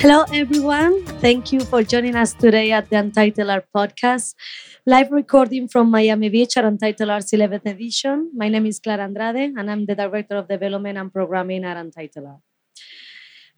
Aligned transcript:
Hello, 0.00 0.24
everyone. 0.32 1.04
Thank 1.20 1.52
you 1.52 1.60
for 1.60 1.82
joining 1.82 2.16
us 2.16 2.32
today 2.32 2.72
at 2.72 2.88
the 2.88 2.96
Untitled 2.96 3.50
Art 3.50 3.66
Podcast, 3.68 4.34
live 4.86 5.12
recording 5.12 5.68
from 5.68 5.90
Miami 5.90 6.30
Beach 6.30 6.56
at 6.56 6.64
Untitled 6.64 7.10
Art's 7.10 7.32
11th 7.32 7.66
edition. 7.66 8.30
My 8.34 8.48
name 8.48 8.64
is 8.64 8.80
Clara 8.80 9.04
Andrade, 9.04 9.52
and 9.58 9.70
I'm 9.70 9.84
the 9.84 9.94
Director 9.94 10.36
of 10.36 10.48
Development 10.48 10.96
and 10.96 11.12
Programming 11.12 11.66
at 11.66 11.76
Untitled 11.76 12.24
Art. 12.24 12.40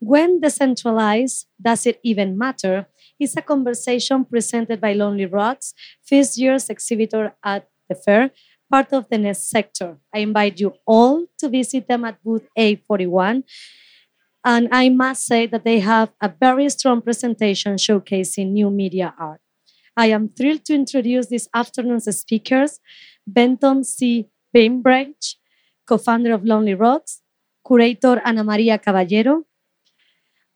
When 0.01 0.41
decentralized, 0.41 1.47
does 1.62 1.87
it 1.87 2.01
even 2.02 2.37
matter? 2.37 2.88
Is 3.20 3.37
a 3.37 3.43
conversation 3.43 4.24
presented 4.24 4.80
by 4.80 4.95
Lonely 4.95 5.27
Rocks, 5.27 5.74
first 6.05 6.37
year's 6.38 6.69
exhibitor 6.69 7.37
at 7.45 7.69
the 7.88 7.95
fair, 7.95 8.33
part 8.69 8.93
of 8.93 9.09
the 9.09 9.19
Nest 9.19 9.48
sector. 9.48 9.98
I 10.12 10.19
invite 10.19 10.59
you 10.59 10.74
all 10.88 11.24
to 11.38 11.48
visit 11.48 11.87
them 11.87 12.05
at 12.05 12.20
booth 12.24 12.48
A41 12.59 13.45
and 14.45 14.69
I 14.73 14.88
must 14.88 15.24
say 15.24 15.46
that 15.46 15.64
they 15.64 15.80
have 15.80 16.12
a 16.20 16.28
very 16.28 16.69
strong 16.69 17.00
presentation 17.00 17.77
showcasing 17.77 18.52
new 18.52 18.70
media 18.70 19.14
art. 19.19 19.41
I 19.96 20.06
am 20.06 20.28
thrilled 20.28 20.64
to 20.66 20.74
introduce 20.74 21.27
this 21.27 21.48
afternoon's 21.55 22.05
speakers 22.16 22.80
Benton 23.27 23.84
C. 23.84 24.28
Bainbridge, 24.52 25.38
co 25.86 25.98
founder 25.98 26.33
of 26.33 26.45
Lonely 26.45 26.74
Rocks, 26.74 27.23
curator 27.66 28.20
Ana 28.24 28.42
Maria 28.42 28.78
Caballero, 28.78 29.45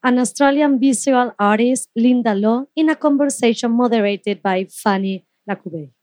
and 0.03 0.19
Australian 0.19 0.79
visual 0.79 1.33
artist 1.39 1.89
Linda 1.95 2.33
Loh 2.33 2.67
in 2.75 2.89
a 2.89 2.95
conversation 2.95 3.71
moderated 3.71 4.41
by 4.41 4.65
Fanny 4.69 5.25
Lakoubay. 5.49 5.96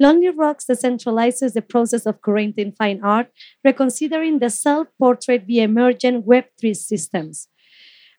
Lonely 0.00 0.30
Rocks 0.30 0.66
decentralizes 0.68 1.52
the 1.52 1.62
process 1.62 2.04
of 2.04 2.20
curating 2.20 2.76
fine 2.76 3.00
art, 3.02 3.28
reconsidering 3.64 4.40
the 4.40 4.50
self 4.50 4.88
portrait 4.98 5.44
via 5.46 5.64
emergent 5.64 6.26
Web3 6.26 6.74
systems. 6.74 7.48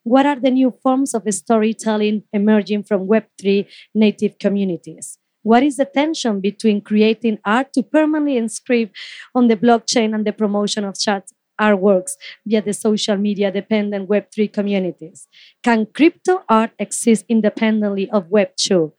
What 0.04 0.26
are 0.26 0.40
the 0.40 0.52
new 0.52 0.74
forms 0.84 1.14
of 1.14 1.24
storytelling 1.34 2.24
emerging 2.32 2.84
from 2.84 3.08
Web3 3.08 3.68
native 3.94 4.40
communities? 4.40 5.18
What 5.42 5.64
is 5.64 5.78
the 5.78 5.86
tension 5.86 6.40
between 6.40 6.82
creating 6.82 7.40
art 7.44 7.74
to 7.74 7.84
permanently 7.84 8.38
inscribe 8.38 8.92
on 9.34 9.48
the 9.48 9.58
blockchain 9.58 10.16
and 10.16 10.26
the 10.26 10.32
promotion 10.32 10.86
of 10.86 10.96
such 10.98 11.26
artworks 11.60 12.12
via 12.46 12.62
the 12.62 12.74
social 12.74 13.18
media 13.18 13.52
dependent 13.52 14.08
Web3 14.08 14.52
communities? 14.52 15.28
Can 15.64 15.88
crypto 15.88 16.44
art 16.48 16.72
exist 16.80 17.26
independently 17.28 18.10
of 18.12 18.30
Web2? 18.30 18.94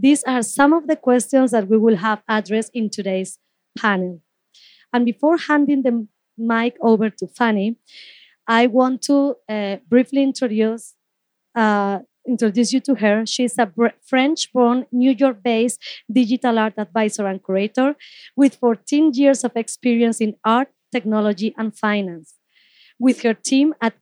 These 0.00 0.22
are 0.24 0.42
some 0.42 0.72
of 0.72 0.86
the 0.86 0.94
questions 0.94 1.50
that 1.50 1.68
we 1.68 1.76
will 1.76 1.96
have 1.96 2.22
addressed 2.28 2.70
in 2.72 2.88
today's 2.88 3.38
panel. 3.76 4.22
And 4.92 5.04
before 5.04 5.36
handing 5.36 5.82
the 5.82 6.06
mic 6.36 6.76
over 6.80 7.10
to 7.10 7.26
Fanny, 7.26 7.76
I 8.46 8.68
want 8.68 9.02
to 9.02 9.34
uh, 9.48 9.76
briefly 9.88 10.22
introduce 10.22 10.94
uh, 11.54 11.98
introduce 12.26 12.72
you 12.72 12.80
to 12.80 12.94
her. 12.94 13.26
She's 13.26 13.58
a 13.58 13.72
French-born, 14.06 14.86
New 14.92 15.12
York-based 15.12 15.80
digital 16.12 16.58
art 16.58 16.74
advisor 16.76 17.26
and 17.26 17.42
curator 17.42 17.96
with 18.36 18.54
14 18.56 19.12
years 19.14 19.44
of 19.44 19.52
experience 19.56 20.20
in 20.20 20.36
art, 20.44 20.68
technology, 20.92 21.54
and 21.56 21.76
finance. 21.76 22.34
With 23.00 23.22
her 23.22 23.34
team 23.34 23.74
at 23.80 23.94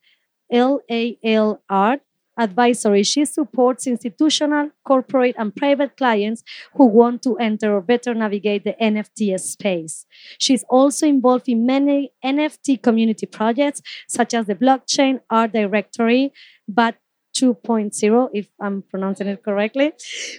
LAL 0.52 1.62
Art, 1.70 2.00
advisory, 2.39 3.03
she 3.03 3.25
supports 3.25 3.87
institutional, 3.87 4.70
corporate, 4.84 5.34
and 5.39 5.55
private 5.55 5.97
clients 5.97 6.42
who 6.75 6.87
want 6.87 7.23
to 7.23 7.37
enter 7.39 7.75
or 7.75 7.81
better 7.81 8.15
navigate 8.15 8.65
the 8.65 8.75
NFT 8.81 9.39
space. 9.41 10.06
She's 10.39 10.64
also 10.69 11.07
involved 11.07 11.48
in 11.48 11.67
many 11.67 12.12
NFT 12.25 12.83
community 12.83 13.27
projects, 13.27 13.83
such 14.09 14.34
as 14.34 14.47
the 14.47 14.55
Blockchain 14.55 15.20
Art 15.30 15.52
Directory, 15.52 16.33
but 16.69 16.97
2.0, 17.36 18.30
if 18.33 18.48
I'm 18.61 18.83
pronouncing 18.83 19.27
it 19.27 19.42
correctly. 19.42 19.92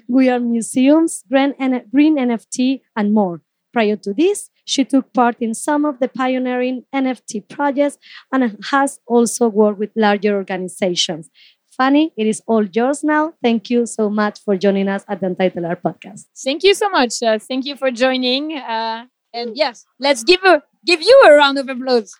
We 0.07 0.29
are 0.29 0.39
museums, 0.39 1.23
green 1.29 1.53
NFT, 1.53 2.81
and 2.95 3.13
more. 3.13 3.41
Prior 3.71 3.97
to 3.97 4.13
this, 4.13 4.49
she 4.65 4.83
took 4.83 5.13
part 5.13 5.35
in 5.39 5.53
some 5.53 5.85
of 5.85 5.99
the 5.99 6.07
pioneering 6.07 6.85
NFT 6.95 7.47
projects 7.47 7.99
and 8.31 8.57
has 8.71 8.99
also 9.05 9.47
worked 9.47 9.77
with 9.77 9.91
larger 9.95 10.35
organizations. 10.35 11.29
Fanny, 11.77 12.11
it 12.17 12.25
is 12.25 12.41
all 12.47 12.65
yours 12.65 13.03
now. 13.03 13.33
Thank 13.43 13.69
you 13.69 13.85
so 13.85 14.09
much 14.09 14.39
for 14.43 14.57
joining 14.57 14.87
us 14.87 15.05
at 15.07 15.21
the 15.21 15.27
Untitled 15.27 15.63
Art 15.65 15.83
Podcast. 15.83 16.25
Thank 16.43 16.63
you 16.63 16.73
so 16.73 16.89
much. 16.89 17.21
Uh, 17.21 17.37
thank 17.37 17.65
you 17.65 17.75
for 17.75 17.91
joining. 17.91 18.57
Uh, 18.57 19.05
and 19.31 19.55
yes, 19.55 19.85
let's 19.99 20.23
give 20.23 20.43
a 20.43 20.63
give 20.85 21.01
you 21.01 21.23
a 21.27 21.33
round 21.33 21.59
of 21.59 21.69
applause. 21.69 22.15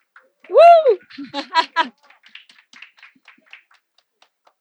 Woo! 0.48 1.00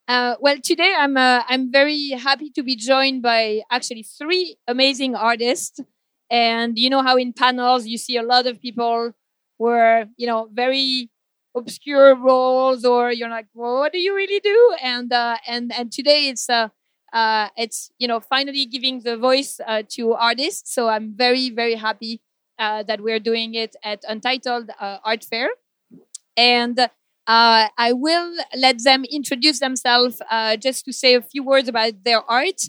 uh, 0.08 0.36
well, 0.40 0.56
today 0.62 0.94
I'm 0.96 1.18
uh, 1.18 1.42
I'm 1.46 1.70
very 1.70 2.10
happy 2.10 2.48
to 2.50 2.62
be 2.62 2.74
joined 2.74 3.20
by 3.20 3.60
actually 3.70 4.02
three 4.02 4.56
amazing 4.66 5.14
artists. 5.14 5.78
And 6.30 6.78
you 6.78 6.88
know 6.88 7.02
how 7.02 7.16
in 7.18 7.34
panels 7.34 7.86
you 7.86 7.98
see 7.98 8.16
a 8.16 8.22
lot 8.22 8.46
of 8.46 8.62
people 8.62 9.12
who 9.58 9.66
are 9.66 10.06
you 10.16 10.26
know 10.26 10.48
very 10.50 11.10
obscure 11.56 12.14
roles 12.14 12.84
or 12.84 13.12
you're 13.12 13.30
like 13.30 13.46
well, 13.54 13.80
what 13.80 13.92
do 13.92 13.98
you 13.98 14.14
really 14.14 14.40
do? 14.40 14.76
And 14.82 15.12
uh, 15.12 15.38
and 15.48 15.72
and 15.76 15.90
today 15.92 16.28
it's 16.28 16.48
uh, 16.50 16.68
uh, 17.12 17.48
it's 17.56 17.90
you 17.98 18.08
know 18.08 18.20
finally 18.20 18.66
giving 18.66 19.00
the 19.00 19.16
voice 19.16 19.60
uh, 19.66 19.82
to 19.90 20.12
artists. 20.14 20.72
So 20.74 20.88
i'm 20.88 21.14
very 21.16 21.50
very 21.50 21.76
happy 21.76 22.20
uh, 22.58 22.82
that 22.84 23.00
we're 23.00 23.20
doing 23.20 23.54
it 23.54 23.76
at 23.82 24.02
untitled 24.08 24.70
uh, 24.80 24.98
art 25.04 25.24
fair. 25.24 25.48
And 26.36 26.78
uh, 26.78 26.88
i 27.78 27.92
will 27.92 28.32
let 28.56 28.82
them 28.84 29.04
introduce 29.10 29.58
themselves 29.60 30.22
uh, 30.30 30.56
just 30.56 30.84
to 30.84 30.92
say 30.92 31.14
a 31.14 31.22
few 31.22 31.42
words 31.42 31.68
about 31.68 31.92
their 32.04 32.22
art 32.30 32.62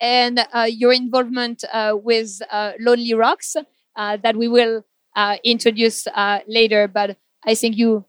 and 0.00 0.40
uh, 0.52 0.68
your 0.70 0.92
involvement 0.92 1.64
uh, 1.72 1.94
with 1.96 2.40
uh, 2.50 2.72
lonely 2.80 3.14
rocks 3.14 3.56
uh, 3.96 4.16
that 4.22 4.36
we 4.36 4.48
will 4.48 4.84
uh, 5.16 5.36
introduce 5.44 6.06
uh, 6.08 6.40
later. 6.46 6.88
But 6.88 7.16
i 7.46 7.54
think 7.54 7.76
you 7.76 8.04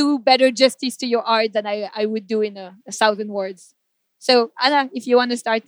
do 0.00 0.18
better 0.18 0.50
justice 0.50 0.96
to 0.96 1.06
your 1.06 1.22
art 1.22 1.52
than 1.52 1.66
I, 1.66 1.90
I 1.94 2.06
would 2.06 2.26
do 2.26 2.40
in 2.40 2.56
a, 2.56 2.68
a 2.86 2.92
thousand 3.00 3.28
words. 3.28 3.74
So, 4.18 4.50
Ana, 4.58 4.88
if 4.94 5.06
you 5.06 5.16
want 5.16 5.30
to 5.30 5.36
start. 5.36 5.62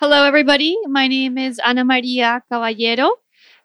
Hello, 0.00 0.24
everybody. 0.24 0.76
My 0.86 1.06
name 1.06 1.38
is 1.38 1.60
Ana 1.64 1.84
Maria 1.84 2.42
Caballero, 2.50 3.08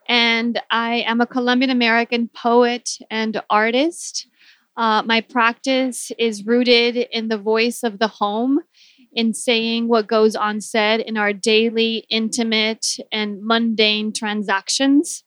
and 0.08 0.62
I 0.70 0.92
am 1.12 1.22
a 1.22 1.26
Colombian 1.26 1.72
American 1.72 2.28
poet 2.28 3.00
and 3.10 3.42
artist. 3.50 4.28
Uh, 4.78 5.02
my 5.14 5.22
practice 5.22 6.12
is 6.20 6.46
rooted 6.46 6.96
in 7.18 7.30
the 7.30 7.42
voice 7.54 7.82
of 7.82 7.98
the 7.98 8.12
home, 8.22 8.60
in 9.12 9.34
saying 9.34 9.88
what 9.88 10.06
goes 10.06 10.36
unsaid 10.40 11.00
in 11.00 11.18
our 11.18 11.34
daily, 11.34 12.06
intimate, 12.10 12.86
and 13.12 13.40
mundane 13.42 14.14
transactions 14.14 15.24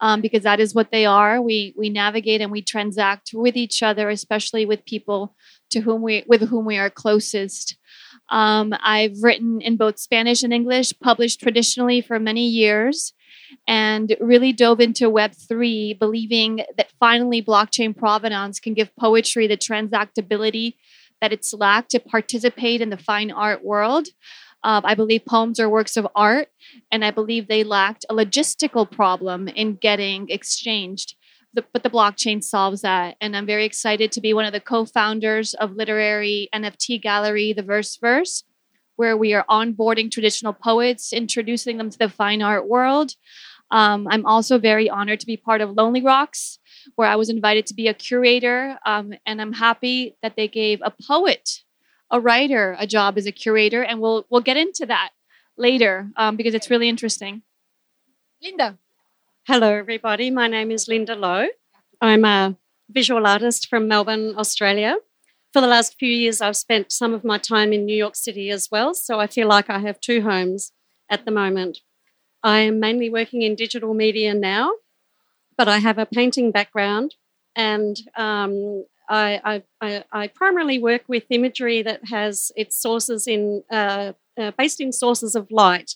um, 0.00 0.20
because 0.20 0.42
that 0.42 0.60
is 0.60 0.74
what 0.74 0.90
they 0.90 1.06
are. 1.06 1.40
We 1.40 1.74
we 1.76 1.90
navigate 1.90 2.40
and 2.40 2.52
we 2.52 2.62
transact 2.62 3.30
with 3.32 3.56
each 3.56 3.82
other, 3.82 4.08
especially 4.08 4.66
with 4.66 4.84
people 4.84 5.34
to 5.70 5.80
whom 5.80 6.02
we 6.02 6.24
with 6.26 6.48
whom 6.48 6.64
we 6.64 6.78
are 6.78 6.90
closest. 6.90 7.76
Um, 8.30 8.74
I've 8.82 9.22
written 9.22 9.60
in 9.60 9.76
both 9.76 9.98
Spanish 9.98 10.42
and 10.42 10.52
English, 10.52 10.92
published 11.00 11.40
traditionally 11.40 12.00
for 12.00 12.18
many 12.18 12.46
years, 12.46 13.12
and 13.68 14.16
really 14.20 14.52
dove 14.52 14.80
into 14.80 15.10
Web3, 15.10 15.98
believing 15.98 16.64
that 16.76 16.92
finally 16.98 17.42
blockchain 17.42 17.96
provenance 17.96 18.58
can 18.58 18.74
give 18.74 18.94
poetry 18.96 19.46
the 19.46 19.56
transactability 19.56 20.74
that 21.20 21.32
it's 21.32 21.54
lacked 21.54 21.90
to 21.90 22.00
participate 22.00 22.80
in 22.80 22.90
the 22.90 22.96
fine 22.96 23.30
art 23.30 23.64
world. 23.64 24.08
Uh, 24.62 24.80
I 24.84 24.94
believe 24.94 25.24
poems 25.24 25.60
are 25.60 25.68
works 25.68 25.96
of 25.96 26.08
art, 26.14 26.48
and 26.90 27.04
I 27.04 27.10
believe 27.10 27.46
they 27.46 27.64
lacked 27.64 28.04
a 28.08 28.14
logistical 28.14 28.90
problem 28.90 29.48
in 29.48 29.76
getting 29.76 30.28
exchanged. 30.28 31.14
The, 31.54 31.64
but 31.72 31.82
the 31.82 31.90
blockchain 31.90 32.42
solves 32.42 32.82
that. 32.82 33.16
And 33.20 33.36
I'm 33.36 33.46
very 33.46 33.64
excited 33.64 34.12
to 34.12 34.20
be 34.20 34.34
one 34.34 34.44
of 34.44 34.52
the 34.52 34.60
co 34.60 34.84
founders 34.84 35.54
of 35.54 35.72
literary 35.72 36.48
NFT 36.54 37.00
gallery, 37.00 37.52
The 37.52 37.62
Verse 37.62 37.96
Verse, 37.96 38.44
where 38.96 39.16
we 39.16 39.32
are 39.32 39.44
onboarding 39.48 40.10
traditional 40.10 40.52
poets, 40.52 41.12
introducing 41.12 41.78
them 41.78 41.88
to 41.88 41.98
the 41.98 42.08
fine 42.08 42.42
art 42.42 42.68
world. 42.68 43.12
Um, 43.70 44.06
I'm 44.10 44.26
also 44.26 44.58
very 44.58 44.88
honored 44.88 45.20
to 45.20 45.26
be 45.26 45.36
part 45.36 45.60
of 45.60 45.72
Lonely 45.72 46.02
Rocks, 46.02 46.58
where 46.94 47.08
I 47.08 47.16
was 47.16 47.28
invited 47.28 47.66
to 47.66 47.74
be 47.74 47.88
a 47.88 47.94
curator. 47.94 48.78
Um, 48.86 49.14
and 49.24 49.40
I'm 49.40 49.52
happy 49.52 50.16
that 50.22 50.36
they 50.36 50.48
gave 50.48 50.80
a 50.82 50.92
poet 51.06 51.62
a 52.10 52.20
writer 52.20 52.76
a 52.78 52.86
job 52.86 53.18
as 53.18 53.26
a 53.26 53.32
curator, 53.32 53.82
and 53.82 54.00
we'll 54.00 54.26
we'll 54.30 54.40
get 54.40 54.56
into 54.56 54.86
that 54.86 55.10
later 55.56 56.10
um, 56.16 56.36
because 56.36 56.54
it's 56.54 56.70
really 56.70 56.88
interesting. 56.88 57.42
Linda. 58.42 58.78
Hello, 59.46 59.72
everybody. 59.72 60.30
My 60.30 60.48
name 60.48 60.70
is 60.70 60.88
Linda 60.88 61.14
Loh. 61.14 61.46
I'm 62.00 62.24
a 62.24 62.56
visual 62.90 63.26
artist 63.26 63.68
from 63.68 63.88
Melbourne, 63.88 64.34
Australia. 64.36 64.96
For 65.52 65.60
the 65.60 65.68
last 65.68 65.96
few 65.98 66.10
years, 66.10 66.40
I've 66.40 66.56
spent 66.56 66.92
some 66.92 67.14
of 67.14 67.24
my 67.24 67.38
time 67.38 67.72
in 67.72 67.86
New 67.86 67.96
York 67.96 68.16
City 68.16 68.50
as 68.50 68.68
well, 68.70 68.92
so 68.92 69.20
I 69.20 69.26
feel 69.26 69.48
like 69.48 69.70
I 69.70 69.78
have 69.78 70.00
two 70.00 70.22
homes 70.22 70.72
at 71.08 71.24
the 71.24 71.30
moment. 71.30 71.78
I 72.42 72.60
am 72.60 72.78
mainly 72.78 73.08
working 73.08 73.42
in 73.42 73.54
digital 73.54 73.94
media 73.94 74.34
now, 74.34 74.72
but 75.56 75.68
I 75.68 75.78
have 75.78 75.98
a 75.98 76.06
painting 76.06 76.50
background 76.50 77.14
and 77.54 77.96
um, 78.16 78.84
I, 79.08 79.62
I, 79.80 80.04
I, 80.12 80.26
primarily 80.28 80.78
work 80.78 81.02
with 81.06 81.24
imagery 81.30 81.82
that 81.82 82.06
has 82.08 82.50
its 82.56 82.80
sources 82.80 83.26
in 83.26 83.62
uh, 83.70 84.12
uh, 84.38 84.50
based 84.58 84.80
in 84.80 84.92
sources 84.92 85.34
of 85.34 85.50
light, 85.50 85.92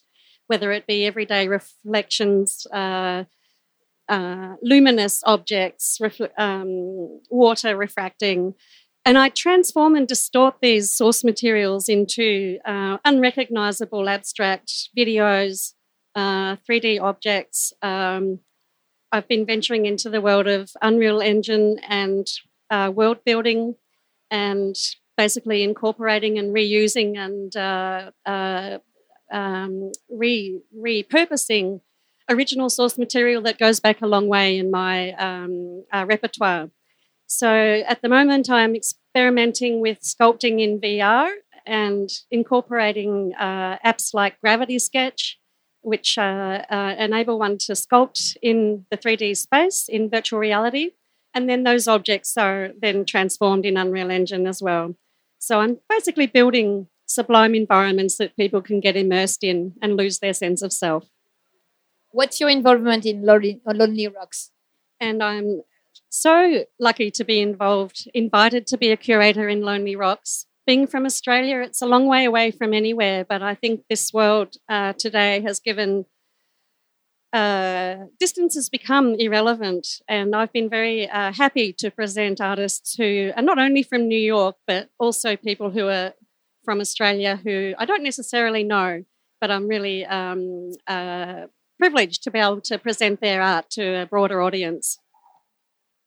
whether 0.46 0.72
it 0.72 0.86
be 0.86 1.06
everyday 1.06 1.48
reflections, 1.48 2.66
uh, 2.72 3.24
uh 4.08 4.54
luminous 4.62 5.22
objects, 5.26 5.98
refl- 6.00 6.38
um, 6.38 7.20
water 7.30 7.76
refracting, 7.76 8.54
and 9.04 9.18
I 9.18 9.30
transform 9.30 9.96
and 9.96 10.06
distort 10.06 10.56
these 10.60 10.94
source 10.94 11.24
materials 11.24 11.88
into 11.88 12.58
uh, 12.64 12.98
unrecognizable 13.04 14.08
abstract 14.08 14.90
videos, 14.96 15.72
3D 16.16 17.00
uh, 17.00 17.04
objects. 17.04 17.72
Um, 17.82 18.40
I've 19.12 19.26
been 19.26 19.46
venturing 19.46 19.86
into 19.86 20.10
the 20.10 20.20
world 20.20 20.46
of 20.46 20.70
Unreal 20.82 21.20
Engine 21.20 21.78
and 21.88 22.26
uh, 22.70 22.90
world 22.94 23.18
building 23.24 23.76
and 24.30 24.76
basically 25.16 25.62
incorporating 25.62 26.38
and 26.38 26.54
reusing 26.54 27.16
and 27.18 27.54
uh, 27.56 28.10
uh, 28.26 28.78
um, 29.30 29.92
re- 30.08 30.60
repurposing 30.76 31.80
original 32.28 32.70
source 32.70 32.96
material 32.96 33.42
that 33.42 33.58
goes 33.58 33.80
back 33.80 34.00
a 34.00 34.06
long 34.06 34.28
way 34.28 34.56
in 34.58 34.70
my 34.70 35.12
um, 35.12 35.84
uh, 35.92 36.04
repertoire. 36.08 36.70
So 37.26 37.48
at 37.48 38.02
the 38.02 38.08
moment, 38.08 38.50
I'm 38.50 38.74
experimenting 38.74 39.80
with 39.80 40.00
sculpting 40.00 40.60
in 40.60 40.80
VR 40.80 41.30
and 41.66 42.08
incorporating 42.30 43.34
uh, 43.38 43.78
apps 43.84 44.14
like 44.14 44.40
Gravity 44.40 44.78
Sketch 44.78 45.40
which 45.82 46.18
uh, 46.18 46.62
uh, 46.70 46.94
enable 46.98 47.38
one 47.38 47.58
to 47.58 47.72
sculpt 47.72 48.36
in 48.42 48.84
the 48.90 48.96
3D 48.96 49.36
space 49.36 49.88
in 49.88 50.10
virtual 50.10 50.38
reality. 50.38 50.90
And 51.34 51.48
then 51.48 51.62
those 51.62 51.86
objects 51.86 52.36
are 52.36 52.70
then 52.80 53.04
transformed 53.04 53.64
in 53.64 53.76
Unreal 53.76 54.10
Engine 54.10 54.46
as 54.46 54.60
well. 54.60 54.96
So 55.38 55.60
I'm 55.60 55.78
basically 55.88 56.26
building 56.26 56.88
sublime 57.06 57.54
environments 57.54 58.16
that 58.18 58.36
people 58.36 58.60
can 58.62 58.80
get 58.80 58.96
immersed 58.96 59.42
in 59.42 59.74
and 59.80 59.96
lose 59.96 60.18
their 60.18 60.34
sense 60.34 60.62
of 60.62 60.72
self. 60.72 61.08
What's 62.10 62.40
your 62.40 62.50
involvement 62.50 63.06
in 63.06 63.22
Lonely, 63.22 63.60
Lonely 63.64 64.08
Rocks? 64.08 64.50
And 65.00 65.22
I'm 65.22 65.62
so 66.08 66.64
lucky 66.78 67.10
to 67.12 67.24
be 67.24 67.40
involved, 67.40 68.10
invited 68.12 68.66
to 68.68 68.76
be 68.76 68.90
a 68.90 68.96
curator 68.96 69.48
in 69.48 69.62
Lonely 69.62 69.94
Rocks 69.94 70.46
being 70.70 70.86
from 70.86 71.04
Australia, 71.04 71.62
it's 71.62 71.82
a 71.82 71.86
long 71.86 72.06
way 72.06 72.24
away 72.24 72.52
from 72.52 72.72
anywhere, 72.72 73.24
but 73.24 73.42
I 73.42 73.56
think 73.56 73.82
this 73.88 74.12
world 74.12 74.56
uh, 74.68 74.92
today 74.92 75.40
has 75.40 75.58
given 75.58 76.04
uh, 77.32 77.96
distance 78.18 78.54
has 78.54 78.68
become 78.68 79.14
irrelevant. 79.18 79.86
And 80.08 80.34
I've 80.34 80.52
been 80.52 80.68
very 80.68 81.08
uh, 81.08 81.32
happy 81.32 81.72
to 81.74 81.90
present 81.90 82.40
artists 82.40 82.96
who 82.96 83.32
are 83.36 83.42
not 83.42 83.58
only 83.58 83.82
from 83.82 84.08
New 84.08 84.18
York, 84.18 84.56
but 84.66 84.88
also 84.98 85.36
people 85.36 85.70
who 85.70 85.88
are 85.88 86.12
from 86.64 86.80
Australia 86.80 87.40
who 87.42 87.74
I 87.78 87.84
don't 87.84 88.02
necessarily 88.02 88.64
know, 88.64 89.04
but 89.40 89.50
I'm 89.50 89.66
really 89.66 90.04
um, 90.04 90.72
uh, 90.86 91.46
privileged 91.78 92.22
to 92.24 92.30
be 92.30 92.38
able 92.38 92.60
to 92.62 92.78
present 92.78 93.20
their 93.20 93.40
art 93.40 93.70
to 93.70 94.02
a 94.02 94.06
broader 94.06 94.42
audience. 94.42 94.98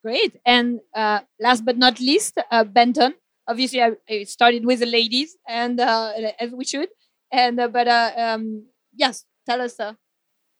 Great. 0.03 0.39
And 0.45 0.81
uh, 0.93 1.21
last 1.39 1.65
but 1.65 1.77
not 1.77 1.99
least, 1.99 2.37
uh, 2.51 2.63
Benton 2.63 3.15
obviously 3.47 3.81
I, 3.81 3.91
I, 4.09 4.23
started 4.23 4.65
with 4.65 4.79
the 4.79 4.85
ladies 4.85 5.35
and 5.47 5.79
uh, 5.79 6.13
as 6.39 6.51
we 6.51 6.63
should 6.63 6.89
and 7.31 7.57
but 7.57 7.87
um, 7.89 8.67
yes 8.95 9.25
tell 9.45 9.59
us 9.61 9.77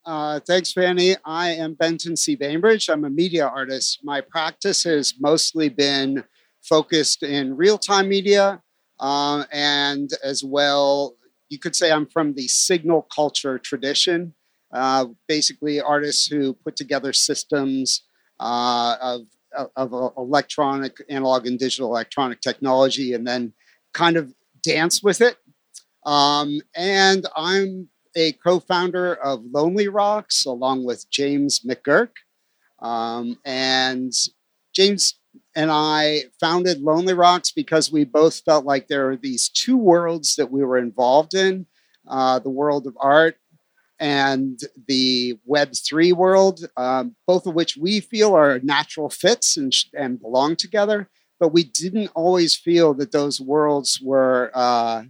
uh. 0.06 0.40
thanks 0.42 0.74
fanny 0.74 1.16
i 1.26 1.50
am 1.50 1.74
benton 1.74 2.16
c 2.16 2.36
bainbridge 2.36 2.90
i'm 2.90 3.06
a 3.06 3.10
media 3.10 3.46
artist 3.46 4.00
my 4.04 4.22
practice 4.22 4.84
has 4.84 5.16
mostly 5.20 5.70
been 5.70 6.24
focused 6.62 7.24
in 7.24 7.56
real-time 7.56 8.08
media 8.08 8.62
uh, 9.00 9.44
and 9.52 10.12
as 10.24 10.44
well 10.44 11.16
you 11.50 11.60
could 11.60 11.76
say 11.76 11.92
i'm 11.92 12.06
from 12.06 12.34
the 12.34 12.48
signal 12.48 13.08
culture 13.14 13.58
tradition 13.58 14.34
uh, 14.74 15.06
basically 15.28 15.80
artists 15.80 16.26
who 16.26 16.54
put 16.54 16.76
together 16.76 17.14
systems 17.14 18.04
uh, 18.40 18.96
of 19.02 19.22
of 19.76 19.94
electronic, 20.18 20.98
analog, 21.10 21.46
and 21.46 21.60
digital 21.60 21.90
electronic 21.90 22.42
technology, 22.42 23.14
and 23.14 23.28
then 23.28 23.54
kind 23.94 24.18
of 24.18 24.34
dance 24.64 25.04
with 25.04 25.22
it. 25.22 25.38
Um, 26.06 26.62
and 26.76 27.26
I'm 27.36 27.90
a 28.15 28.33
co-founder 28.33 29.15
of 29.15 29.44
Lonely 29.51 29.88
Rocks 29.88 30.45
along 30.45 30.86
with 30.86 31.10
James 31.10 31.62
McGurk. 31.62 32.10
Um, 32.80 33.38
and 33.45 34.12
James 34.74 35.19
and 35.56 35.71
I 35.71 36.24
founded 36.39 36.81
Lonely 36.81 37.13
Rocks 37.13 37.51
because 37.51 37.92
we 37.92 38.04
both 38.04 38.42
felt 38.42 38.65
like 38.65 38.88
there 38.88 39.10
are 39.10 39.18
these 39.18 39.50
two 39.50 39.77
worlds 39.77 40.36
that 40.36 40.51
we 40.51 40.63
were 40.63 40.77
involved 40.77 41.33
in 41.33 41.65
uh, 42.07 42.39
the 42.39 42.50
world 42.50 42.88
of 42.88 42.98
art 43.00 43.38
and 44.00 44.60
the 44.88 45.38
Web3 45.50 46.13
world, 46.13 46.65
um, 46.75 47.15
both 47.27 47.45
of 47.45 47.54
which 47.54 47.77
we 47.77 48.00
feel 48.00 48.36
are 48.36 48.60
natural 48.60 49.10
fits 49.10 49.56
and, 49.56 49.74
and 49.98 50.19
belong 50.19 50.56
together. 50.56 51.10
But 51.39 51.54
we 51.54 51.63
didn't 51.63 52.12
always 52.13 52.56
feel 52.56 52.94
that 52.95 53.12
those 53.12 53.39
worlds 53.39 54.00
were, 54.01 54.51
uh, 54.54 55.04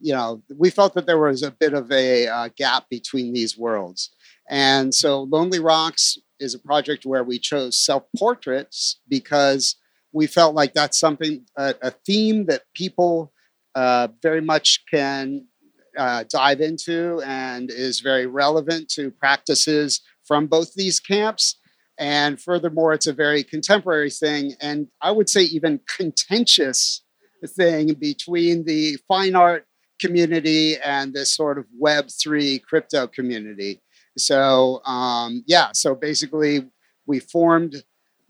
you 0.00 0.12
know, 0.12 0.42
we 0.56 0.70
felt 0.70 0.94
that 0.94 1.06
there 1.06 1.18
was 1.18 1.42
a 1.42 1.50
bit 1.50 1.74
of 1.74 1.90
a 1.92 2.26
uh, 2.26 2.48
gap 2.56 2.86
between 2.90 3.32
these 3.32 3.56
worlds. 3.56 4.10
And 4.48 4.94
so 4.94 5.22
Lonely 5.22 5.60
Rocks 5.60 6.18
is 6.40 6.54
a 6.54 6.58
project 6.58 7.04
where 7.04 7.22
we 7.22 7.38
chose 7.38 7.78
self 7.78 8.04
portraits 8.16 9.00
because 9.08 9.76
we 10.12 10.26
felt 10.26 10.54
like 10.54 10.74
that's 10.74 10.98
something, 10.98 11.44
a, 11.56 11.74
a 11.82 11.90
theme 11.90 12.46
that 12.46 12.62
people 12.74 13.32
uh, 13.74 14.08
very 14.22 14.40
much 14.40 14.82
can 14.90 15.46
uh, 15.96 16.24
dive 16.28 16.60
into 16.60 17.20
and 17.24 17.70
is 17.70 18.00
very 18.00 18.26
relevant 18.26 18.88
to 18.88 19.10
practices 19.10 20.00
from 20.24 20.46
both 20.46 20.74
these 20.74 20.98
camps. 20.98 21.56
And 21.98 22.40
furthermore, 22.40 22.94
it's 22.94 23.06
a 23.06 23.12
very 23.12 23.44
contemporary 23.44 24.10
thing, 24.10 24.54
and 24.62 24.88
I 25.02 25.10
would 25.10 25.28
say 25.28 25.42
even 25.42 25.80
contentious 25.86 27.02
thing 27.46 27.92
between 27.94 28.64
the 28.64 28.96
fine 29.06 29.36
art 29.36 29.66
community 30.00 30.76
and 30.78 31.12
this 31.12 31.32
sort 31.32 31.58
of 31.58 31.66
Web3 31.80 32.62
crypto 32.62 33.06
community. 33.06 33.80
So, 34.18 34.82
um, 34.84 35.44
yeah, 35.46 35.68
so 35.72 35.94
basically, 35.94 36.68
we 37.06 37.20
formed 37.20 37.82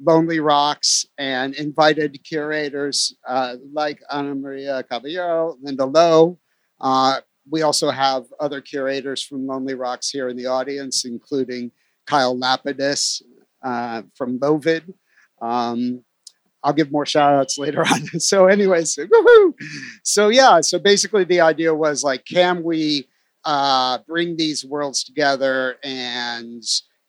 Lonely 0.03 0.41
Rocks 0.41 1.07
and 1.19 1.55
invited 1.55 2.23
curators 2.25 3.15
uh, 3.27 3.57
like 3.73 4.01
Ana 4.11 4.35
Maria 4.35 4.83
Caballero, 4.83 5.57
Linda 5.63 5.85
Loh, 5.85 6.39
uh, 6.81 7.21
we 7.49 7.63
also 7.63 7.91
have 7.91 8.27
other 8.39 8.61
curators 8.61 9.23
from 9.23 9.47
Lonely 9.47 9.75
Rocks 9.75 10.11
here 10.11 10.29
in 10.29 10.37
the 10.37 10.47
audience, 10.47 11.05
including 11.05 11.73
Kyle 12.07 12.37
Lapidus 12.37 13.23
uh, 13.63 14.03
from 14.15 14.39
Lovid. 14.39 14.93
Um, 15.43 16.05
I'll 16.63 16.73
give 16.73 16.93
more 16.93 17.07
shout 17.07 17.35
outs 17.35 17.59
later 17.59 17.81
on. 17.91 18.07
so, 18.21 18.47
anyways, 18.47 18.97
woohoo! 18.97 19.55
So, 20.05 20.29
yeah, 20.29 20.61
so 20.61 20.79
basically 20.79 21.25
the 21.25 21.41
idea 21.41 21.75
was 21.75 22.03
like, 22.03 22.25
can 22.25 22.63
we 22.63 23.09
uh, 23.45 23.99
bring 24.07 24.37
these 24.37 24.65
worlds 24.65 25.05
together 25.05 25.77
and 25.83 26.63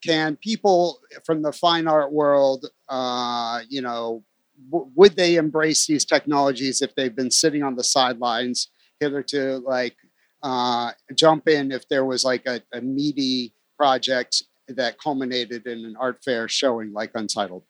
can 0.04 0.36
people 0.38 1.00
from 1.26 1.42
the 1.42 1.52
fine 1.52 1.88
art 1.88 2.12
world, 2.12 2.66
uh, 2.90 3.62
you 3.70 3.82
know, 3.82 4.24
w- 4.72 4.92
would 4.96 5.16
they 5.16 5.36
embrace 5.36 5.86
these 5.86 6.06
technologies 6.06 6.82
if 6.82 6.96
they've 6.96 7.16
been 7.16 7.32
sitting 7.32 7.64
on 7.64 7.76
the 7.76 7.84
sidelines 7.84 8.70
hitherto, 9.00 9.62
like 9.66 9.96
uh, 10.44 10.92
jump 11.16 11.48
in 11.48 11.72
if 11.72 11.88
there 11.88 12.06
was 12.06 12.24
like 12.24 12.46
a, 12.48 12.62
a 12.74 12.82
meaty 12.82 13.54
project 13.78 14.44
that 14.68 15.00
culminated 15.00 15.68
in 15.68 15.86
an 15.86 15.96
art 16.00 16.24
fair 16.24 16.48
showing 16.48 16.94
like 16.94 17.12
Untitled. 17.14 17.64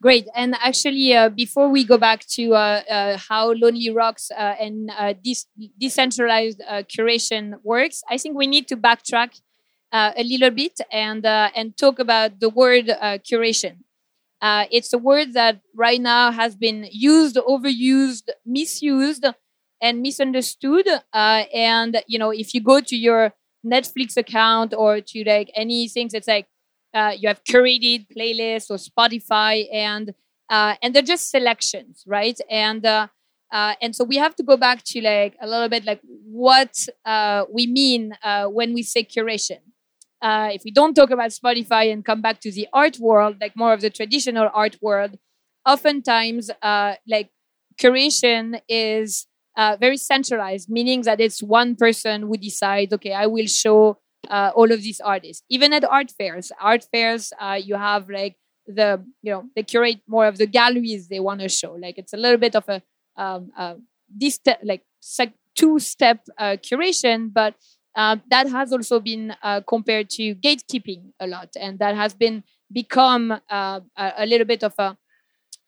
Great. 0.00 0.28
And 0.34 0.54
actually, 0.62 1.12
uh, 1.14 1.28
before 1.28 1.68
we 1.68 1.82
go 1.84 1.98
back 1.98 2.24
to 2.38 2.54
uh, 2.54 2.82
uh, 2.88 3.18
how 3.18 3.52
Lonely 3.52 3.90
Rocks 3.90 4.30
uh, 4.30 4.54
and 4.60 4.92
uh, 4.96 5.14
this 5.24 5.46
decentralized 5.80 6.60
curation 6.88 7.54
works, 7.64 8.02
I 8.08 8.16
think 8.16 8.36
we 8.36 8.46
need 8.46 8.68
to 8.68 8.76
backtrack 8.76 9.40
a 9.92 10.22
little 10.22 10.50
bit 10.50 10.80
and 10.92 11.26
and 11.26 11.76
talk 11.76 11.98
about 11.98 12.38
the 12.38 12.48
word 12.48 12.86
curation. 13.28 13.78
it's 14.42 14.92
a 14.92 14.98
word 14.98 15.32
that 15.34 15.60
right 15.74 16.00
now 16.00 16.30
has 16.30 16.56
been 16.56 16.88
used, 16.92 17.36
overused, 17.36 18.28
misused 18.46 19.26
and 19.82 20.02
misunderstood. 20.02 20.86
And 21.14 22.02
you 22.06 22.18
know, 22.18 22.30
if 22.30 22.54
you 22.54 22.60
go 22.60 22.80
to 22.80 22.96
your 22.96 23.32
Netflix 23.66 24.16
account 24.16 24.74
or 24.74 25.00
to 25.00 25.24
like 25.24 25.50
any 25.54 25.88
things, 25.88 26.14
it's 26.14 26.28
like 26.28 26.46
uh, 26.94 27.12
you 27.18 27.28
have 27.28 27.42
curated 27.44 28.06
playlists 28.16 28.70
or 28.70 28.76
Spotify, 28.76 29.66
and 29.72 30.14
uh, 30.50 30.74
and 30.82 30.94
they're 30.94 31.02
just 31.02 31.30
selections, 31.30 32.04
right? 32.06 32.38
And 32.50 32.84
uh, 32.84 33.08
uh, 33.52 33.74
and 33.80 33.94
so 33.94 34.04
we 34.04 34.16
have 34.16 34.34
to 34.36 34.42
go 34.42 34.56
back 34.56 34.82
to 34.84 35.00
like 35.00 35.36
a 35.40 35.46
little 35.46 35.68
bit 35.68 35.84
like 35.84 36.00
what 36.04 36.86
uh, 37.04 37.44
we 37.52 37.66
mean 37.66 38.12
when 38.50 38.74
we 38.74 38.82
say 38.82 39.04
curation. 39.04 39.60
If 40.22 40.62
we 40.64 40.70
don't 40.70 40.94
talk 40.94 41.10
about 41.10 41.30
Spotify 41.30 41.92
and 41.92 42.04
come 42.04 42.20
back 42.22 42.40
to 42.40 42.50
the 42.52 42.68
art 42.72 42.98
world, 42.98 43.36
like 43.40 43.54
more 43.56 43.72
of 43.72 43.80
the 43.80 43.90
traditional 43.90 44.50
art 44.52 44.76
world, 44.82 45.18
oftentimes 45.66 46.50
like 46.62 47.30
curation 47.80 48.60
is 48.68 49.26
very 49.56 49.96
centralized, 49.96 50.68
meaning 50.68 51.02
that 51.02 51.20
it's 51.20 51.42
one 51.42 51.76
person 51.76 52.22
who 52.22 52.36
decides, 52.36 52.92
okay, 52.94 53.12
I 53.12 53.26
will 53.26 53.46
show 53.46 53.98
uh, 54.28 54.52
all 54.54 54.70
of 54.70 54.82
these 54.82 55.00
artists. 55.00 55.42
Even 55.48 55.72
at 55.72 55.84
art 55.84 56.10
fairs, 56.10 56.52
art 56.60 56.86
fairs, 56.92 57.32
uh, 57.40 57.58
you 57.62 57.74
have 57.74 58.08
like 58.08 58.36
the, 58.66 59.04
you 59.22 59.32
know, 59.32 59.44
they 59.56 59.62
curate 59.62 60.00
more 60.06 60.26
of 60.26 60.38
the 60.38 60.46
galleries 60.46 61.08
they 61.08 61.20
want 61.20 61.40
to 61.40 61.48
show. 61.48 61.72
Like 61.72 61.98
it's 61.98 62.12
a 62.12 62.16
little 62.16 62.38
bit 62.38 62.54
of 62.54 62.68
a, 62.68 62.82
um, 63.16 63.50
uh, 63.56 63.74
this 64.08 64.38
like 64.62 64.82
two-step 65.54 66.20
uh, 66.38 66.56
curation, 66.62 67.32
but 67.32 67.54
uh, 67.96 68.16
that 68.30 68.48
has 68.48 68.72
also 68.72 69.00
been 69.00 69.34
uh, 69.42 69.60
compared 69.66 70.08
to 70.08 70.34
gatekeeping 70.36 71.12
a 71.18 71.26
lot, 71.26 71.48
and 71.58 71.80
that 71.80 71.96
has 71.96 72.14
been 72.14 72.44
become 72.70 73.32
uh, 73.50 73.80
a, 73.96 74.12
a, 74.18 74.26
little 74.26 74.46
bit 74.46 74.62
of 74.62 74.72
a 74.78 74.96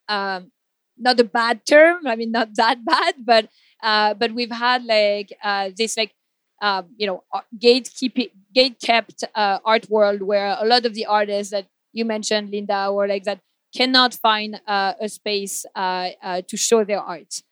um, 0.08 0.52
not 0.96 1.18
a 1.18 1.24
bad 1.24 1.66
term. 1.66 2.06
I 2.06 2.14
mean, 2.14 2.30
not 2.30 2.54
that 2.54 2.84
bad, 2.84 3.14
but 3.24 3.48
uh, 3.82 4.14
but 4.14 4.32
we've 4.32 4.52
had 4.52 4.84
like 4.84 5.32
uh, 5.42 5.70
this 5.76 5.96
like 5.96 6.14
um, 6.60 6.86
you 6.96 7.06
know 7.06 7.22
uh, 7.32 7.40
gatekeeping 7.58 8.30
gate 8.54 8.76
kept 8.84 9.24
uh, 9.34 9.58
art 9.64 9.88
world 9.90 10.22
where 10.22 10.56
a 10.58 10.64
lot 10.66 10.84
of 10.86 10.94
the 10.94 11.06
artists 11.06 11.50
that 11.52 11.66
you 11.92 12.04
mentioned, 12.04 12.50
Linda, 12.50 12.88
or 12.88 13.08
like 13.08 13.24
that 13.24 13.40
cannot 13.76 14.14
find 14.14 14.60
uh, 14.66 14.94
a 15.00 15.08
space 15.08 15.64
to 15.74 16.56
show 16.56 16.84
their 16.84 17.00
art. 17.00 17.42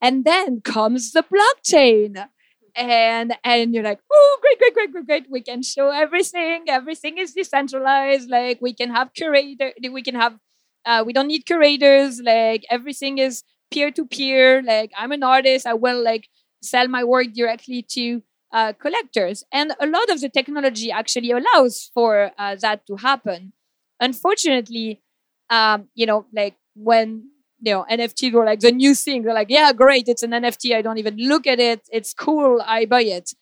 And 0.00 0.24
then 0.24 0.60
comes 0.60 1.12
the 1.12 1.24
blockchain. 1.24 2.26
And 2.74 3.34
and 3.42 3.74
you're 3.74 3.82
like, 3.84 4.00
oh, 4.12 4.38
great, 4.42 4.58
great, 4.58 4.74
great, 4.74 4.92
great, 4.92 5.06
great. 5.06 5.26
We 5.30 5.40
can 5.40 5.62
show 5.62 5.88
everything. 5.88 6.64
Everything 6.68 7.16
is 7.16 7.32
decentralized. 7.32 8.28
Like 8.28 8.60
we 8.60 8.74
can 8.74 8.90
have 8.90 9.14
curator, 9.14 9.72
we 9.90 10.02
can 10.02 10.14
have 10.14 10.36
uh, 10.84 11.02
we 11.06 11.14
don't 11.14 11.28
need 11.28 11.46
curators. 11.46 12.20
Like 12.20 12.66
everything 12.70 13.16
is 13.16 13.42
peer 13.72 13.90
to 13.92 14.04
peer. 14.04 14.62
Like 14.62 14.92
I'm 14.96 15.10
an 15.12 15.22
artist. 15.22 15.66
I 15.66 15.72
will 15.72 16.04
like 16.04 16.28
sell 16.62 16.86
my 16.86 17.02
work 17.02 17.28
directly 17.32 17.80
to 17.92 18.22
uh, 18.56 18.72
collectors. 18.74 19.44
And 19.52 19.74
a 19.80 19.86
lot 19.86 20.10
of 20.10 20.20
the 20.22 20.30
technology 20.30 20.90
actually 20.90 21.32
allows 21.32 21.90
for 21.94 22.32
uh, 22.38 22.56
that 22.64 22.86
to 22.88 22.96
happen. 22.96 23.52
Unfortunately, 24.00 25.02
um, 25.50 25.88
you 25.94 26.06
know, 26.06 26.26
like 26.34 26.56
when 26.74 27.30
you 27.60 27.72
know 27.72 27.86
nfts 27.90 28.32
were 28.34 28.44
like 28.44 28.60
the 28.60 28.70
new 28.70 28.94
thing 28.94 29.22
they're 29.22 29.32
like 29.32 29.48
yeah 29.48 29.72
great 29.72 30.08
it's 30.08 30.22
an 30.22 30.32
nft 30.32 30.76
i 30.76 30.82
don't 30.82 30.98
even 30.98 31.16
look 31.16 31.46
at 31.46 31.58
it 31.58 31.80
it's 31.90 32.12
cool 32.12 32.62
i 32.66 32.84
buy 32.84 33.00
it 33.02 33.32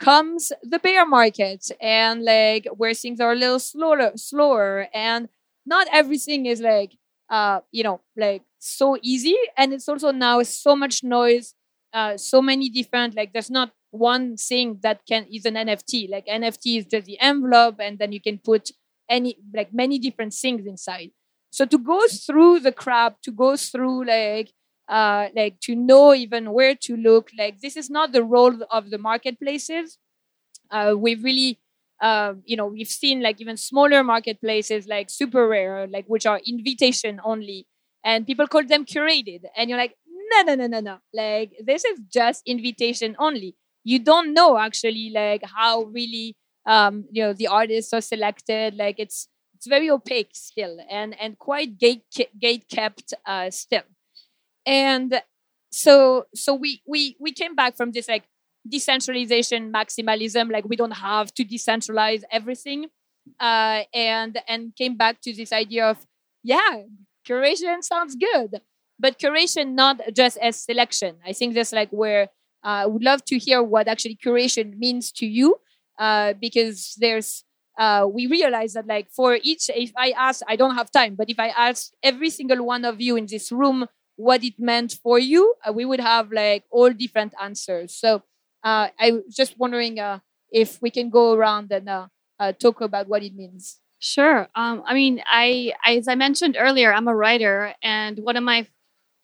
comes 0.00 0.52
the 0.62 0.78
bear 0.78 1.06
market 1.06 1.70
and 1.80 2.22
like 2.24 2.66
where 2.76 2.94
things 2.94 3.20
are 3.20 3.32
a 3.32 3.36
little 3.36 3.58
slower 3.58 4.12
slower 4.16 4.88
and 4.94 5.28
not 5.64 5.86
everything 5.92 6.46
is 6.46 6.60
like 6.60 6.92
uh 7.30 7.60
you 7.72 7.82
know 7.82 8.00
like 8.16 8.42
so 8.58 8.98
easy 9.02 9.36
and 9.56 9.72
it's 9.72 9.88
also 9.88 10.10
now 10.12 10.42
so 10.42 10.76
much 10.76 11.02
noise 11.02 11.54
uh 11.94 12.16
so 12.16 12.42
many 12.42 12.68
different 12.68 13.14
like 13.16 13.32
there's 13.32 13.50
not 13.50 13.70
one 13.98 14.36
thing 14.36 14.78
that 14.82 15.00
can 15.08 15.26
is 15.32 15.44
an 15.44 15.54
nft 15.54 16.10
like 16.10 16.26
nft 16.26 16.78
is 16.78 16.86
just 16.86 17.06
the 17.06 17.18
envelope 17.20 17.76
and 17.80 17.98
then 17.98 18.12
you 18.12 18.20
can 18.20 18.38
put 18.38 18.70
any 19.08 19.38
like 19.54 19.72
many 19.72 19.98
different 19.98 20.34
things 20.34 20.66
inside. 20.66 21.10
So 21.50 21.64
to 21.66 21.78
go 21.78 22.06
through 22.08 22.60
the 22.60 22.72
crap, 22.72 23.22
to 23.22 23.30
go 23.30 23.56
through 23.56 24.04
like 24.06 24.52
uh, 24.88 25.28
like 25.34 25.60
to 25.60 25.74
know 25.74 26.14
even 26.14 26.52
where 26.52 26.74
to 26.74 26.96
look, 26.96 27.30
like 27.38 27.60
this 27.60 27.76
is 27.76 27.88
not 27.90 28.12
the 28.12 28.22
role 28.24 28.54
of 28.70 28.90
the 28.90 28.98
marketplaces. 28.98 29.98
Uh, 30.70 30.94
we've 30.96 31.22
really 31.22 31.60
uh, 32.00 32.34
you 32.44 32.56
know 32.56 32.66
we've 32.66 32.88
seen 32.88 33.22
like 33.22 33.40
even 33.40 33.56
smaller 33.56 34.02
marketplaces 34.04 34.86
like 34.86 35.08
SuperRare 35.08 35.90
like 35.92 36.06
which 36.06 36.26
are 36.26 36.40
invitation 36.46 37.20
only 37.24 37.66
and 38.04 38.26
people 38.26 38.46
call 38.46 38.64
them 38.64 38.84
curated 38.84 39.42
and 39.56 39.70
you're 39.70 39.78
like 39.78 39.94
no 40.32 40.42
no 40.42 40.54
no 40.54 40.66
no 40.66 40.80
no. 40.80 40.98
Like 41.14 41.52
this 41.64 41.84
is 41.84 42.00
just 42.12 42.42
invitation 42.46 43.16
only 43.18 43.56
you 43.86 43.98
don't 44.00 44.34
know 44.34 44.58
actually 44.58 45.10
like 45.14 45.42
how 45.56 45.84
really 45.84 46.34
um 46.66 47.04
you 47.12 47.22
know 47.22 47.32
the 47.32 47.46
artists 47.46 47.92
are 47.92 48.00
selected 48.00 48.74
like 48.74 48.96
it's 48.98 49.28
it's 49.54 49.66
very 49.66 49.88
opaque 49.88 50.30
still 50.34 50.78
and 50.90 51.14
and 51.20 51.38
quite 51.38 51.78
gate 51.78 52.04
gate 52.38 52.66
kept 52.68 53.14
uh, 53.26 53.50
still. 53.50 53.86
And 54.66 55.22
so 55.70 56.26
so 56.34 56.54
we 56.54 56.82
we 56.86 57.16
we 57.20 57.32
came 57.32 57.54
back 57.54 57.76
from 57.76 57.92
this 57.92 58.08
like 58.08 58.24
decentralization 58.68 59.72
maximalism 59.72 60.50
like 60.50 60.64
we 60.68 60.76
don't 60.76 60.98
have 61.08 61.32
to 61.34 61.44
decentralize 61.44 62.22
everything 62.32 62.86
uh, 63.40 63.82
and 63.94 64.38
and 64.48 64.74
came 64.76 64.96
back 64.96 65.20
to 65.22 65.32
this 65.32 65.52
idea 65.52 65.86
of 65.86 65.98
yeah 66.42 66.82
curation 67.26 67.82
sounds 67.82 68.16
good 68.16 68.60
but 68.98 69.18
curation 69.18 69.74
not 69.74 70.00
just 70.14 70.38
as 70.38 70.56
selection. 70.56 71.16
I 71.24 71.32
think 71.32 71.54
that's 71.54 71.72
like 71.72 71.90
where 71.90 72.28
i 72.66 72.86
would 72.86 73.02
love 73.02 73.24
to 73.24 73.38
hear 73.38 73.62
what 73.62 73.88
actually 73.88 74.16
curation 74.16 74.76
means 74.78 75.12
to 75.12 75.26
you 75.26 75.56
uh, 75.98 76.32
because 76.34 76.94
there's 76.98 77.44
uh, 77.78 78.06
we 78.10 78.26
realize 78.26 78.72
that 78.72 78.86
like 78.86 79.08
for 79.10 79.38
each 79.42 79.70
if 79.74 79.92
i 79.96 80.10
ask 80.16 80.42
i 80.48 80.56
don't 80.56 80.74
have 80.74 80.90
time 80.90 81.14
but 81.14 81.28
if 81.30 81.38
i 81.38 81.48
ask 81.48 81.92
every 82.02 82.30
single 82.30 82.64
one 82.64 82.84
of 82.84 83.00
you 83.00 83.16
in 83.16 83.26
this 83.26 83.52
room 83.52 83.86
what 84.16 84.42
it 84.42 84.54
meant 84.58 84.98
for 85.02 85.18
you 85.18 85.54
uh, 85.66 85.72
we 85.72 85.84
would 85.84 86.00
have 86.00 86.32
like 86.32 86.64
all 86.70 86.90
different 86.90 87.34
answers. 87.40 87.94
So 87.94 88.22
uh, 88.64 88.88
i 88.98 89.12
was 89.12 89.34
just 89.34 89.58
wondering 89.58 89.98
uh, 90.00 90.20
if 90.50 90.80
we 90.80 90.90
can 90.90 91.10
go 91.10 91.32
around 91.34 91.70
and 91.72 91.88
uh, 91.88 92.06
uh, 92.38 92.52
talk 92.52 92.80
about 92.80 93.08
what 93.08 93.22
it 93.22 93.34
means. 93.34 93.78
Sure. 93.98 94.48
Um, 94.54 94.82
i 94.86 94.94
mean 94.94 95.22
I, 95.30 95.72
as 95.86 96.08
i 96.08 96.14
mentioned 96.14 96.56
earlier 96.58 96.92
i'm 96.92 97.08
a 97.08 97.14
writer 97.16 97.74
and 97.82 98.18
one 98.20 98.36
of 98.36 98.44
my 98.44 98.66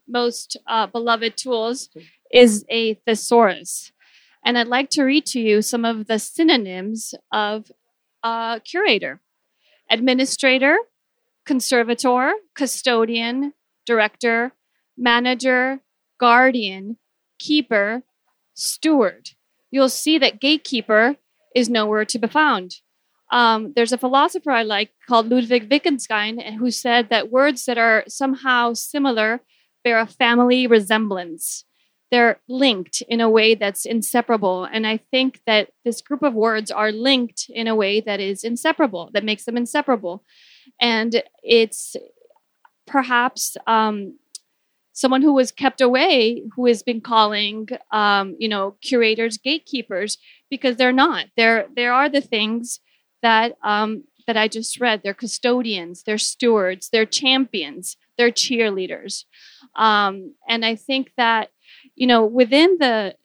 most 0.08 0.56
beloved 0.92 1.36
tools 1.36 1.88
is 2.32 2.64
a 2.70 2.94
thesaurus 2.94 3.92
and 4.44 4.58
I'd 4.58 4.66
like 4.66 4.90
to 4.90 5.04
read 5.04 5.26
to 5.26 5.40
you 5.40 5.62
some 5.62 5.84
of 5.84 6.06
the 6.06 6.18
synonyms 6.18 7.14
of 7.32 7.70
uh, 8.22 8.58
curator, 8.60 9.20
administrator, 9.90 10.76
conservator, 11.46 12.32
custodian, 12.54 13.54
director, 13.86 14.52
manager, 14.96 15.80
guardian, 16.18 16.98
keeper, 17.38 18.02
steward. 18.54 19.30
You'll 19.70 19.88
see 19.88 20.18
that 20.18 20.40
gatekeeper 20.40 21.16
is 21.54 21.68
nowhere 21.68 22.04
to 22.04 22.18
be 22.18 22.28
found. 22.28 22.76
Um, 23.30 23.72
there's 23.74 23.92
a 23.92 23.98
philosopher 23.98 24.50
I 24.50 24.62
like 24.62 24.90
called 25.08 25.30
Ludwig 25.30 25.70
Wittgenstein 25.70 26.58
who 26.58 26.70
said 26.70 27.08
that 27.08 27.30
words 27.30 27.64
that 27.64 27.78
are 27.78 28.04
somehow 28.06 28.74
similar 28.74 29.40
bear 29.82 29.98
a 29.98 30.06
family 30.06 30.66
resemblance 30.66 31.64
they're 32.12 32.38
linked 32.46 33.02
in 33.08 33.22
a 33.22 33.30
way 33.30 33.54
that's 33.54 33.86
inseparable. 33.86 34.64
And 34.64 34.86
I 34.86 34.98
think 34.98 35.40
that 35.46 35.70
this 35.82 36.02
group 36.02 36.22
of 36.22 36.34
words 36.34 36.70
are 36.70 36.92
linked 36.92 37.46
in 37.48 37.66
a 37.66 37.74
way 37.74 38.02
that 38.02 38.20
is 38.20 38.44
inseparable, 38.44 39.08
that 39.14 39.24
makes 39.24 39.46
them 39.46 39.56
inseparable. 39.56 40.22
And 40.78 41.22
it's 41.42 41.96
perhaps 42.86 43.56
um, 43.66 44.18
someone 44.92 45.22
who 45.22 45.32
was 45.32 45.50
kept 45.50 45.80
away 45.80 46.42
who 46.54 46.66
has 46.66 46.82
been 46.82 47.00
calling 47.00 47.66
um, 47.92 48.36
you 48.38 48.48
know 48.48 48.76
curators 48.82 49.38
gatekeepers 49.38 50.18
because 50.50 50.76
they're 50.76 50.92
not 50.92 51.26
there 51.36 51.66
are 51.92 52.10
the 52.10 52.20
things 52.20 52.80
that 53.22 53.56
um, 53.64 54.04
that 54.26 54.36
i 54.36 54.46
just 54.46 54.80
read 54.80 55.00
they're 55.02 55.14
custodians 55.14 56.02
they're 56.02 56.18
stewards 56.18 56.90
they're 56.92 57.06
champions 57.06 57.96
they're 58.18 58.30
cheerleaders 58.30 59.24
um, 59.76 60.34
and 60.48 60.64
i 60.64 60.76
think 60.76 61.10
that 61.16 61.48
you 61.94 62.06
know, 62.06 62.24
within 62.24 62.76
the 62.78 63.16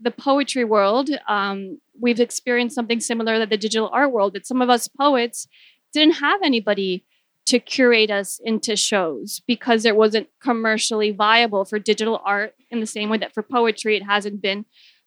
the 0.00 0.10
poetry 0.10 0.64
world, 0.64 1.08
um, 1.28 1.80
we've 1.98 2.20
experienced 2.20 2.74
something 2.74 3.00
similar 3.00 3.38
to 3.38 3.46
the 3.46 3.56
digital 3.56 3.88
art 3.92 4.12
world. 4.12 4.34
That 4.34 4.46
some 4.46 4.60
of 4.60 4.70
us 4.70 4.88
poets 4.88 5.46
didn't 5.92 6.16
have 6.16 6.40
anybody 6.42 7.04
to 7.46 7.58
curate 7.58 8.10
us 8.10 8.40
into 8.42 8.74
shows 8.74 9.42
because 9.46 9.84
it 9.84 9.96
wasn't 9.96 10.28
commercially 10.40 11.10
viable 11.10 11.64
for 11.64 11.78
digital 11.78 12.20
art 12.24 12.54
in 12.70 12.80
the 12.80 12.86
same 12.86 13.10
way 13.10 13.18
that 13.18 13.34
for 13.34 13.42
poetry 13.42 13.96
it 13.96 14.02
hasn't 14.02 14.40
been 14.40 14.64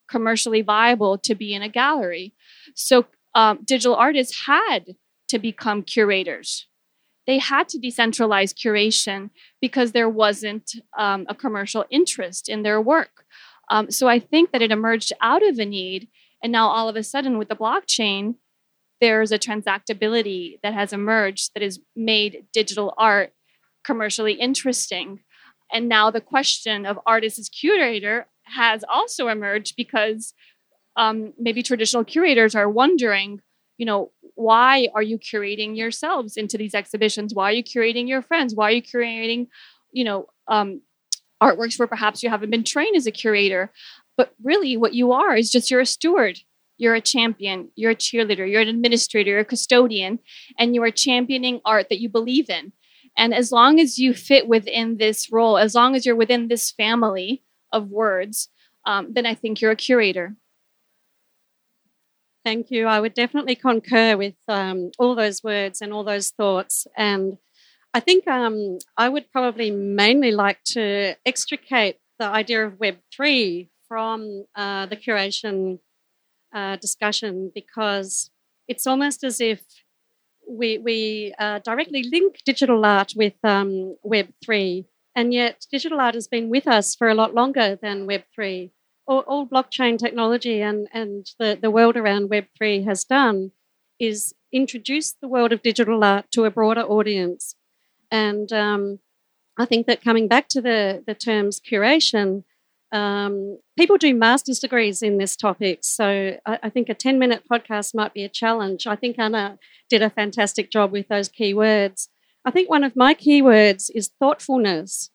commercially 0.07 0.61
viable 0.61 1.17
to 1.17 1.35
be 1.35 1.53
in 1.53 1.61
a 1.61 1.69
gallery. 1.69 2.33
So 2.75 3.05
um, 3.33 3.59
digital 3.65 3.95
artists 3.95 4.45
had 4.45 4.95
to 5.29 5.39
become 5.39 5.81
curators 5.81 6.66
they 7.27 7.37
had 7.37 7.67
to 7.69 7.77
decentralize 7.77 8.55
curation 8.55 9.29
because 9.61 9.91
there 9.91 10.09
wasn't 10.09 10.71
um, 10.97 11.25
a 11.29 11.35
commercial 11.35 11.85
interest 11.89 12.47
in 12.49 12.63
their 12.63 12.81
work. 12.81 13.25
Um, 13.69 13.91
so 13.91 14.07
I 14.07 14.17
think 14.17 14.51
that 14.51 14.61
it 14.61 14.71
emerged 14.71 15.11
out 15.21 15.47
of 15.47 15.59
a 15.59 15.65
need. 15.65 16.07
And 16.41 16.51
now 16.51 16.69
all 16.69 16.87
of 16.87 16.95
a 16.95 17.03
sudden, 17.03 17.37
with 17.37 17.49
the 17.49 17.55
blockchain, 17.55 18.35
there's 19.01 19.31
a 19.31 19.37
transactability 19.37 20.59
that 20.63 20.73
has 20.73 20.93
emerged 20.93 21.51
that 21.53 21.61
has 21.61 21.79
made 21.95 22.45
digital 22.53 22.93
art 22.97 23.33
commercially 23.83 24.33
interesting. 24.33 25.19
And 25.71 25.89
now 25.89 26.09
the 26.09 26.21
question 26.21 26.85
of 26.85 26.99
artist 27.05 27.37
as 27.37 27.49
curator 27.49 28.27
has 28.43 28.83
also 28.89 29.27
emerged 29.27 29.75
because 29.75 30.33
um, 30.95 31.33
maybe 31.37 31.61
traditional 31.61 32.03
curators 32.03 32.55
are 32.55 32.69
wondering, 32.69 33.41
you 33.77 33.85
know, 33.85 34.11
why 34.35 34.89
are 34.93 35.01
you 35.01 35.17
curating 35.17 35.75
yourselves 35.75 36.37
into 36.37 36.57
these 36.57 36.75
exhibitions? 36.75 37.33
Why 37.33 37.51
are 37.51 37.53
you 37.53 37.63
curating 37.63 38.07
your 38.07 38.21
friends? 38.21 38.53
Why 38.53 38.69
are 38.69 38.73
you 38.73 38.81
curating, 38.81 39.47
you 39.91 40.03
know, 40.03 40.27
um, 40.47 40.81
artworks 41.41 41.77
where 41.77 41.87
perhaps 41.87 42.23
you 42.23 42.29
haven't 42.29 42.49
been 42.49 42.63
trained 42.63 42.95
as 42.95 43.07
a 43.07 43.11
curator. 43.11 43.71
But 44.15 44.33
really, 44.43 44.77
what 44.77 44.93
you 44.93 45.11
are 45.11 45.35
is 45.35 45.51
just 45.51 45.69
you're 45.69 45.81
a 45.81 45.85
steward. 45.85 46.39
You're 46.77 46.95
a 46.95 47.01
champion. 47.01 47.69
You're 47.75 47.91
a 47.91 47.95
cheerleader. 47.95 48.49
You're 48.49 48.61
an 48.61 48.67
administrator. 48.67 49.31
You're 49.31 49.39
a 49.39 49.45
custodian, 49.45 50.19
and 50.57 50.75
you 50.75 50.83
are 50.83 50.91
championing 50.91 51.61
art 51.65 51.89
that 51.89 51.99
you 51.99 52.09
believe 52.09 52.49
in. 52.49 52.71
And 53.15 53.33
as 53.33 53.51
long 53.51 53.79
as 53.79 53.97
you 53.97 54.13
fit 54.13 54.47
within 54.47 54.97
this 54.97 55.31
role, 55.31 55.57
as 55.57 55.73
long 55.73 55.95
as 55.95 56.05
you're 56.05 56.15
within 56.15 56.47
this 56.47 56.71
family 56.71 57.43
of 57.71 57.89
words, 57.89 58.49
um, 58.85 59.11
then 59.11 59.25
I 59.25 59.33
think 59.33 59.59
you're 59.59 59.71
a 59.71 59.75
curator. 59.75 60.35
Thank 62.47 62.71
you. 62.71 62.87
I 62.87 63.01
would 63.01 63.13
definitely 63.13 63.55
concur 63.55 64.15
with 64.15 64.35
um, 64.47 64.91
all 64.97 65.15
those 65.15 65.43
words 65.43 65.81
and 65.81 65.91
all 65.91 66.05
those 66.05 66.29
thoughts. 66.29 66.87
And 66.95 67.39
I 67.93 67.99
think 67.99 68.25
um, 68.25 68.77
I 68.95 69.09
would 69.09 69.29
probably 69.33 69.69
mainly 69.69 70.31
like 70.31 70.63
to 70.67 71.17
extricate 71.25 71.97
the 72.19 72.25
idea 72.25 72.65
of 72.65 72.75
Web3 72.75 73.67
from 73.89 74.45
uh, 74.55 74.85
the 74.85 74.95
curation 74.95 75.79
uh, 76.55 76.77
discussion 76.77 77.51
because 77.53 78.31
it's 78.69 78.87
almost 78.87 79.25
as 79.25 79.41
if 79.41 79.61
we, 80.49 80.77
we 80.77 81.33
uh, 81.37 81.59
directly 81.59 82.03
link 82.03 82.37
digital 82.45 82.85
art 82.85 83.11
with 83.13 83.35
um, 83.43 83.97
Web3, 84.05 84.85
and 85.17 85.33
yet 85.33 85.65
digital 85.69 85.99
art 85.99 86.15
has 86.15 86.29
been 86.29 86.47
with 86.47 86.65
us 86.65 86.95
for 86.95 87.09
a 87.09 87.13
lot 87.13 87.33
longer 87.33 87.77
than 87.81 88.07
Web3. 88.07 88.71
All, 89.07 89.19
all 89.21 89.47
blockchain 89.47 89.97
technology 89.97 90.61
and, 90.61 90.87
and 90.93 91.25
the, 91.39 91.57
the 91.59 91.71
world 91.71 91.95
around 91.95 92.29
Web3 92.29 92.85
has 92.85 93.03
done 93.03 93.51
is 93.99 94.33
introduce 94.51 95.13
the 95.13 95.27
world 95.27 95.51
of 95.51 95.61
digital 95.61 96.03
art 96.03 96.25
to 96.31 96.45
a 96.45 96.51
broader 96.51 96.81
audience. 96.81 97.55
And 98.11 98.51
um, 98.51 98.99
I 99.57 99.65
think 99.65 99.87
that 99.87 100.03
coming 100.03 100.27
back 100.27 100.47
to 100.49 100.61
the, 100.61 101.03
the 101.05 101.15
terms 101.15 101.59
curation, 101.59 102.43
um, 102.91 103.59
people 103.77 103.97
do 103.97 104.13
master's 104.13 104.59
degrees 104.59 105.01
in 105.01 105.17
this 105.17 105.35
topic. 105.35 105.79
So 105.81 106.37
I, 106.45 106.59
I, 106.63 106.69
think 106.69 106.87
a 106.87 106.93
10 106.93 107.19
minute 107.19 107.43
podcast 107.51 107.93
might 107.93 108.13
be 108.13 108.23
a 108.23 108.29
challenge. 108.29 108.87
I 108.87 108.95
think 108.95 109.19
Ana 109.19 109.59
did 109.89 110.01
a 110.01 110.09
fantastic 110.09 110.71
job 110.71 110.91
with 110.91 111.09
those 111.09 111.27
keywords. 111.27 112.07
I 112.45 112.51
think 112.51 112.69
one 112.69 112.85
of 112.85 112.95
my 112.95 113.13
keywords 113.13 113.89
is 113.93 114.11
thoughtfulness. 114.19 115.09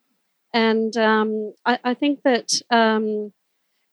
And 0.52 0.94
um, 0.98 1.54
I, 1.64 1.78
I, 1.82 1.94
think 1.94 2.20
that 2.24 2.52
um, 2.70 3.32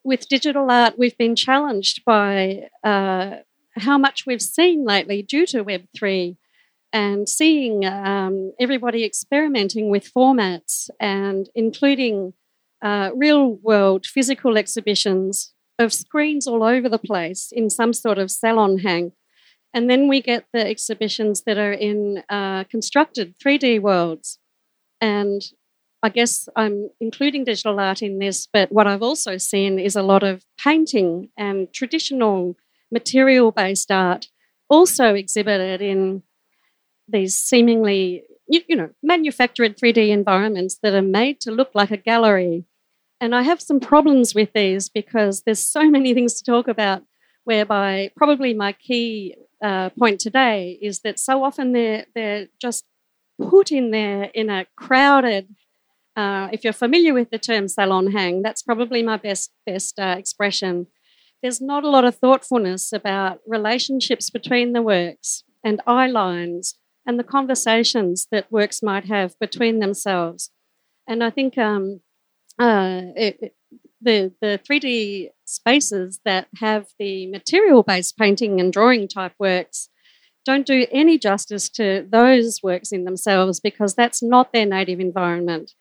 with 0.04 0.28
digital 0.28 0.70
art, 0.70 0.98
we've 0.98 1.18
been 1.18 1.36
challenged 1.36 2.04
by 2.06 2.70
uh, 2.84 3.38
how 3.78 3.98
much 3.98 4.26
we've 4.26 4.42
seen 4.42 4.86
lately 4.86 5.22
due 5.22 5.46
to 5.48 5.64
Web3 5.64 6.38
and 6.92 7.30
seeing 7.30 7.86
um, 7.86 8.54
everybody 8.60 9.04
experimenting 9.04 9.90
with 9.90 10.12
formats 10.12 10.90
and 11.00 11.50
including 11.54 12.34
uh, 12.82 13.12
real 13.16 13.56
world 13.56 14.06
physical 14.06 14.58
exhibitions 14.58 15.54
of 15.78 15.94
screens 15.94 16.48
all 16.48 16.64
over 16.64 16.90
the 16.90 16.98
place 16.98 17.52
in 17.52 17.70
some 17.70 17.94
sort 17.94 18.18
of 18.18 18.32
salon 18.32 18.80
hang. 18.80 19.12
And 19.74 19.90
then 19.90 20.08
we 20.08 20.22
get 20.22 20.46
the 20.52 20.66
exhibitions 20.66 21.44
that 21.46 21.58
are 21.58 21.72
in 21.74 22.24
uh, 22.28 22.64
constructed 22.66 23.36
3D 23.38 23.80
worlds. 23.82 24.40
And 25.00 25.42
I 26.02 26.10
guess 26.10 26.48
I'm 26.56 26.90
including 27.00 27.44
digital 27.44 27.80
art 27.80 28.02
in 28.02 28.20
this, 28.20 28.48
but 28.52 28.72
what 28.72 28.88
I've 28.88 29.04
also 29.04 29.38
seen 29.38 29.80
is 29.80 29.96
a 29.96 30.04
lot 30.04 30.24
of 30.24 30.46
painting 30.64 31.30
and 31.38 31.72
traditional 31.74 32.56
material 32.92 33.52
based 33.52 33.92
art 33.92 34.28
also 34.70 35.14
exhibited 35.14 35.82
in 35.82 36.24
these 37.08 37.36
seemingly 37.36 38.24
you, 38.48 38.62
you, 38.68 38.76
know 38.76 38.90
manufactured 39.04 39.78
3D 39.78 40.10
environments 40.10 40.80
that 40.82 40.94
are 40.94 41.02
made 41.02 41.40
to 41.42 41.52
look 41.52 41.72
like 41.74 41.92
a 41.92 41.98
gallery. 41.98 42.66
And 43.22 43.36
I 43.36 43.42
have 43.42 43.62
some 43.62 43.80
problems 43.80 44.34
with 44.34 44.54
these 44.54 44.90
because 44.90 45.44
there's 45.44 45.66
so 45.66 45.90
many 45.90 46.14
things 46.16 46.36
to 46.36 46.44
talk 46.44 46.68
about. 46.68 47.04
Whereby 47.46 48.12
probably 48.16 48.54
my 48.54 48.74
key 48.74 49.36
uh, 49.64 49.90
point 49.92 50.20
today 50.20 50.78
is 50.82 51.00
that 51.00 51.18
so 51.18 51.44
often 51.44 51.72
they're 51.72 52.06
they're 52.14 52.48
just 52.62 52.86
put 53.42 53.72
in 53.72 53.92
there 53.92 54.24
in 54.34 54.50
a 54.50 54.66
crowded. 54.76 55.56
Uh, 56.20 56.50
if 56.52 56.66
you're 56.66 56.74
familiar 56.74 57.14
with 57.14 57.30
the 57.30 57.40
term 57.40 57.70
salon 57.70 58.12
hang, 58.12 58.42
that's 58.42 58.62
probably 58.62 59.02
my 59.02 59.16
best 59.16 59.52
best 59.66 59.98
uh, 59.98 60.16
expression. 60.18 60.88
There's 61.42 61.62
not 61.62 61.86
a 61.86 61.90
lot 61.90 62.04
of 62.04 62.16
thoughtfulness 62.16 62.92
about 62.92 63.40
relationships 63.48 64.30
between 64.30 64.74
the 64.74 64.82
works 64.82 65.46
and 65.64 65.82
eye 65.88 66.08
lines 66.08 66.78
and 67.06 67.18
the 67.18 67.24
conversations 67.24 68.28
that 68.34 68.52
works 68.52 68.84
might 68.84 69.06
have 69.06 69.40
between 69.40 69.80
themselves. 69.80 70.52
And 71.08 71.24
I 71.24 71.30
think 71.30 71.58
um, 71.58 72.02
uh, 72.68 73.02
it, 73.16 73.56
the 74.02 74.34
the 74.42 74.60
3D 74.68 75.30
spaces 75.46 76.20
that 76.26 76.48
have 76.60 76.88
the 77.00 77.28
material 77.28 77.82
based 77.82 78.18
painting 78.18 78.60
and 78.60 78.74
drawing 78.74 79.08
type 79.08 79.36
works 79.40 79.90
don't 80.46 80.68
do 80.68 80.86
any 80.92 81.18
justice 81.18 81.70
to 81.70 82.06
those 82.10 82.60
works 82.62 82.92
in 82.92 83.06
themselves 83.06 83.62
because 83.62 83.94
that's 83.96 84.22
not 84.22 84.52
their 84.52 84.66
native 84.66 85.00
environment. 85.00 85.76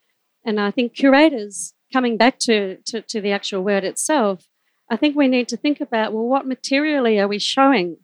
And 0.45 0.61
I 0.61 0.71
think 0.71 0.95
curators, 0.95 1.75
coming 1.93 2.17
back 2.17 2.39
to, 2.41 2.79
to, 2.87 3.03
to 3.03 3.21
the 3.21 3.33
actual 3.33 3.63
word 3.63 3.85
itself, 3.85 4.47
I 4.91 4.97
think 4.97 5.17
we 5.17 5.29
need 5.29 5.49
to 5.49 5.57
think 5.57 5.81
about 5.81 6.13
well, 6.13 6.25
what 6.25 6.47
materially 6.47 7.19
are 7.19 7.29
we 7.29 7.39
showing? 7.39 7.99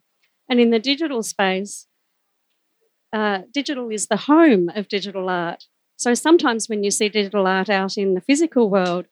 And 0.49 0.59
in 0.59 0.69
the 0.69 0.79
digital 0.79 1.23
space, 1.23 1.87
uh, 3.11 3.39
digital 3.51 3.89
is 3.89 4.07
the 4.07 4.17
home 4.17 4.69
of 4.69 4.87
digital 4.87 5.29
art. 5.29 5.65
So 5.97 6.13
sometimes 6.13 6.67
when 6.67 6.83
you 6.83 6.91
see 6.91 7.09
digital 7.09 7.47
art 7.47 7.69
out 7.69 7.97
in 7.97 8.13
the 8.13 8.21
physical 8.21 8.69
world, 8.69 9.05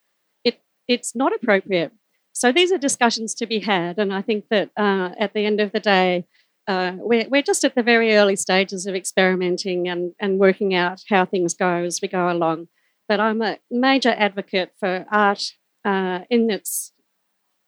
it, 0.43 0.62
it's 0.88 1.15
not 1.15 1.33
appropriate. 1.33 1.93
So 2.33 2.51
these 2.51 2.71
are 2.71 2.77
discussions 2.77 3.33
to 3.36 3.45
be 3.45 3.59
had. 3.59 3.97
And 3.97 4.13
I 4.13 4.21
think 4.21 4.45
that 4.49 4.71
uh, 4.75 5.12
at 5.17 5.33
the 5.33 5.45
end 5.45 5.62
of 5.62 5.71
the 5.71 5.79
day, 5.79 6.25
uh, 6.67 6.93
we're, 6.97 7.27
we're 7.29 7.41
just 7.41 7.63
at 7.63 7.75
the 7.75 7.83
very 7.83 8.15
early 8.15 8.36
stages 8.36 8.86
of 8.86 8.95
experimenting 8.95 9.88
and, 9.88 10.13
and 10.19 10.39
working 10.39 10.73
out 10.73 11.01
how 11.09 11.25
things 11.25 11.53
go 11.53 11.83
as 11.83 11.99
we 12.01 12.07
go 12.07 12.29
along. 12.29 12.67
But 13.07 13.19
I'm 13.19 13.41
a 13.41 13.59
major 13.69 14.13
advocate 14.17 14.71
for 14.79 15.05
art 15.11 15.43
uh, 15.85 16.19
in 16.29 16.49
its 16.49 16.93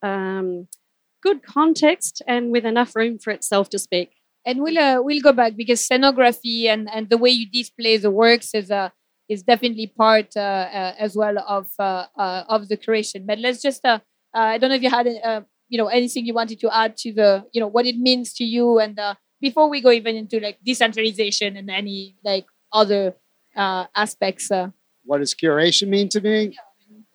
um, 0.02 0.68
good 1.22 1.44
context 1.44 2.22
and 2.28 2.52
with 2.52 2.66
enough 2.66 2.96
room 2.96 3.20
for 3.20 3.32
itself 3.32 3.70
to 3.70 3.80
speak 3.80 4.12
and 4.46 4.62
we'll 4.62 4.78
uh, 4.78 5.02
we'll 5.02 5.22
go 5.22 5.34
back 5.34 5.56
because 5.56 5.86
scenography 5.88 6.66
and, 6.66 6.88
and 6.94 7.10
the 7.10 7.18
way 7.18 7.32
you 7.32 7.50
display 7.50 7.98
the 7.98 8.12
works 8.12 8.52
is 8.54 8.70
uh, 8.70 8.90
is 9.28 9.42
definitely 9.42 9.88
part 9.88 10.28
uh, 10.38 10.40
uh 10.40 10.94
as 11.00 11.16
well 11.16 11.40
of 11.40 11.68
uh, 11.80 12.06
of 12.48 12.70
the 12.70 12.78
creation. 12.78 13.26
But 13.26 13.40
let's 13.40 13.62
just 13.62 13.82
I 13.86 14.58
don't 14.58 14.70
know 14.70 14.76
if 14.76 14.84
you 14.84 14.90
had 14.90 15.08
you 15.68 15.78
know 15.78 15.88
anything 15.88 16.26
you 16.26 16.34
wanted 16.34 16.60
to 16.60 16.76
add 16.76 16.96
to 16.98 17.12
the 17.12 17.46
you 17.52 17.60
know 17.60 17.68
what 17.68 17.88
it 17.88 17.98
means 17.98 18.34
to 18.36 18.44
you 18.44 18.80
and 18.80 19.00
before 19.42 19.70
we 19.70 19.82
go 19.82 19.92
even 19.92 20.16
into 20.16 20.40
like 20.40 20.60
decentralization 20.64 21.58
and 21.58 21.70
any 21.70 22.16
like 22.24 22.46
other 22.72 23.16
aspects. 23.56 24.52
What 25.06 25.20
does 25.20 25.34
curation 25.34 25.88
mean 25.88 26.10
to 26.10 26.22
me? 26.22 26.58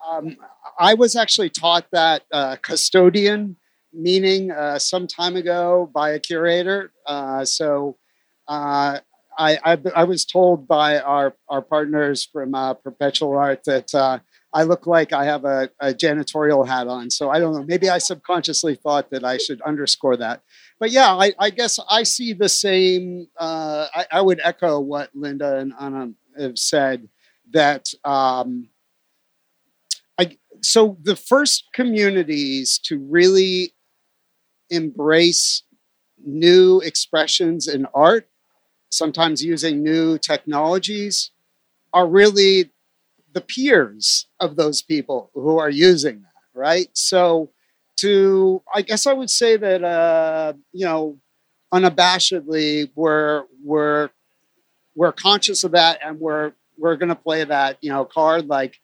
Um, 0.08 0.36
I 0.78 0.94
was 0.94 1.16
actually 1.16 1.50
taught 1.50 1.86
that 1.92 2.22
custodian 2.62 3.56
meaning 3.92 4.50
uh, 4.50 4.78
some 4.78 5.06
time 5.06 5.36
ago 5.36 5.90
by 5.92 6.10
a 6.10 6.18
curator. 6.18 6.92
Uh, 7.06 7.44
so 7.44 7.96
uh, 8.48 8.98
I, 9.38 9.58
I, 9.64 9.78
I, 9.94 10.04
was 10.04 10.24
told 10.24 10.66
by 10.68 10.98
our, 10.98 11.34
our 11.48 11.62
partners 11.62 12.28
from 12.30 12.54
uh, 12.54 12.74
Perpetual 12.74 13.36
Art 13.36 13.64
that 13.64 13.94
uh, 13.94 14.18
I 14.52 14.64
look 14.64 14.86
like 14.86 15.12
I 15.12 15.24
have 15.24 15.44
a, 15.44 15.70
a, 15.80 15.92
janitorial 15.92 16.66
hat 16.66 16.88
on. 16.88 17.10
So 17.10 17.30
I 17.30 17.38
don't 17.38 17.54
know. 17.54 17.62
Maybe 17.62 17.88
I 17.88 17.98
subconsciously 17.98 18.74
thought 18.74 19.10
that 19.10 19.24
I 19.24 19.38
should 19.38 19.60
underscore 19.62 20.16
that. 20.16 20.42
But 20.78 20.90
yeah, 20.90 21.14
I, 21.14 21.32
I 21.38 21.50
guess 21.50 21.78
I 21.88 22.02
see 22.02 22.32
the 22.32 22.48
same. 22.48 23.28
Uh, 23.38 23.86
I, 23.94 24.06
I, 24.12 24.20
would 24.20 24.40
echo 24.42 24.80
what 24.80 25.10
Linda 25.14 25.58
and 25.58 25.72
Ana 25.78 26.12
have 26.38 26.58
said 26.58 27.08
that. 27.52 27.86
Um, 28.04 28.68
so 30.62 30.96
the 31.02 31.16
first 31.16 31.68
communities 31.72 32.78
to 32.84 32.98
really 32.98 33.72
embrace 34.68 35.62
new 36.24 36.80
expressions 36.80 37.66
in 37.66 37.86
art, 37.94 38.28
sometimes 38.90 39.42
using 39.42 39.82
new 39.82 40.18
technologies, 40.18 41.30
are 41.92 42.06
really 42.06 42.70
the 43.32 43.40
peers 43.40 44.26
of 44.38 44.56
those 44.56 44.82
people 44.82 45.30
who 45.34 45.58
are 45.58 45.70
using 45.70 46.22
that, 46.22 46.58
right? 46.58 46.88
So, 46.94 47.50
to 47.98 48.62
I 48.74 48.82
guess 48.82 49.06
I 49.06 49.12
would 49.12 49.30
say 49.30 49.56
that 49.56 49.84
uh, 49.84 50.54
you 50.72 50.86
know, 50.86 51.18
unabashedly, 51.72 52.90
we're 52.94 53.44
we're 53.62 54.10
we're 54.94 55.12
conscious 55.12 55.64
of 55.64 55.72
that, 55.72 56.00
and 56.04 56.18
we're 56.20 56.52
we're 56.80 56.96
going 56.96 57.10
to 57.10 57.14
play 57.14 57.44
that 57.44 57.78
you 57.80 57.90
know 57.90 58.04
card. 58.04 58.48
Like 58.48 58.76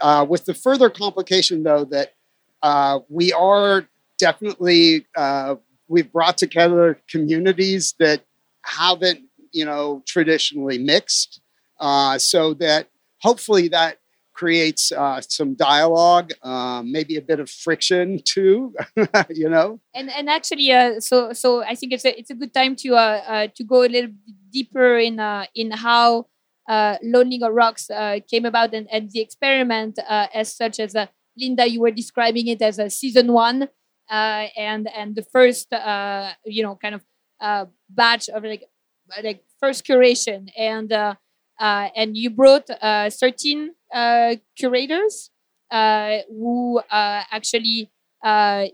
uh, 0.00 0.24
with 0.28 0.44
the 0.44 0.54
further 0.54 0.88
complication, 0.88 1.62
though, 1.62 1.84
that 1.86 2.14
uh, 2.62 3.00
we 3.08 3.32
are 3.32 3.86
definitely 4.18 5.06
uh, 5.16 5.56
we've 5.88 6.10
brought 6.12 6.38
together 6.38 6.98
communities 7.08 7.94
that 7.98 8.24
haven't 8.64 9.20
you 9.52 9.64
know 9.64 10.02
traditionally 10.06 10.78
mixed 10.78 11.40
uh, 11.80 12.16
so 12.18 12.54
that 12.54 12.88
hopefully 13.20 13.68
that 13.68 13.98
creates 14.32 14.90
uh, 14.92 15.20
some 15.20 15.54
dialogue, 15.54 16.32
um, 16.42 16.90
maybe 16.90 17.16
a 17.16 17.20
bit 17.20 17.38
of 17.38 17.50
friction 17.50 18.18
too. 18.24 18.74
you 19.30 19.48
know. 19.48 19.80
And 19.94 20.10
and 20.10 20.28
actually, 20.28 20.72
uh, 20.72 21.00
so 21.00 21.32
so 21.32 21.62
I 21.62 21.74
think 21.74 21.92
it's 21.92 22.04
a 22.04 22.18
it's 22.18 22.30
a 22.30 22.34
good 22.34 22.54
time 22.54 22.76
to 22.76 22.94
uh, 22.94 23.20
uh 23.26 23.46
to 23.54 23.64
go 23.64 23.82
a 23.82 23.90
little 23.94 24.10
deeper 24.50 24.98
in 24.98 25.20
uh, 25.20 25.46
in 25.54 25.70
how 25.70 26.26
uh, 26.68 26.96
Lonely 27.02 27.40
Rocks 27.42 27.90
uh, 27.90 28.18
came 28.30 28.44
about 28.44 28.74
and, 28.74 28.86
and 28.90 29.10
the 29.10 29.20
experiment 29.20 29.98
uh, 30.08 30.26
as 30.34 30.54
such 30.54 30.78
as 30.80 30.94
uh, 30.94 31.06
Linda, 31.36 31.68
you 31.68 31.80
were 31.80 31.90
describing 31.90 32.48
it 32.48 32.60
as 32.62 32.78
a 32.78 32.90
season 32.90 33.32
one 33.32 33.68
uh, 34.10 34.46
and 34.56 34.88
and 34.94 35.16
the 35.16 35.22
first 35.22 35.72
uh, 35.72 36.32
you 36.44 36.62
know 36.62 36.76
kind 36.76 36.94
of 36.94 37.02
uh, 37.40 37.64
batch 37.88 38.28
of 38.28 38.44
like 38.44 38.64
like 39.22 39.42
first 39.58 39.86
curation. 39.86 40.48
And 40.56 40.92
and 41.58 42.16
you 42.16 42.30
brought 42.30 42.68
uh, 42.70 43.08
13 43.10 43.70
uh, 43.94 44.36
curators 44.58 45.30
who 45.70 46.80
actually 46.90 47.90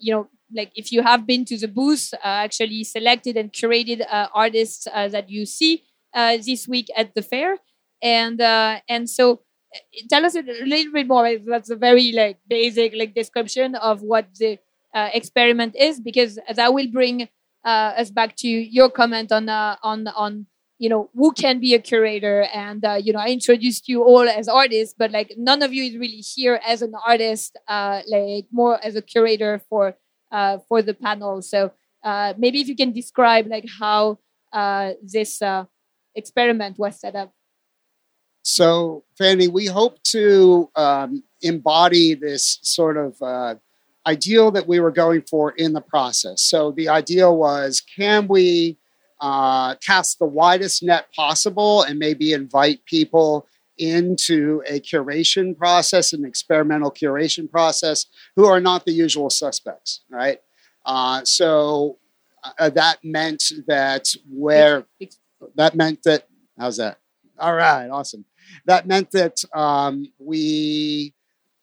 you 0.01 0.13
know 0.13 0.29
like 0.55 0.73
if 0.75 0.91
you 0.91 1.03
have 1.03 1.27
been 1.27 1.45
to 1.45 1.59
the 1.59 1.69
booth 1.69 2.13
actually 2.25 2.83
selected 2.83 3.37
and 3.37 3.53
curated 3.53 4.05
artists 4.35 4.85
that 4.85 5.31
you 5.31 5.47
see 5.47 5.85
this 6.15 6.67
week 6.67 6.89
at 6.97 7.15
the 7.15 7.23
fair 7.23 7.59
and 8.03 8.41
uh, 8.41 8.81
and 8.89 9.09
so 9.09 9.41
uh, 9.75 9.79
tell 10.09 10.25
us 10.25 10.35
a 10.35 10.43
little 10.43 10.93
bit 10.93 11.07
more 11.07 11.37
that's 11.47 11.71
a 11.71 11.77
very 11.77 12.13
like 12.13 12.39
basic 12.49 12.95
like 12.95 13.15
description 13.15 13.75
of 13.77 14.03
what 14.03 14.27
the 14.39 14.59
uh, 14.95 15.11
experiment 15.13 15.75
is 15.77 16.01
because 16.01 16.39
that 16.55 16.73
will 16.73 16.89
bring 16.89 17.29
uh, 17.65 17.93
us 17.97 18.11
back 18.11 18.37
to 18.37 18.49
your 18.49 18.89
comment 18.89 19.33
on 19.33 19.49
uh, 19.49 19.77
on 19.83 20.07
on 20.09 20.47
you 20.79 20.89
know 20.89 21.11
who 21.15 21.33
can 21.33 21.59
be 21.59 21.75
a 21.75 21.79
curator 21.79 22.43
and 22.55 22.85
uh, 22.85 22.95
you 22.95 23.13
know 23.13 23.19
i 23.19 23.29
introduced 23.29 23.89
you 23.89 24.03
all 24.05 24.29
as 24.29 24.49
artists 24.49 24.95
but 24.97 25.11
like 25.11 25.35
none 25.37 25.61
of 25.63 25.73
you 25.73 25.83
is 25.83 25.97
really 25.97 26.23
here 26.35 26.61
as 26.65 26.83
an 26.83 26.93
artist 27.07 27.59
uh, 27.67 28.01
like 28.07 28.47
more 28.53 28.79
as 28.85 28.95
a 28.95 29.03
curator 29.03 29.61
for 29.69 29.97
uh, 30.31 30.59
for 30.69 30.83
the 30.83 30.95
panel. 30.95 31.43
So 31.43 31.73
uh, 32.03 32.35
maybe 32.37 32.61
if 32.61 32.69
you 32.69 32.77
can 32.77 32.93
describe 32.93 33.47
like 33.47 33.67
how 33.79 34.19
uh, 34.53 34.93
this 35.03 35.43
uh, 35.43 35.65
experiment 36.15 36.79
was 36.79 37.01
set 37.01 37.15
up 37.15 37.33
So, 38.51 39.05
Fanny, 39.19 39.47
we 39.47 39.67
hope 39.67 40.03
to 40.05 40.71
um, 40.75 41.23
embody 41.43 42.15
this 42.15 42.59
sort 42.63 42.97
of 42.97 43.21
uh, 43.21 43.57
ideal 44.07 44.51
that 44.53 44.67
we 44.67 44.81
were 44.81 44.91
going 44.91 45.21
for 45.29 45.51
in 45.51 45.75
the 45.75 45.83
process. 45.83 46.45
So, 46.45 46.73
the 46.73 46.89
ideal 46.89 47.37
was 47.37 47.83
can 47.83 48.27
we 48.27 48.79
uh, 49.21 49.75
cast 49.75 50.19
the 50.19 50.25
widest 50.25 50.83
net 50.83 51.13
possible 51.15 51.83
and 51.83 51.99
maybe 51.99 52.33
invite 52.33 52.83
people 52.87 53.47
into 53.77 54.63
a 54.67 54.81
curation 54.81 55.55
process, 55.57 56.15
an 56.15 56.25
experimental 56.25 56.91
curation 56.91 57.51
process, 57.51 58.07
who 58.35 58.47
are 58.47 58.61
not 58.61 58.87
the 58.87 58.93
usual 58.93 59.29
suspects, 59.29 60.01
right? 60.09 60.41
Uh, 60.87 61.23
so, 61.23 61.99
uh, 62.59 62.71
that 62.71 62.97
meant 63.05 63.53
that 63.67 64.09
where 64.31 64.87
that 65.55 65.75
meant 65.75 66.03
that 66.05 66.27
how's 66.59 66.79
that 66.79 66.99
all 67.39 67.55
right 67.55 67.89
awesome 67.91 68.25
that 68.67 68.87
meant 68.87 69.11
that 69.13 69.43
um, 69.55 70.13
we 70.19 71.15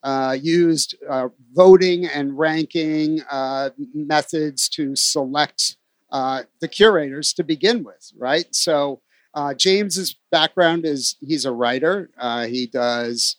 uh, 0.05 0.37
used 0.39 0.95
uh, 1.09 1.29
voting 1.53 2.05
and 2.05 2.37
ranking 2.37 3.21
uh, 3.31 3.71
methods 3.95 4.69
to 4.69 4.95
select 4.95 5.77
uh, 6.11 6.43
the 6.61 6.67
curators 6.67 7.33
to 7.33 7.43
begin 7.43 7.83
with 7.83 8.11
right? 8.15 8.45
So 8.53 9.01
uh, 9.33 9.55
james's 9.55 10.15
background 10.31 10.85
is 10.85 11.17
he's 11.21 11.45
a 11.45 11.51
writer. 11.51 12.11
Uh, 12.19 12.45
he 12.45 12.67
does 12.67 13.37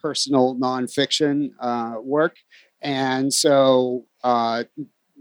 personal 0.00 0.56
nonfiction 0.56 1.50
work. 2.02 2.36
And 2.80 3.32
so 3.32 4.06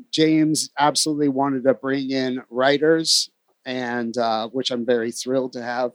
james 0.09 0.69
absolutely 0.79 1.29
wanted 1.29 1.65
to 1.65 1.73
bring 1.73 2.11
in 2.11 2.41
writers 2.49 3.29
and 3.65 4.15
which 4.53 4.71
I'm 4.71 4.85
very 4.85 5.11
thrilled 5.11 5.53
to 5.53 5.61
have 5.61 5.91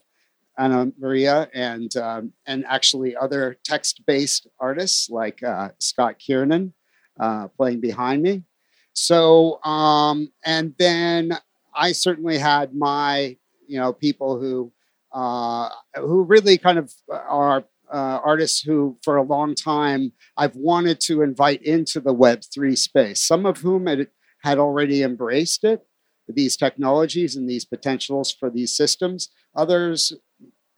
Ana 0.59 0.92
Maria 0.99 1.49
and 1.55 1.95
um, 1.97 2.33
and 2.47 2.64
actually 2.66 3.16
other 3.16 3.59
text-based 3.64 4.47
artists 4.59 5.11
like 5.11 5.42
uh, 5.42 5.71
Scott 5.79 6.19
Kiernan 6.19 6.73
uh, 7.21 7.49
playing 7.49 7.81
behind 7.81 8.23
me. 8.23 8.45
So 8.92 9.62
um, 9.64 10.33
and 10.45 10.75
then 10.79 11.38
I 11.75 11.92
certainly 11.92 12.38
had 12.38 12.75
my 12.75 13.37
you 13.66 13.79
know 13.79 13.92
people 13.92 14.40
who 14.40 14.73
uh, 15.12 15.69
who 15.97 16.23
really 16.25 16.59
kind 16.59 16.79
of 16.79 16.92
are 17.11 17.64
uh, 17.92 18.21
artists 18.25 18.61
who 18.62 18.99
for 19.03 19.16
a 19.16 19.23
long 19.23 19.55
time 19.55 20.12
I've 20.37 20.57
wanted 20.57 21.01
to 21.03 21.23
invite 21.23 21.62
into 21.62 22.01
the 22.01 22.12
Web 22.12 22.42
three 22.53 22.77
space. 22.77 23.23
Some 23.23 23.47
of 23.47 23.59
whom 23.59 23.87
had, 23.87 24.09
had 24.42 24.59
already 24.59 25.03
embraced 25.03 25.64
it 25.64 25.87
these 26.29 26.57
technologies 26.57 27.37
and 27.37 27.49
these 27.49 27.64
potentials 27.64 28.33
for 28.33 28.51
these 28.51 28.77
systems. 28.77 29.29
Others 29.55 30.12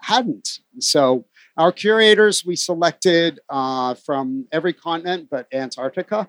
hadn't. 0.01 0.61
So 0.81 1.27
our 1.57 1.73
curators 1.73 2.45
we 2.45 2.57
selected 2.57 3.41
uh, 3.49 3.95
from 3.95 4.47
every 4.53 4.73
continent 4.73 5.29
but 5.31 5.47
Antarctica. 5.53 6.29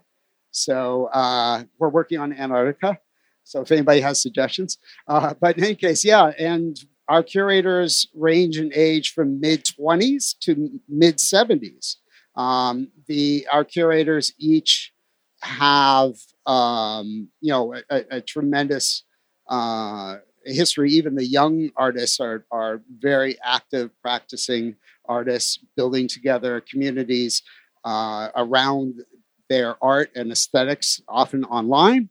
So 0.51 1.05
uh, 1.13 1.63
we're 1.77 1.89
working 1.89 2.19
on 2.19 2.33
Antarctica. 2.33 2.99
So 3.43 3.61
if 3.61 3.71
anybody 3.71 4.01
has 4.01 4.21
suggestions, 4.21 4.77
uh, 5.07 5.33
but 5.39 5.57
in 5.57 5.63
any 5.63 5.75
case, 5.75 6.03
yeah, 6.03 6.31
and 6.37 6.79
our 7.07 7.23
curators 7.23 8.07
range 8.13 8.57
in 8.57 8.71
age 8.73 9.13
from 9.13 9.39
mid 9.39 9.65
20s 9.65 10.37
to 10.41 10.79
mid 10.87 11.17
70s. 11.17 11.95
Um, 12.35 12.89
the 13.07 13.47
our 13.51 13.65
curators 13.65 14.33
each 14.37 14.93
have 15.41 16.13
um, 16.45 17.29
you 17.41 17.51
know 17.51 17.73
a, 17.89 18.05
a, 18.11 18.21
tremendous 18.21 19.03
uh, 19.49 20.17
history. 20.45 20.91
Even 20.91 21.15
the 21.15 21.25
young 21.25 21.69
artists 21.75 22.19
are 22.19 22.45
are 22.51 22.81
very 22.99 23.37
active, 23.43 23.91
practicing 24.01 24.75
artists, 25.05 25.59
building 25.75 26.07
together 26.07 26.61
communities 26.61 27.41
uh, 27.83 28.29
around 28.35 29.01
their 29.49 29.83
art 29.83 30.11
and 30.15 30.31
aesthetics, 30.31 31.01
often 31.07 31.43
online. 31.45 32.09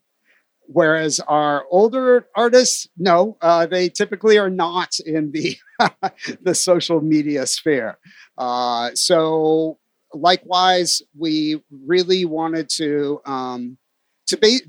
Whereas 0.71 1.19
our 1.21 1.65
older 1.71 2.27
artists, 2.35 2.89
no, 2.99 3.39
uh, 3.41 3.65
they 3.67 3.89
typically 3.89 4.37
are 4.37 4.51
not 4.51 5.01
in 5.01 5.33
the 5.33 5.57
the 6.43 6.55
social 6.55 7.01
media 7.01 7.47
sphere. 7.47 7.97
Uh, 8.37 8.91
so, 8.95 9.79
likewise, 10.13 11.01
we 11.17 11.63
really 11.71 12.27
wanted 12.27 12.69
to 12.77 13.21
um, 13.25 13.79
to 14.27 14.37
be 14.37 14.61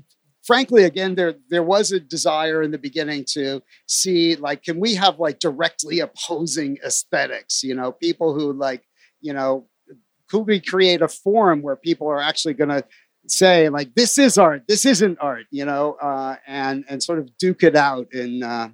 frankly, 0.50 0.82
again, 0.84 1.14
there 1.14 1.34
there 1.54 1.62
was 1.62 1.92
a 1.92 2.00
desire 2.00 2.60
in 2.66 2.70
the 2.72 2.78
beginning 2.88 3.24
to 3.36 3.62
see 3.86 4.34
like, 4.36 4.60
can 4.64 4.80
we 4.80 4.94
have 4.94 5.14
like 5.26 5.38
directly 5.38 6.00
opposing 6.00 6.72
aesthetics? 6.84 7.62
You 7.62 7.74
know, 7.78 7.92
people 7.92 8.34
who 8.36 8.52
like, 8.52 8.82
you 9.20 9.32
know, 9.32 9.68
could 10.28 10.44
we 10.52 10.58
create 10.60 11.02
a 11.02 11.08
forum 11.08 11.62
where 11.62 11.76
people 11.76 12.08
are 12.14 12.20
actually 12.30 12.54
going 12.54 12.70
to 12.78 12.84
say 13.28 13.68
like, 13.68 13.94
this 13.94 14.18
is 14.18 14.38
art, 14.38 14.62
this 14.66 14.84
isn't 14.84 15.18
art, 15.20 15.46
you 15.58 15.64
know, 15.70 15.84
uh, 16.08 16.34
and 16.46 16.84
and 16.88 17.02
sort 17.02 17.18
of 17.20 17.26
duke 17.38 17.62
it 17.70 17.76
out 17.76 18.06
in 18.12 18.42
uh, 18.42 18.68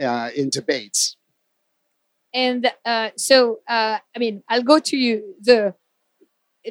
uh, 0.00 0.30
in 0.40 0.46
debates. 0.58 1.16
and 2.34 2.70
uh, 2.84 3.10
so 3.16 3.60
uh, 3.68 3.98
i 4.14 4.18
mean 4.18 4.42
i'll 4.48 4.62
go 4.62 4.78
to 4.78 4.96
you 4.96 5.34
the 5.42 5.74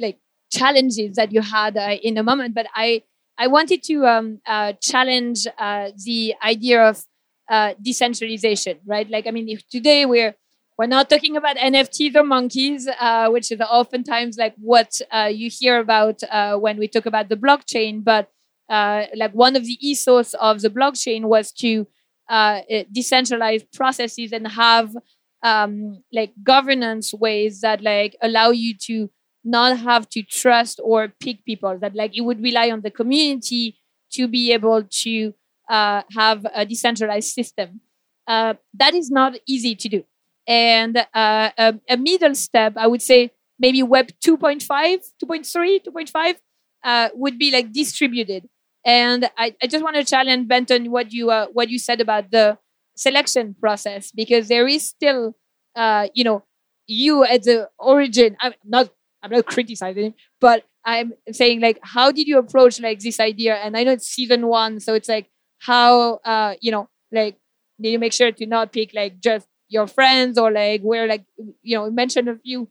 like 0.05 0.19
challenges 0.51 1.15
that 1.15 1.31
you 1.31 1.41
had 1.41 1.77
uh, 1.77 1.95
in 2.09 2.17
a 2.17 2.23
moment 2.23 2.53
but 2.59 2.67
i 2.75 3.03
i 3.43 3.47
wanted 3.47 3.81
to 3.83 4.05
um, 4.05 4.39
uh, 4.45 4.73
challenge 4.81 5.47
uh, 5.57 5.89
the 6.05 6.33
idea 6.43 6.79
of 6.89 7.03
uh, 7.49 7.73
decentralization 7.81 8.79
right? 8.85 9.09
Like 9.09 9.27
i 9.27 9.31
mean 9.31 9.49
if 9.49 9.67
today 9.67 10.05
we're 10.05 10.35
we're 10.77 10.87
not 10.87 11.09
talking 11.09 11.35
about 11.37 11.57
nfts 11.57 12.15
or 12.15 12.23
monkeys 12.23 12.87
uh, 12.99 13.27
which 13.29 13.51
is 13.51 13.59
oftentimes 13.61 14.37
like 14.37 14.55
what 14.57 14.91
uh, 15.11 15.29
you 15.31 15.49
hear 15.49 15.79
about 15.79 16.21
uh, 16.31 16.55
when 16.57 16.77
we 16.77 16.87
talk 16.87 17.05
about 17.05 17.29
the 17.29 17.35
blockchain 17.37 18.03
but 18.03 18.29
like 18.69 19.33
one 19.33 19.55
of 19.55 19.65
the 19.65 19.77
ethos 19.85 20.33
of 20.35 20.61
the 20.61 20.69
blockchain 20.69 21.23
was 21.25 21.51
to 21.51 21.85
eh, 22.29 22.83
decentralize 22.95 23.63
processes 23.73 24.31
and 24.31 24.47
have 24.47 24.95
um, 25.43 26.03
like 26.13 26.31
governance 26.43 27.13
ways 27.13 27.61
that 27.61 27.81
like 27.81 28.15
allow 28.21 28.49
you 28.51 28.75
to 28.77 29.09
not 29.43 29.77
have 29.79 30.07
to 30.09 30.21
trust 30.23 30.79
or 30.83 31.07
pick 31.19 31.43
people 31.45 31.77
that 31.79 31.95
like 31.95 32.15
it 32.15 32.21
would 32.21 32.41
rely 32.41 32.69
on 32.69 32.81
the 32.81 32.91
community 32.91 33.77
to 34.11 34.27
be 34.27 34.51
able 34.51 34.83
to 34.83 35.33
uh, 35.69 36.03
have 36.15 36.45
a 36.53 36.65
decentralized 36.65 37.33
system 37.33 37.81
uh, 38.27 38.53
that 38.73 38.93
is 38.93 39.09
not 39.09 39.35
easy 39.47 39.75
to 39.75 39.89
do 39.89 40.03
and 40.47 40.97
uh, 41.13 41.49
a, 41.57 41.73
a 41.89 41.97
middle 41.97 42.35
step 42.35 42.73
i 42.77 42.87
would 42.87 43.01
say 43.01 43.31
maybe 43.59 43.81
web 43.83 44.09
2.5 44.21 44.99
2.3 45.19 45.79
2.5 45.83 46.35
uh, 46.83 47.09
would 47.13 47.37
be 47.37 47.51
like 47.51 47.71
distributed 47.71 48.47
and 48.85 49.29
i, 49.37 49.55
I 49.61 49.67
just 49.67 49.83
want 49.83 49.95
to 49.97 50.03
challenge 50.03 50.47
benton 50.47 50.91
what 50.91 51.11
you 51.13 51.29
uh, 51.31 51.47
what 51.53 51.69
you 51.69 51.79
said 51.79 52.01
about 52.01 52.31
the 52.31 52.57
selection 52.95 53.55
process 53.59 54.11
because 54.11 54.47
there 54.47 54.67
is 54.67 54.87
still 54.87 55.35
uh, 55.75 56.07
you 56.13 56.23
know 56.23 56.43
you 56.87 57.23
at 57.23 57.43
the 57.43 57.69
origin. 57.79 58.35
I'm 58.41 58.53
not. 58.65 58.89
I'm 59.23 59.31
not 59.31 59.45
criticizing, 59.45 60.13
but 60.39 60.65
I'm 60.85 61.13
saying 61.31 61.61
like, 61.61 61.79
how 61.83 62.11
did 62.11 62.27
you 62.27 62.37
approach 62.39 62.79
like 62.79 62.99
this 62.99 63.19
idea? 63.19 63.55
And 63.55 63.77
I 63.77 63.83
know 63.83 63.91
it's 63.93 64.07
season 64.07 64.47
one, 64.47 64.79
so 64.79 64.93
it's 64.93 65.09
like 65.09 65.29
how 65.59 66.15
uh 66.25 66.55
you 66.61 66.71
know 66.71 66.89
like 67.11 67.37
did 67.79 67.89
you 67.89 67.99
make 67.99 68.13
sure 68.13 68.31
to 68.31 68.45
not 68.45 68.71
pick 68.71 68.93
like 68.93 69.19
just 69.19 69.47
your 69.69 69.87
friends 69.87 70.37
or 70.37 70.51
like 70.51 70.81
where 70.81 71.07
like 71.07 71.25
you 71.61 71.77
know 71.77 71.85
you 71.85 71.91
mentioned 71.91 72.29
a 72.29 72.35
few 72.37 72.67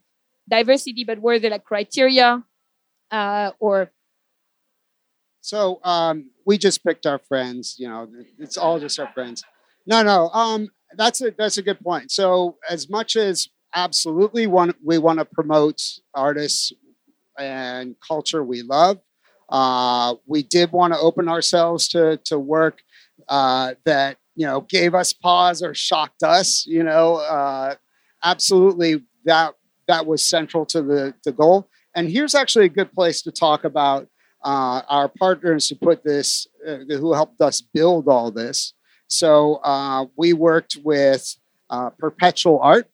diversity, 0.49 1.05
but 1.05 1.21
were 1.21 1.39
there 1.39 1.51
like 1.51 1.65
criteria 1.65 2.45
uh 3.11 3.53
or 3.61 3.91
So 5.41 5.81
um, 5.85 6.31
we 6.47 6.59
just 6.59 6.85
picked 6.85 7.07
our 7.07 7.19
friends. 7.19 7.77
You 7.79 7.89
know, 7.89 8.09
it's 8.39 8.57
all 8.57 8.79
just 8.79 8.99
our 8.99 9.11
friends. 9.13 9.43
No, 9.87 10.03
no. 10.03 10.29
Um, 10.31 10.69
that's 10.97 11.21
a 11.23 11.31
that's 11.37 11.59
a 11.59 11.63
good 11.63 11.81
point. 11.81 12.11
So 12.11 12.57
as 12.69 12.89
much 12.89 13.17
as 13.17 13.49
absolutely 13.75 14.47
want 14.47 14.77
we 14.85 14.99
want 14.99 15.19
to 15.19 15.25
promote 15.25 15.81
artists 16.15 16.73
and 17.39 17.97
culture 18.07 18.43
we 18.45 18.63
love, 18.63 18.99
uh, 19.49 20.15
we 20.27 20.43
did 20.43 20.73
want 20.73 20.93
to 20.93 20.99
open 20.99 21.29
ourselves 21.29 21.89
to 21.89 22.19
to 22.25 22.39
work 22.39 22.81
uh, 23.29 23.75
that 23.85 24.19
you 24.37 24.47
know 24.47 24.63
gave 24.63 24.95
us 24.95 25.13
pause 25.13 25.63
or 25.63 25.75
shocked 25.75 26.23
us. 26.23 26.67
You 26.67 26.83
know, 26.83 27.17
uh, 27.17 27.75
absolutely 28.23 29.05
that 29.25 29.55
that 29.89 30.07
was 30.07 30.29
central 30.29 30.65
to 30.67 30.83
the 30.83 31.15
the 31.25 31.33
goal. 31.33 31.69
And 31.95 32.09
here's 32.09 32.35
actually 32.35 32.67
a 32.67 32.71
good 32.71 32.93
place 32.93 33.23
to 33.23 33.33
talk 33.33 33.65
about 33.65 34.09
uh, 34.45 34.83
our 34.89 35.09
partners 35.09 35.69
who 35.69 35.75
put 35.75 36.05
this, 36.05 36.47
uh, 36.67 36.79
who 36.89 37.13
helped 37.13 37.41
us 37.41 37.61
build 37.61 38.09
all 38.09 38.31
this. 38.31 38.75
So 39.09 39.57
uh, 39.57 40.07
we 40.17 40.33
worked 40.33 40.79
with 40.85 41.37
Perpetual 41.99 42.61
Art, 42.61 42.89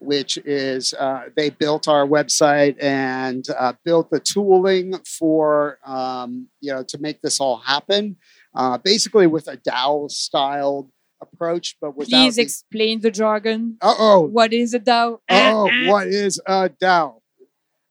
which 0.00 0.38
is 0.38 0.94
uh, 0.94 1.24
they 1.36 1.50
built 1.50 1.88
our 1.88 2.06
website 2.06 2.76
and 2.82 3.44
uh, 3.58 3.72
built 3.84 4.10
the 4.10 4.20
tooling 4.20 4.98
for 5.06 5.78
um, 5.84 6.48
you 6.60 6.72
know 6.72 6.82
to 6.88 6.98
make 6.98 7.20
this 7.22 7.40
all 7.40 7.58
happen. 7.58 8.16
Uh, 8.54 8.78
basically, 8.78 9.26
with 9.26 9.48
a 9.48 9.56
DAO 9.56 10.10
styled 10.10 10.90
approach, 11.20 11.76
but 11.80 11.96
without. 11.96 12.10
please 12.10 12.38
explain 12.38 13.00
the 13.00 13.10
jargon? 13.10 13.76
Uh-oh. 13.80 14.20
What 14.20 14.52
is 14.52 14.74
a 14.74 14.80
DAO? 14.80 15.18
Oh, 15.28 15.70
what 15.86 16.08
is 16.08 16.40
a 16.46 16.70
DAO? 16.70 17.20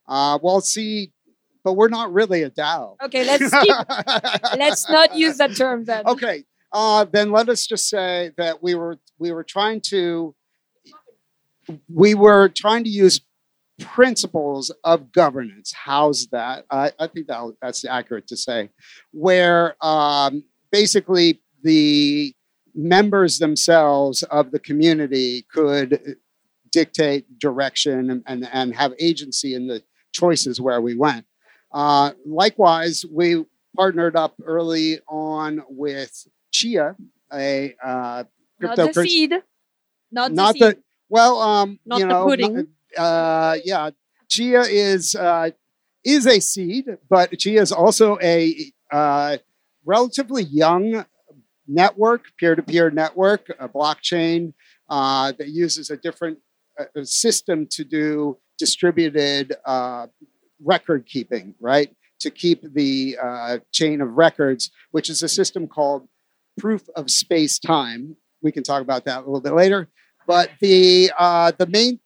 Uh, 0.08 0.40
well, 0.42 0.62
see, 0.62 1.12
but 1.64 1.74
we're 1.74 1.90
not 1.90 2.14
really 2.14 2.44
a 2.44 2.50
DAO. 2.50 2.96
Okay, 3.04 3.26
let's 3.26 3.48
skip. 3.48 3.88
let's 4.58 4.90
not 4.90 5.16
use 5.16 5.38
that 5.38 5.56
term 5.56 5.86
then. 5.86 6.08
okay, 6.08 6.44
uh, 6.72 7.06
then 7.06 7.32
let 7.32 7.50
us 7.50 7.66
just 7.66 7.90
say 7.90 8.32
that 8.38 8.64
we 8.64 8.76
were 8.76 8.98
we 9.20 9.32
were 9.32 9.44
trying 9.44 9.82
to 9.82 10.36
we 11.94 12.14
were 12.14 12.50
trying 12.50 12.84
to 12.84 12.90
use 12.90 13.22
principles 13.80 14.72
of 14.84 15.12
governance. 15.12 15.72
How's 15.74 16.28
that? 16.28 16.66
I, 16.72 16.92
I 17.00 17.08
think 17.08 17.28
that 17.28 17.56
that's 17.62 17.86
accurate 17.86 18.28
to 18.28 18.38
say, 18.38 18.70
where 19.12 19.76
um, 19.86 20.44
basically 20.72 21.42
the 21.64 22.34
members 22.74 23.40
themselves 23.40 24.24
of 24.24 24.52
the 24.52 24.60
community 24.60 25.46
could 25.52 26.18
dictate 26.72 27.40
direction 27.40 28.12
and, 28.12 28.24
and, 28.28 28.48
and 28.52 28.76
have 28.76 28.94
agency 29.00 29.56
in 29.56 29.68
the 29.68 29.82
choices 30.12 30.62
where 30.62 30.82
we 30.82 30.96
went. 30.96 31.26
Uh, 31.72 32.12
likewise, 32.26 33.06
we 33.12 33.46
partnered 33.76 34.16
up 34.16 34.36
early 34.44 35.00
on 35.08 35.64
with 35.70 36.28
Chia, 36.52 36.96
a 37.34 37.76
uh, 37.84 38.24
Not 38.60 38.76
the 38.76 38.94
seed. 38.94 39.34
Not, 40.12 40.32
Not 40.32 40.54
seed. 40.54 40.62
the 40.62 40.78
well, 41.10 41.40
um, 41.40 41.80
Not 41.86 42.00
you 42.00 42.06
the 42.06 42.10
know, 42.10 42.26
pudding. 42.26 42.68
Uh, 42.98 43.58
yeah, 43.64 43.92
Chia 44.30 44.62
is 44.62 45.16
uh, 45.16 45.52
is 46.04 46.26
a 46.26 46.40
seed, 46.40 46.98
but 47.10 47.38
Chia 47.38 47.62
is 47.62 47.72
also 47.72 48.18
a 48.22 48.56
uh, 48.92 49.38
relatively 49.86 50.44
young 50.44 51.06
network, 51.68 52.24
peer-to-peer 52.40 52.90
network, 52.90 53.50
a 53.60 53.68
blockchain 53.68 54.54
uh, 54.90 55.34
that 55.34 55.50
uses 55.50 55.90
a 55.90 55.98
different 55.98 56.40
uh, 56.80 56.86
system 57.04 57.68
to 57.72 57.84
do 57.84 58.38
distributed 58.58 59.56
uh, 59.66 60.08
record 60.64 61.06
keeping, 61.06 61.56
right? 61.60 61.94
To 62.22 62.32
keep 62.32 62.62
the 62.74 63.18
uh, 63.22 63.58
chain 63.72 64.02
of 64.02 64.14
records, 64.14 64.72
which 64.92 65.10
is 65.10 65.22
a 65.22 65.30
system 65.30 65.68
called 65.68 66.08
proof 66.58 66.88
of 66.96 67.12
space 67.12 67.60
time. 67.60 68.16
We 68.42 68.52
can 68.52 68.64
talk 68.64 68.82
about 68.82 69.06
that 69.06 69.18
a 69.18 69.26
little 69.26 69.42
bit 69.42 69.54
later. 69.54 69.90
But 70.28 70.52
the 70.60 71.12
uh, 71.18 71.54
the 71.58 71.68
main 71.68 72.00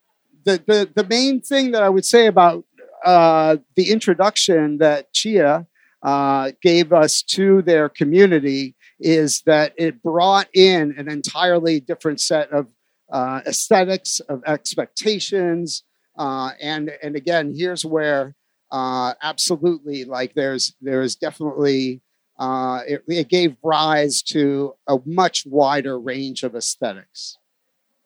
the, 0.45 0.62
the 0.65 0.89
the 0.95 1.07
main 1.07 1.41
thing 1.41 1.71
that 1.71 1.84
I 1.84 1.89
would 1.89 2.05
say 2.05 2.27
about 2.27 2.63
uh, 3.03 3.57
the 3.75 3.91
introduction 3.91 4.77
that 4.77 5.12
Chia 5.12 5.67
uh, 6.03 6.51
gave 6.62 6.93
us 6.93 7.21
to 7.23 7.62
their 7.63 7.89
community 7.89 8.75
is 8.99 9.41
that 9.45 9.73
it 9.77 10.01
brought 10.03 10.47
in 10.53 10.93
an 10.97 11.10
entirely 11.10 11.79
different 11.79 12.21
set 12.21 12.51
of 12.51 12.67
uh, 13.12 13.41
aesthetics, 13.45 14.19
of 14.21 14.43
expectations, 14.45 15.84
uh, 16.17 16.51
and 16.62 16.91
and 17.01 17.15
again, 17.15 17.53
here's 17.55 17.84
where 17.84 18.36
uh, 18.71 19.13
absolutely 19.21 20.05
like 20.05 20.34
there's 20.34 20.75
there's 20.81 21.15
definitely 21.15 22.01
uh, 22.39 22.81
it, 22.88 23.03
it 23.07 23.29
gave 23.29 23.55
rise 23.63 24.21
to 24.21 24.73
a 24.88 24.97
much 25.05 25.45
wider 25.45 25.99
range 25.99 26.43
of 26.43 26.55
aesthetics. 26.55 27.38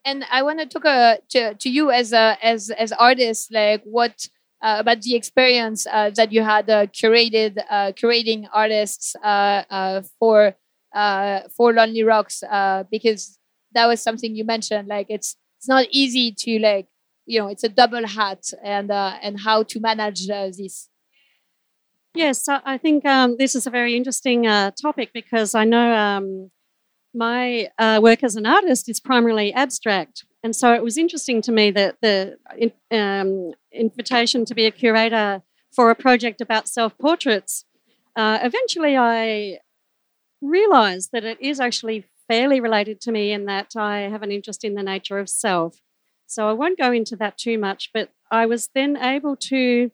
And 0.06 0.24
I 0.32 0.44
want 0.44 0.60
to 0.60 0.66
talk 0.68 0.86
uh, 0.86 1.18
to 1.30 1.56
to 1.56 1.70
you 1.70 1.92
as 1.92 2.14
a 2.14 2.38
as 2.42 2.70
as 2.70 2.92
artists, 2.92 3.50
like 3.52 3.82
what 3.84 4.28
uh, 4.62 4.78
about 4.80 5.02
the 5.02 5.16
experience 5.16 5.86
uh, 5.88 6.12
that 6.12 6.32
you 6.32 6.44
had 6.44 6.70
uh, 6.70 6.86
curated 6.88 7.58
uh, 7.70 7.92
curating 7.92 8.48
artists 8.54 9.16
uh, 9.24 10.02
for 10.20 10.56
for 11.58 11.74
Lonely 11.74 12.04
Rocks, 12.04 12.44
because 12.92 13.38
that 13.74 13.88
was 13.88 14.02
something 14.02 14.36
you 14.36 14.46
mentioned. 14.46 14.88
Like 14.88 15.08
it's 15.10 15.36
it's 15.58 15.68
not 15.68 15.88
easy 15.90 16.32
to 16.40 16.60
like 16.60 16.88
you 17.26 17.40
know 17.40 17.48
it's 17.48 17.64
a 17.64 17.70
double 17.70 18.08
hat 18.08 18.44
and 18.64 18.92
and 18.92 19.40
how 19.40 19.64
to 19.64 19.80
manage 19.80 20.28
this. 20.28 20.90
Yes, 22.14 22.48
I 22.48 22.78
think 22.78 23.06
um, 23.06 23.36
this 23.38 23.56
is 23.56 23.68
a 23.68 23.70
very 23.70 23.98
interesting 23.98 24.44
topic 24.82 25.10
because 25.14 25.54
I 25.54 25.66
know 25.66 25.94
um, 25.94 26.52
my 27.16 27.70
uh, 27.80 28.00
work 28.02 28.24
as 28.24 28.36
an 28.36 28.46
artist 28.46 28.90
is 28.90 29.00
primarily 29.00 29.54
abstract. 29.54 30.26
And 30.44 30.56
so 30.56 30.74
it 30.74 30.84
was 30.84 30.98
interesting 30.98 31.42
to 31.44 31.52
me 31.52 31.72
that 31.72 31.98
the 32.02 32.38
um, 32.92 33.54
invitation 33.72 34.46
to 34.46 34.54
be 34.54 34.66
a 34.66 34.72
curator 34.72 35.42
for 35.74 35.90
a 35.90 35.96
project 35.96 36.42
about 36.42 36.68
self 36.68 36.98
portraits, 36.98 37.66
uh, 38.16 38.40
eventually 38.44 38.96
I 38.96 39.60
realized 40.42 41.10
that 41.14 41.24
it 41.24 41.42
is 41.42 41.60
actually 41.60 42.06
fairly 42.28 42.60
related 42.60 43.02
to 43.02 43.12
me 43.12 43.32
in 43.32 43.46
that 43.46 43.76
I 43.76 44.02
have 44.02 44.24
an 44.24 44.32
interest 44.32 44.64
in 44.64 44.76
the 44.76 44.84
nature 44.84 45.18
of 45.18 45.30
self. 45.30 45.80
So 46.28 46.50
I 46.50 46.54
won't 46.54 46.78
go 46.78 46.92
into 46.92 47.16
that 47.18 47.38
too 47.38 47.58
much, 47.58 47.92
but 47.94 48.10
I 48.32 48.46
was 48.46 48.70
then 48.74 48.98
able 48.98 49.36
to 49.36 49.92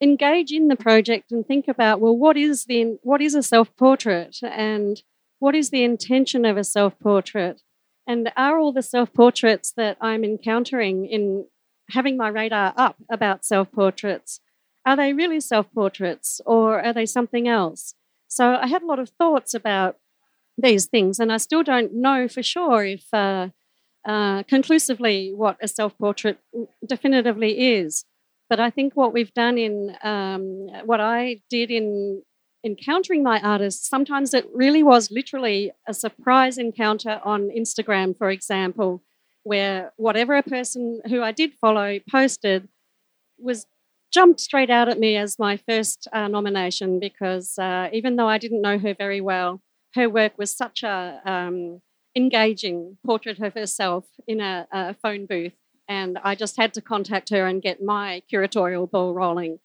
engage 0.00 0.52
in 0.52 0.68
the 0.68 0.76
project 0.76 1.32
and 1.32 1.46
think 1.46 1.68
about 1.68 2.00
well 2.00 2.14
what 2.14 2.36
is 2.36 2.66
the 2.66 2.98
what 3.02 3.22
is 3.22 3.34
a 3.34 3.42
self-portrait 3.42 4.36
and 4.42 5.02
what 5.38 5.54
is 5.54 5.70
the 5.70 5.84
intention 5.84 6.44
of 6.44 6.56
a 6.56 6.64
self-portrait? 6.64 7.62
And 8.06 8.30
are 8.36 8.58
all 8.58 8.72
the 8.72 8.82
self-portraits 8.82 9.72
that 9.76 9.96
i'm 10.00 10.24
encountering 10.24 11.06
in 11.06 11.46
having 11.90 12.16
my 12.16 12.28
radar 12.28 12.72
up 12.76 12.96
about 13.10 13.44
self-portraits 13.44 14.40
are 14.84 14.96
they 14.96 15.12
really 15.12 15.40
self-portraits 15.40 16.40
or 16.46 16.80
are 16.80 16.92
they 16.92 17.06
something 17.06 17.48
else? 17.48 17.94
So 18.28 18.54
i 18.54 18.66
had 18.66 18.82
a 18.82 18.86
lot 18.86 18.98
of 18.98 19.10
thoughts 19.10 19.54
about 19.54 19.96
these 20.56 20.86
things 20.86 21.18
and 21.18 21.32
i 21.32 21.36
still 21.36 21.62
don't 21.62 21.92
know 21.92 22.28
for 22.28 22.42
sure 22.42 22.84
if 22.84 23.04
uh, 23.12 23.48
uh, 24.06 24.44
conclusively 24.44 25.32
what 25.34 25.56
a 25.60 25.66
self-portrait 25.66 26.38
definitively 26.86 27.74
is. 27.74 28.04
But 28.48 28.60
I 28.60 28.70
think 28.70 28.94
what 28.94 29.12
we've 29.12 29.34
done 29.34 29.58
in 29.58 29.96
um, 30.02 30.68
what 30.84 31.00
I 31.00 31.40
did 31.50 31.72
in 31.72 32.22
encountering 32.66 33.22
my 33.22 33.40
artists, 33.40 33.88
sometimes 33.88 34.34
it 34.34 34.46
really 34.52 34.82
was 34.82 35.10
literally 35.10 35.72
a 35.86 35.94
surprise 35.94 36.58
encounter 36.58 37.20
on 37.24 37.48
Instagram, 37.48 38.16
for 38.18 38.28
example, 38.28 39.02
where 39.44 39.92
whatever 39.96 40.36
a 40.36 40.42
person 40.42 41.00
who 41.08 41.22
I 41.22 41.32
did 41.32 41.54
follow 41.54 42.00
posted 42.10 42.68
was 43.38 43.66
jumped 44.12 44.40
straight 44.40 44.70
out 44.70 44.88
at 44.88 44.98
me 44.98 45.16
as 45.16 45.38
my 45.38 45.56
first 45.56 46.08
uh, 46.12 46.26
nomination 46.26 46.98
because 46.98 47.58
uh, 47.58 47.88
even 47.92 48.16
though 48.16 48.28
I 48.28 48.38
didn't 48.38 48.62
know 48.62 48.78
her 48.78 48.94
very 48.94 49.20
well, 49.20 49.60
her 49.94 50.08
work 50.10 50.36
was 50.36 50.50
such 50.50 50.82
a 50.82 51.20
um, 51.24 51.80
engaging 52.16 52.98
portrait 53.06 53.38
of 53.38 53.54
herself 53.54 54.04
in 54.26 54.40
a, 54.40 54.66
a 54.72 54.94
phone 54.94 55.26
booth 55.26 55.54
and 55.88 56.18
I 56.24 56.34
just 56.34 56.56
had 56.56 56.74
to 56.74 56.80
contact 56.80 57.30
her 57.30 57.46
and 57.46 57.62
get 57.62 57.82
my 57.82 58.22
curatorial 58.32 58.90
ball 58.90 59.14
rolling. 59.14 59.60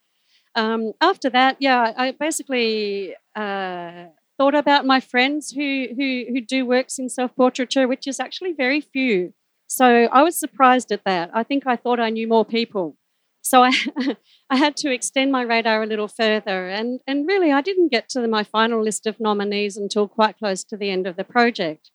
Um, 0.56 0.94
after 1.00 1.30
that, 1.30 1.58
yeah, 1.60 1.94
I 1.96 2.12
basically 2.12 3.16
uh, 3.36 4.06
thought 4.38 4.56
about 4.56 4.86
my 4.86 5.00
friends 5.00 5.52
who, 5.52 5.88
who 5.96 6.26
who 6.30 6.42
do 6.42 6.66
works 6.66 7.00
in 7.00 7.10
self 7.10 7.36
portraiture, 7.36 7.88
which 7.88 8.08
is 8.08 8.20
actually 8.20 8.54
very 8.54 8.82
few. 8.82 9.34
So 9.68 9.86
I 10.12 10.22
was 10.24 10.38
surprised 10.38 10.92
at 10.92 11.06
that. 11.06 11.32
I 11.34 11.44
think 11.44 11.66
I 11.66 11.78
thought 11.78 12.00
I 12.00 12.10
knew 12.10 12.28
more 12.28 12.44
people. 12.44 12.98
So 13.42 13.64
I, 13.64 13.72
I 14.50 14.58
had 14.58 14.76
to 14.78 14.92
extend 14.92 15.32
my 15.32 15.44
radar 15.44 15.84
a 15.84 15.88
little 15.88 16.08
further. 16.08 16.68
And, 16.70 17.00
and 17.08 17.28
really, 17.28 17.52
I 17.52 17.62
didn't 17.62 17.92
get 17.92 18.10
to 18.10 18.28
my 18.28 18.44
final 18.44 18.84
list 18.84 19.08
of 19.08 19.20
nominees 19.20 19.78
until 19.78 20.08
quite 20.08 20.38
close 20.38 20.64
to 20.66 20.78
the 20.78 20.90
end 20.90 21.08
of 21.08 21.16
the 21.16 21.24
project. 21.24 21.92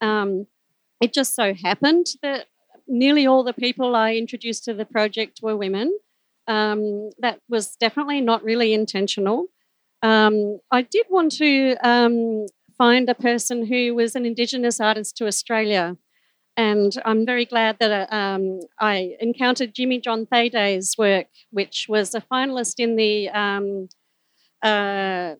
Um, 0.00 0.46
it 1.00 1.12
just 1.12 1.34
so 1.34 1.54
happened 1.54 2.06
that 2.22 2.46
nearly 2.86 3.26
all 3.26 3.44
the 3.44 3.52
people 3.52 3.96
I 3.96 4.14
introduced 4.14 4.64
to 4.64 4.74
the 4.74 4.84
project 4.84 5.40
were 5.42 5.56
women. 5.56 5.98
Um, 6.48 7.10
that 7.18 7.40
was 7.48 7.76
definitely 7.76 8.20
not 8.20 8.44
really 8.44 8.72
intentional. 8.72 9.46
Um, 10.02 10.60
I 10.70 10.82
did 10.82 11.06
want 11.10 11.32
to 11.32 11.76
um, 11.82 12.46
find 12.78 13.08
a 13.08 13.14
person 13.14 13.66
who 13.66 13.94
was 13.94 14.14
an 14.14 14.26
Indigenous 14.26 14.80
artist 14.80 15.16
to 15.16 15.26
Australia. 15.26 15.96
And 16.56 16.96
I'm 17.04 17.26
very 17.26 17.44
glad 17.44 17.76
that 17.80 18.08
uh, 18.10 18.14
um, 18.14 18.60
I 18.80 19.16
encountered 19.20 19.74
Jimmy 19.74 20.00
John 20.00 20.26
Thaiday's 20.26 20.94
work, 20.96 21.26
which 21.50 21.86
was 21.88 22.14
a 22.14 22.20
finalist 22.20 22.74
in 22.78 22.96
the 22.96 23.28
um, 23.28 23.88
uh, 24.62 25.34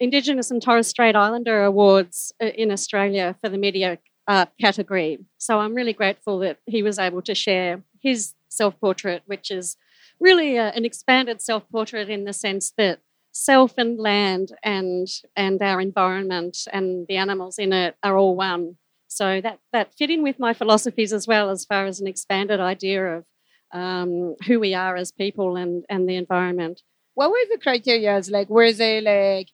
Indigenous 0.00 0.50
and 0.50 0.62
Torres 0.62 0.88
Strait 0.88 1.14
Islander 1.14 1.64
Awards 1.64 2.32
uh, 2.42 2.46
in 2.46 2.70
Australia 2.70 3.36
for 3.40 3.48
the 3.48 3.58
media 3.58 3.98
art 4.28 4.48
category. 4.60 5.18
So 5.38 5.60
I'm 5.60 5.74
really 5.74 5.92
grateful 5.92 6.38
that 6.40 6.58
he 6.66 6.82
was 6.82 6.98
able 6.98 7.22
to 7.22 7.34
share 7.34 7.82
his 8.00 8.34
self 8.48 8.78
portrait, 8.80 9.22
which 9.26 9.50
is 9.50 9.76
really 10.20 10.56
a, 10.56 10.68
an 10.70 10.84
expanded 10.84 11.40
self 11.40 11.68
portrait 11.70 12.08
in 12.08 12.24
the 12.24 12.32
sense 12.32 12.72
that 12.76 13.00
self 13.32 13.74
and 13.76 13.98
land 13.98 14.52
and 14.62 15.06
and 15.34 15.60
our 15.60 15.80
environment 15.80 16.56
and 16.72 17.06
the 17.08 17.16
animals 17.16 17.58
in 17.58 17.72
it 17.72 17.96
are 18.02 18.16
all 18.16 18.34
one. 18.36 18.76
So 19.08 19.40
that 19.40 19.58
that 19.72 19.94
fit 19.94 20.10
in 20.10 20.22
with 20.22 20.38
my 20.38 20.52
philosophies 20.52 21.12
as 21.12 21.26
well, 21.26 21.50
as 21.50 21.64
far 21.64 21.86
as 21.86 22.00
an 22.00 22.06
expanded 22.06 22.60
idea 22.60 23.18
of 23.18 23.24
um, 23.72 24.36
who 24.46 24.60
we 24.60 24.74
are 24.74 24.96
as 24.96 25.12
people 25.12 25.56
and 25.56 25.84
and 25.88 26.08
the 26.08 26.16
environment. 26.16 26.82
What 27.14 27.30
were 27.30 27.46
the 27.50 27.58
criteria? 27.58 28.20
Like, 28.28 28.50
were 28.50 28.72
they 28.72 29.00
like, 29.00 29.48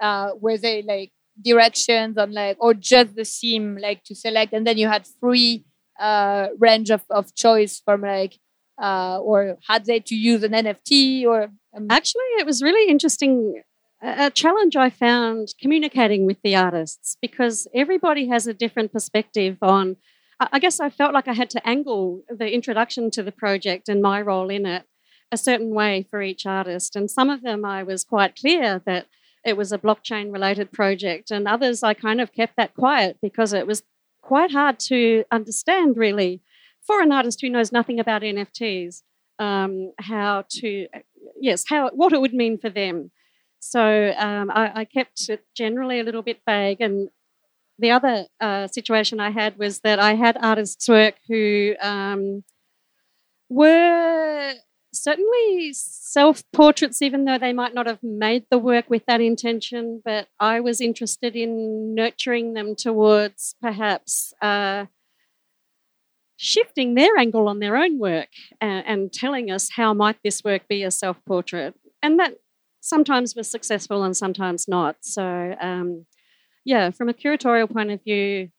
uh, 0.00 0.30
were 0.40 0.56
they 0.56 0.82
like 0.82 1.10
directions 1.42 2.16
on 2.16 2.32
like, 2.32 2.56
or 2.60 2.74
just 2.74 3.16
the 3.16 3.24
theme 3.24 3.76
like 3.80 4.04
to 4.04 4.14
select, 4.14 4.52
and 4.52 4.66
then 4.66 4.78
you 4.78 4.88
had 4.88 5.06
free 5.20 5.64
uh, 5.98 6.48
range 6.58 6.90
of, 6.90 7.02
of 7.10 7.34
choice 7.34 7.80
from 7.84 8.02
like 8.02 8.38
uh, 8.80 9.18
or 9.18 9.56
had 9.66 9.86
they 9.86 10.00
to 10.00 10.14
use 10.14 10.42
an 10.42 10.52
NFT 10.52 11.24
or 11.26 11.48
um... 11.76 11.86
actually 11.90 12.30
it 12.38 12.46
was 12.46 12.62
really 12.62 12.90
interesting 12.90 13.62
a 14.00 14.30
challenge 14.30 14.76
I 14.76 14.90
found 14.90 15.54
communicating 15.60 16.24
with 16.24 16.40
the 16.42 16.54
artists 16.54 17.16
because 17.20 17.66
everybody 17.74 18.28
has 18.28 18.46
a 18.46 18.54
different 18.54 18.92
perspective 18.92 19.58
on 19.60 19.96
I 20.40 20.60
guess 20.60 20.78
I 20.78 20.88
felt 20.88 21.14
like 21.14 21.26
I 21.26 21.32
had 21.32 21.50
to 21.50 21.68
angle 21.68 22.22
the 22.28 22.52
introduction 22.52 23.10
to 23.12 23.24
the 23.24 23.32
project 23.32 23.88
and 23.88 24.00
my 24.00 24.20
role 24.20 24.50
in 24.50 24.66
it 24.66 24.84
a 25.32 25.36
certain 25.36 25.70
way 25.74 26.06
for 26.10 26.22
each 26.22 26.46
artist. 26.46 26.94
And 26.94 27.10
some 27.10 27.28
of 27.28 27.42
them 27.42 27.64
I 27.64 27.82
was 27.82 28.04
quite 28.04 28.36
clear 28.36 28.80
that 28.86 29.06
it 29.44 29.56
was 29.56 29.72
a 29.72 29.78
blockchain 29.78 30.32
related 30.32 30.70
project 30.70 31.32
and 31.32 31.48
others 31.48 31.82
I 31.82 31.94
kind 31.94 32.20
of 32.20 32.32
kept 32.32 32.56
that 32.56 32.74
quiet 32.74 33.18
because 33.20 33.52
it 33.52 33.66
was 33.66 33.82
quite 34.22 34.52
hard 34.52 34.78
to 34.78 35.24
understand 35.32 35.96
really 35.96 36.40
for 36.88 37.02
an 37.02 37.12
artist 37.12 37.40
who 37.42 37.50
knows 37.50 37.70
nothing 37.70 38.00
about 38.00 38.22
NFTs, 38.22 39.02
um, 39.38 39.92
how 40.00 40.44
to, 40.48 40.88
yes, 41.38 41.64
how 41.68 41.90
what 41.90 42.14
it 42.14 42.20
would 42.20 42.34
mean 42.34 42.58
for 42.58 42.70
them. 42.70 43.12
So 43.60 44.14
um, 44.16 44.50
I, 44.50 44.72
I, 44.74 44.84
kept 44.84 45.28
it 45.28 45.44
generally 45.54 46.00
a 46.00 46.04
little 46.04 46.22
bit 46.22 46.40
vague. 46.46 46.80
And 46.80 47.10
the 47.78 47.90
other 47.90 48.26
uh, 48.40 48.68
situation 48.68 49.20
I 49.20 49.30
had 49.30 49.58
was 49.58 49.80
that 49.80 49.98
I 49.98 50.14
had 50.14 50.38
artists 50.40 50.88
work 50.88 51.16
who 51.28 51.74
um, 51.80 52.44
were 53.48 54.54
certainly 54.92 55.72
self 55.74 56.42
portraits, 56.52 57.02
even 57.02 57.24
though 57.24 57.38
they 57.38 57.52
might 57.52 57.74
not 57.74 57.86
have 57.86 58.02
made 58.02 58.46
the 58.50 58.58
work 58.58 58.88
with 58.88 59.04
that 59.06 59.20
intention. 59.20 60.00
But 60.04 60.28
I 60.40 60.60
was 60.60 60.80
interested 60.80 61.36
in 61.36 61.94
nurturing 61.94 62.54
them 62.54 62.74
towards 62.74 63.56
perhaps. 63.60 64.32
Uh, 64.40 64.86
shifting 66.38 66.94
their 66.94 67.18
angle 67.18 67.48
on 67.48 67.58
their 67.58 67.76
own 67.76 67.98
work 67.98 68.28
and, 68.60 68.86
and 68.86 69.12
telling 69.12 69.50
us 69.50 69.70
how 69.76 69.92
might 69.92 70.16
this 70.24 70.42
work 70.42 70.66
be 70.68 70.82
a 70.82 70.90
self-portrait. 70.90 71.74
And 72.02 72.18
that 72.18 72.36
sometimes 72.80 73.34
was 73.34 73.50
successful 73.50 74.04
and 74.04 74.16
sometimes 74.16 74.66
not. 74.66 74.96
So 75.00 75.54
um, 75.60 76.06
yeah 76.68 76.90
from 76.90 77.08
a 77.08 77.14
curatorial 77.14 77.72
point 77.72 77.90
of 77.90 78.02
view 78.04 78.50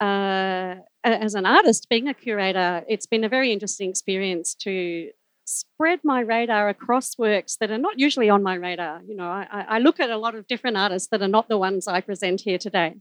uh, 0.00 0.76
as 1.04 1.34
an 1.34 1.46
artist 1.46 1.88
being 1.90 2.08
a 2.08 2.14
curator 2.14 2.82
it's 2.88 3.06
been 3.06 3.24
a 3.24 3.28
very 3.28 3.52
interesting 3.52 3.90
experience 3.90 4.54
to 4.54 5.10
spread 5.44 5.98
my 6.04 6.20
radar 6.20 6.68
across 6.68 7.18
works 7.18 7.56
that 7.60 7.72
are 7.72 7.84
not 7.86 7.98
usually 7.98 8.30
on 8.30 8.40
my 8.42 8.54
radar. 8.54 9.00
You 9.04 9.16
know 9.16 9.24
I, 9.24 9.64
I 9.68 9.78
look 9.80 9.98
at 9.98 10.10
a 10.10 10.16
lot 10.16 10.36
of 10.36 10.46
different 10.46 10.76
artists 10.76 11.08
that 11.10 11.22
are 11.22 11.34
not 11.36 11.48
the 11.48 11.58
ones 11.58 11.88
i 11.88 12.00
present 12.00 12.42
here 12.42 12.58
today 12.58 12.94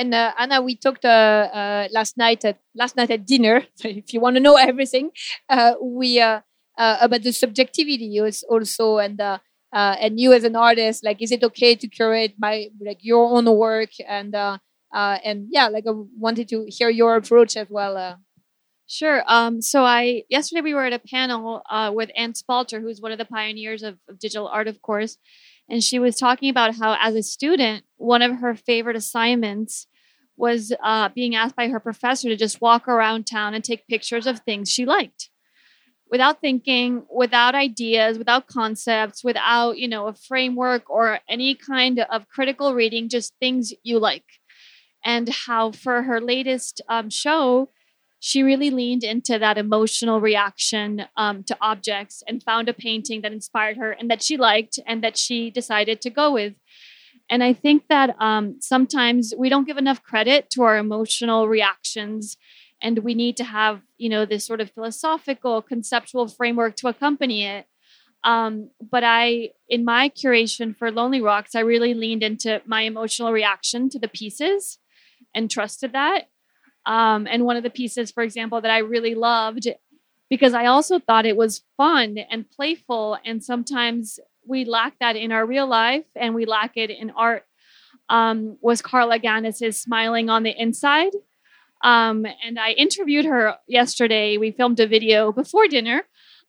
and 0.00 0.14
uh, 0.14 0.32
Ana, 0.38 0.62
we 0.62 0.76
talked 0.76 1.04
uh, 1.04 1.48
uh, 1.52 1.88
last 1.92 2.16
night 2.16 2.44
at 2.44 2.58
last 2.74 2.96
night 2.96 3.10
at 3.10 3.26
dinner. 3.26 3.66
If 3.84 4.14
you 4.14 4.20
want 4.20 4.36
to 4.36 4.40
know 4.40 4.56
everything, 4.56 5.10
uh, 5.48 5.74
we 5.80 6.20
uh, 6.20 6.40
uh, 6.78 6.96
about 7.00 7.22
the 7.22 7.32
subjectivity 7.32 8.18
also, 8.48 8.98
and 8.98 9.20
and 9.72 10.18
you 10.18 10.32
as 10.32 10.44
an 10.44 10.56
artist, 10.56 11.04
like, 11.04 11.20
is 11.20 11.30
it 11.30 11.44
okay 11.44 11.74
to 11.76 11.86
curate 11.86 12.34
my 12.38 12.68
like 12.80 13.00
your 13.02 13.24
own 13.36 13.46
work? 13.56 13.90
And 14.08 14.34
and 14.94 15.38
yeah, 15.50 15.68
like 15.68 15.84
I 15.86 15.92
wanted 16.26 16.48
to 16.48 16.66
hear 16.68 16.88
your 16.88 17.16
approach 17.16 17.56
as 17.56 17.68
well. 17.68 18.18
Sure. 18.86 19.22
Um, 19.28 19.62
so 19.62 19.84
I 19.84 20.24
yesterday 20.30 20.62
we 20.62 20.74
were 20.74 20.86
at 20.86 21.00
a 21.00 21.06
panel 21.14 21.62
with 21.94 22.10
Anne 22.16 22.34
Spalter, 22.34 22.80
who's 22.80 23.00
one 23.00 23.12
of 23.12 23.18
the 23.18 23.32
pioneers 23.36 23.82
of, 23.82 23.98
of 24.08 24.18
digital 24.18 24.48
art, 24.48 24.66
of 24.66 24.80
course, 24.80 25.18
and 25.70 25.82
she 25.82 25.98
was 25.98 26.16
talking 26.16 26.50
about 26.50 26.76
how 26.76 26.96
as 27.00 27.14
a 27.14 27.22
student 27.22 27.84
one 27.96 28.22
of 28.22 28.40
her 28.40 28.54
favorite 28.54 28.96
assignments 28.96 29.86
was 30.40 30.72
uh, 30.82 31.10
being 31.14 31.34
asked 31.34 31.54
by 31.54 31.68
her 31.68 31.78
professor 31.78 32.28
to 32.28 32.36
just 32.36 32.62
walk 32.62 32.88
around 32.88 33.26
town 33.26 33.52
and 33.52 33.62
take 33.62 33.86
pictures 33.86 34.26
of 34.26 34.40
things 34.40 34.70
she 34.70 34.86
liked. 34.86 35.28
Without 36.10 36.40
thinking 36.40 37.04
without 37.14 37.54
ideas 37.54 38.18
without 38.18 38.48
concepts 38.48 39.22
without 39.22 39.78
you 39.78 39.86
know 39.86 40.08
a 40.08 40.14
framework 40.14 40.90
or 40.90 41.20
any 41.28 41.54
kind 41.54 42.00
of 42.00 42.28
critical 42.28 42.74
reading 42.74 43.08
just 43.08 43.34
things 43.38 43.72
you 43.84 43.98
like. 43.98 44.24
And 45.04 45.28
how 45.28 45.72
for 45.72 46.02
her 46.02 46.20
latest 46.20 46.80
um, 46.88 47.10
show 47.10 47.70
she 48.22 48.42
really 48.42 48.70
leaned 48.70 49.02
into 49.02 49.38
that 49.38 49.56
emotional 49.56 50.20
reaction 50.20 51.06
um, 51.16 51.42
to 51.44 51.56
objects 51.60 52.22
and 52.28 52.42
found 52.42 52.68
a 52.68 52.74
painting 52.74 53.22
that 53.22 53.32
inspired 53.32 53.78
her 53.78 53.92
and 53.92 54.10
that 54.10 54.22
she 54.22 54.36
liked 54.36 54.78
and 54.86 55.02
that 55.02 55.16
she 55.16 55.50
decided 55.50 56.00
to 56.02 56.10
go 56.10 56.30
with 56.32 56.52
and 57.30 57.44
I 57.44 57.52
think 57.52 57.84
that 57.88 58.16
um, 58.20 58.56
sometimes 58.60 59.32
we 59.38 59.48
don't 59.48 59.66
give 59.66 59.78
enough 59.78 60.02
credit 60.02 60.50
to 60.50 60.62
our 60.64 60.76
emotional 60.76 61.48
reactions. 61.48 62.36
And 62.82 62.98
we 63.00 63.14
need 63.14 63.36
to 63.36 63.44
have, 63.44 63.82
you 63.98 64.08
know, 64.08 64.26
this 64.26 64.44
sort 64.44 64.60
of 64.60 64.72
philosophical, 64.72 65.62
conceptual 65.62 66.26
framework 66.26 66.74
to 66.76 66.88
accompany 66.88 67.44
it. 67.44 67.66
Um, 68.24 68.70
but 68.80 69.04
I, 69.04 69.50
in 69.68 69.84
my 69.84 70.08
curation 70.08 70.76
for 70.76 70.90
Lonely 70.90 71.20
Rocks, 71.20 71.54
I 71.54 71.60
really 71.60 71.94
leaned 71.94 72.22
into 72.22 72.60
my 72.66 72.82
emotional 72.82 73.32
reaction 73.32 73.88
to 73.90 73.98
the 73.98 74.08
pieces 74.08 74.78
and 75.34 75.48
trusted 75.48 75.92
that. 75.92 76.24
Um, 76.84 77.28
and 77.30 77.44
one 77.44 77.56
of 77.56 77.62
the 77.62 77.70
pieces, 77.70 78.10
for 78.10 78.22
example, 78.22 78.60
that 78.60 78.70
I 78.70 78.78
really 78.78 79.14
loved 79.14 79.68
because 80.28 80.54
I 80.54 80.66
also 80.66 80.98
thought 80.98 81.26
it 81.26 81.36
was 81.36 81.62
fun 81.76 82.18
and 82.30 82.50
playful 82.50 83.18
and 83.24 83.42
sometimes 83.42 84.18
we 84.46 84.64
lack 84.64 84.98
that 85.00 85.16
in 85.16 85.32
our 85.32 85.44
real 85.46 85.66
life 85.66 86.04
and 86.16 86.34
we 86.34 86.46
lack 86.46 86.76
it 86.76 86.90
in 86.90 87.10
art 87.10 87.44
um, 88.08 88.58
was 88.60 88.82
Carla 88.82 89.18
Gannis's 89.18 89.80
Smiling 89.80 90.28
on 90.28 90.42
the 90.42 90.54
Inside. 90.60 91.12
Um, 91.82 92.26
and 92.44 92.58
I 92.58 92.72
interviewed 92.72 93.24
her 93.24 93.56
yesterday. 93.66 94.36
We 94.36 94.50
filmed 94.50 94.80
a 94.80 94.86
video 94.86 95.32
before 95.32 95.66
dinner 95.66 96.04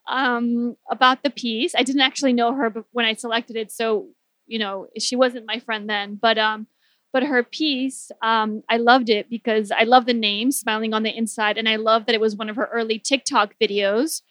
um, 0.08 0.76
about 0.90 1.24
the 1.24 1.30
piece. 1.30 1.74
I 1.76 1.84
didn't 1.84 2.02
actually 2.02 2.34
know 2.34 2.54
her 2.54 2.74
when 2.92 3.06
I 3.06 3.14
selected 3.14 3.56
it, 3.56 3.72
so 3.72 4.08
you 4.48 4.60
know 4.60 4.88
she 5.00 5.16
wasn't 5.16 5.46
my 5.46 5.60
friend 5.60 5.90
then. 5.90 6.20
But 6.22 6.38
um, 6.38 6.68
but 7.14 7.24
her 7.24 7.44
piece, 7.44 8.12
um, 8.22 8.64
I 8.70 8.78
loved 8.78 9.10
it 9.10 9.30
because 9.30 9.72
I 9.72 9.84
love 9.84 10.06
the 10.06 10.14
name 10.14 10.52
"Smiling 10.52 10.94
on 10.94 11.04
the 11.04 11.16
Inside," 11.16 11.58
and 11.58 11.70
I 11.70 11.78
love 11.78 12.08
that 12.08 12.16
it 12.16 12.22
was 12.22 12.36
one 12.36 12.50
of 12.50 12.58
her 12.58 12.70
early 12.74 13.00
TikTok 13.00 13.56
videos. 13.62 14.22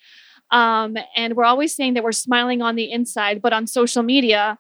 Um, 0.51 0.97
and 1.17 1.37
we're 1.37 1.45
always 1.45 1.75
saying 1.75 1.95
that 1.95 2.05
we're 2.05 2.13
smiling 2.13 2.63
on 2.63 2.75
the 2.75 2.91
inside, 2.91 3.41
but 3.41 3.53
on 3.53 3.67
social 3.67 4.03
media, 4.03 4.59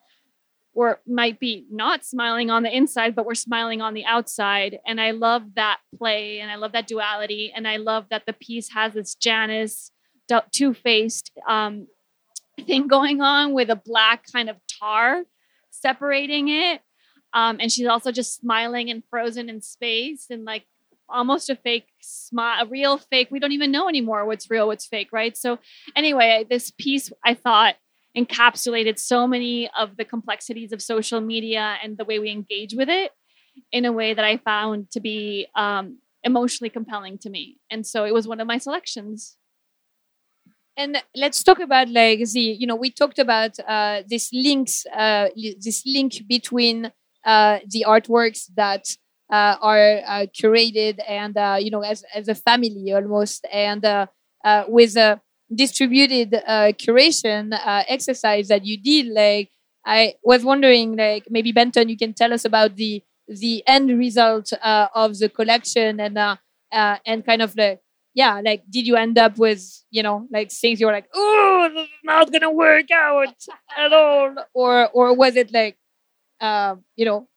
we 0.74 0.88
might 1.06 1.40
be 1.40 1.66
not 1.70 2.04
smiling 2.04 2.50
on 2.50 2.62
the 2.62 2.74
inside, 2.74 3.14
but 3.14 3.26
we're 3.26 3.34
smiling 3.34 3.80
on 3.80 3.94
the 3.94 4.04
outside. 4.04 4.78
And 4.86 5.00
I 5.00 5.10
love 5.10 5.54
that 5.56 5.78
play 5.98 6.38
and 6.40 6.50
I 6.50 6.56
love 6.56 6.72
that 6.72 6.86
duality. 6.86 7.52
And 7.54 7.66
I 7.66 7.76
love 7.78 8.06
that 8.10 8.24
the 8.26 8.32
piece 8.32 8.72
has 8.72 8.94
this 8.94 9.14
Janus 9.14 9.90
two 10.52 10.72
faced 10.72 11.32
um, 11.48 11.88
thing 12.66 12.86
going 12.86 13.20
on 13.20 13.52
with 13.52 13.68
a 13.68 13.76
black 13.76 14.24
kind 14.32 14.48
of 14.48 14.56
tar 14.78 15.24
separating 15.70 16.48
it. 16.48 16.80
Um, 17.32 17.58
and 17.60 17.70
she's 17.70 17.86
also 17.86 18.12
just 18.12 18.40
smiling 18.40 18.90
and 18.90 19.02
frozen 19.08 19.48
in 19.48 19.60
space 19.60 20.26
and 20.30 20.44
like 20.44 20.64
almost 21.12 21.50
a 21.50 21.56
fake 21.56 21.86
smile, 22.00 22.64
a 22.64 22.66
real 22.66 22.98
fake. 22.98 23.28
We 23.30 23.38
don't 23.38 23.52
even 23.52 23.70
know 23.70 23.88
anymore 23.88 24.24
what's 24.26 24.50
real, 24.50 24.66
what's 24.66 24.86
fake, 24.86 25.08
right? 25.12 25.36
So, 25.36 25.58
anyway, 25.96 26.46
this 26.48 26.70
piece 26.70 27.12
I 27.24 27.34
thought 27.34 27.76
encapsulated 28.16 28.98
so 28.98 29.26
many 29.26 29.70
of 29.78 29.96
the 29.96 30.04
complexities 30.04 30.72
of 30.72 30.82
social 30.82 31.20
media 31.20 31.76
and 31.82 31.96
the 31.96 32.04
way 32.04 32.18
we 32.18 32.30
engage 32.30 32.74
with 32.74 32.88
it 32.88 33.12
in 33.72 33.84
a 33.84 33.92
way 33.92 34.14
that 34.14 34.24
I 34.24 34.36
found 34.38 34.90
to 34.92 35.00
be 35.00 35.46
um, 35.54 35.98
emotionally 36.24 36.70
compelling 36.70 37.18
to 37.18 37.30
me. 37.30 37.58
And 37.70 37.86
so 37.86 38.04
it 38.04 38.14
was 38.14 38.26
one 38.26 38.40
of 38.40 38.46
my 38.46 38.58
selections. 38.58 39.36
And 40.76 41.02
let's 41.14 41.42
talk 41.42 41.60
about 41.60 41.88
like 41.90 42.20
the, 42.20 42.40
you 42.40 42.66
know, 42.66 42.76
we 42.76 42.90
talked 42.90 43.18
about 43.18 43.58
uh, 43.60 44.02
this 44.08 44.30
links, 44.32 44.86
uh, 44.96 45.28
this 45.36 45.82
link 45.84 46.22
between 46.28 46.92
uh, 47.24 47.58
the 47.68 47.84
artworks 47.86 48.46
that 48.56 48.86
uh, 49.30 49.56
are 49.60 50.00
uh, 50.06 50.26
curated 50.34 50.98
and 51.08 51.36
uh, 51.36 51.56
you 51.60 51.70
know 51.70 51.82
as 51.82 52.04
as 52.14 52.28
a 52.28 52.34
family 52.34 52.92
almost, 52.92 53.46
and 53.52 53.84
uh, 53.84 54.06
uh, 54.44 54.64
with 54.68 54.96
a 54.96 55.20
distributed 55.54 56.34
uh, 56.46 56.72
curation 56.72 57.52
exercise 57.88 58.48
that 58.48 58.64
you 58.64 58.76
did. 58.76 59.06
Like 59.08 59.50
I 59.84 60.14
was 60.22 60.44
wondering, 60.44 60.96
like 60.96 61.26
maybe 61.30 61.52
Benton, 61.52 61.88
you 61.88 61.96
can 61.96 62.12
tell 62.12 62.32
us 62.32 62.44
about 62.44 62.76
the 62.76 63.02
the 63.28 63.62
end 63.66 63.96
result 63.98 64.52
of 64.62 65.18
the 65.18 65.28
collection 65.28 66.00
and 66.00 66.18
and 66.72 67.24
kind 67.26 67.42
of 67.42 67.54
like 67.56 67.80
yeah 68.14 68.40
like 68.44 68.62
did 68.68 68.86
you 68.86 68.96
end 68.96 69.16
up 69.18 69.38
with 69.38 69.62
you 69.90 70.02
know 70.02 70.26
like 70.32 70.50
things 70.50 70.80
you're 70.80 70.90
like 70.90 71.06
oh 71.14 71.70
this 71.72 71.84
is 71.84 71.88
not 72.02 72.32
gonna 72.32 72.50
work 72.50 72.90
out 72.90 73.34
at 73.76 73.92
all 73.92 74.34
or 74.52 74.88
or 74.90 75.14
was 75.14 75.36
it 75.36 75.52
like 75.52 75.76
you 76.96 77.04
know 77.04 77.28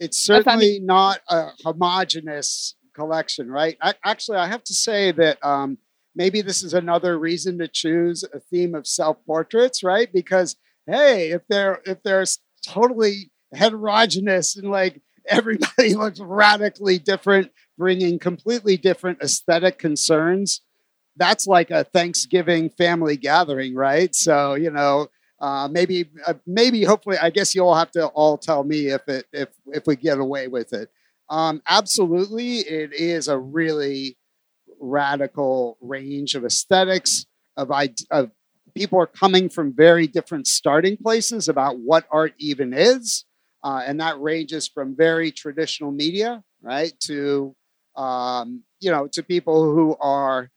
it's 0.00 0.18
certainly 0.18 0.80
not 0.80 1.20
a 1.28 1.50
homogenous 1.64 2.74
collection 2.94 3.48
right 3.48 3.76
I, 3.80 3.94
actually 4.04 4.38
i 4.38 4.46
have 4.46 4.64
to 4.64 4.74
say 4.74 5.12
that 5.12 5.38
um, 5.44 5.78
maybe 6.16 6.42
this 6.42 6.62
is 6.62 6.74
another 6.74 7.18
reason 7.18 7.58
to 7.58 7.68
choose 7.68 8.24
a 8.34 8.40
theme 8.40 8.74
of 8.74 8.86
self-portraits 8.86 9.84
right 9.84 10.12
because 10.12 10.56
hey 10.86 11.30
if 11.30 11.42
they're 11.48 11.80
if 11.86 12.02
they're 12.02 12.24
totally 12.66 13.30
heterogeneous 13.54 14.56
and 14.56 14.70
like 14.70 15.00
everybody 15.28 15.94
looks 15.94 16.20
radically 16.20 16.98
different, 16.98 17.50
bringing 17.76 18.18
completely 18.18 18.76
different 18.76 19.22
aesthetic 19.22 19.78
concerns. 19.78 20.62
That's 21.16 21.46
like 21.46 21.70
a 21.70 21.84
Thanksgiving 21.84 22.70
family 22.70 23.16
gathering, 23.16 23.74
right? 23.74 24.14
So 24.14 24.54
you 24.54 24.70
know, 24.70 25.08
uh, 25.40 25.68
maybe, 25.70 26.06
uh, 26.26 26.34
maybe, 26.46 26.84
hopefully, 26.84 27.18
I 27.18 27.30
guess 27.30 27.54
you'll 27.54 27.74
have 27.74 27.90
to 27.92 28.06
all 28.08 28.36
tell 28.38 28.64
me 28.64 28.88
if 28.88 29.08
it 29.08 29.26
if 29.32 29.48
if 29.66 29.86
we 29.86 29.96
get 29.96 30.18
away 30.18 30.48
with 30.48 30.72
it. 30.72 30.90
Um, 31.28 31.62
absolutely, 31.68 32.58
it 32.58 32.92
is 32.92 33.28
a 33.28 33.38
really 33.38 34.16
radical 34.80 35.78
range 35.80 36.34
of 36.34 36.44
aesthetics 36.44 37.26
of, 37.56 37.70
of 38.10 38.30
people 38.74 38.98
are 38.98 39.06
coming 39.06 39.48
from 39.48 39.74
very 39.74 40.06
different 40.06 40.46
starting 40.46 40.96
places 40.96 41.48
about 41.48 41.78
what 41.78 42.06
art 42.10 42.34
even 42.38 42.72
is 42.72 43.24
uh, 43.62 43.82
and 43.86 44.00
that 44.00 44.20
ranges 44.20 44.66
from 44.68 44.96
very 44.96 45.30
traditional 45.30 45.90
media, 45.90 46.42
right, 46.62 46.92
to 47.00 47.54
um, 47.96 48.62
you 48.80 48.90
know, 48.90 49.08
to 49.08 49.22
people 49.22 49.64
who 49.74 49.96
are 50.00 50.50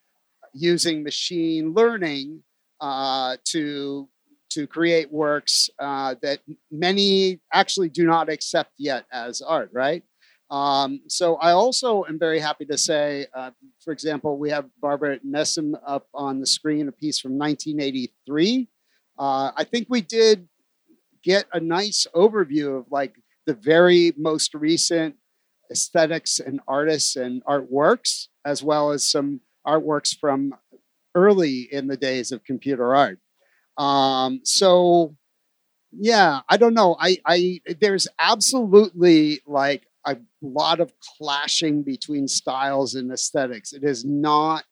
using 0.54 1.04
machine 1.04 1.74
learning 1.74 2.44
uh, 2.80 3.38
to 3.46 4.08
to 4.54 4.68
create 4.68 5.12
works 5.12 5.70
uh, 5.80 6.16
that 6.22 6.40
many 6.72 7.40
actually 7.54 7.90
do 7.90 8.06
not 8.06 8.30
accept 8.30 8.72
yet 8.78 9.06
as 9.12 9.42
art, 9.42 9.70
right? 9.74 10.04
Um, 10.50 11.02
so 11.08 11.36
I 11.38 11.52
also 11.52 12.06
am 12.06 12.20
very 12.20 12.40
happy 12.40 12.66
to 12.66 12.78
say, 12.78 13.26
uh, 13.34 13.52
for 13.84 13.92
example, 13.92 14.38
we 14.38 14.52
have 14.52 14.70
Barbara 14.80 15.18
Nessim 15.20 15.74
up 15.86 16.08
on 16.14 16.40
the 16.40 16.46
screen, 16.46 16.88
a 16.88 16.92
piece 16.92 17.20
from 17.20 17.38
1983. 17.38 18.68
Uh, 19.18 19.52
I 19.56 19.64
think 19.64 19.88
we 19.90 20.02
did 20.02 20.48
get 21.24 21.46
a 21.54 21.60
nice 21.60 22.06
overview 22.14 22.78
of 22.78 22.86
like 22.92 23.16
the 23.48 23.56
very 23.56 24.14
most 24.18 24.54
recent 24.54 25.16
aesthetics 25.72 26.40
and 26.40 26.60
artists 26.68 27.16
and 27.16 27.44
artworks, 27.46 28.28
as 28.46 28.62
well 28.62 28.92
as 28.92 29.10
some 29.10 29.42
artworks 29.66 30.16
from 30.16 30.54
early 31.16 31.68
in 31.72 31.88
the 31.88 31.98
days 31.98 32.32
of 32.32 32.44
computer 32.44 32.94
art. 32.94 33.20
Um, 33.78 34.42
so, 34.44 35.16
yeah, 35.92 36.42
I 36.50 36.58
don't 36.58 36.74
know. 36.74 36.96
I, 37.00 37.18
I 37.26 37.62
there's 37.80 38.08
absolutely 38.20 39.42
like 39.46 39.88
a 40.06 40.18
lot 40.42 40.80
of 40.80 40.92
clashing 41.18 41.84
between 41.84 42.28
styles 42.28 42.96
and 42.96 43.12
aesthetics. 43.12 43.74
It 43.74 43.84
is 43.84 44.04
not 44.06 44.64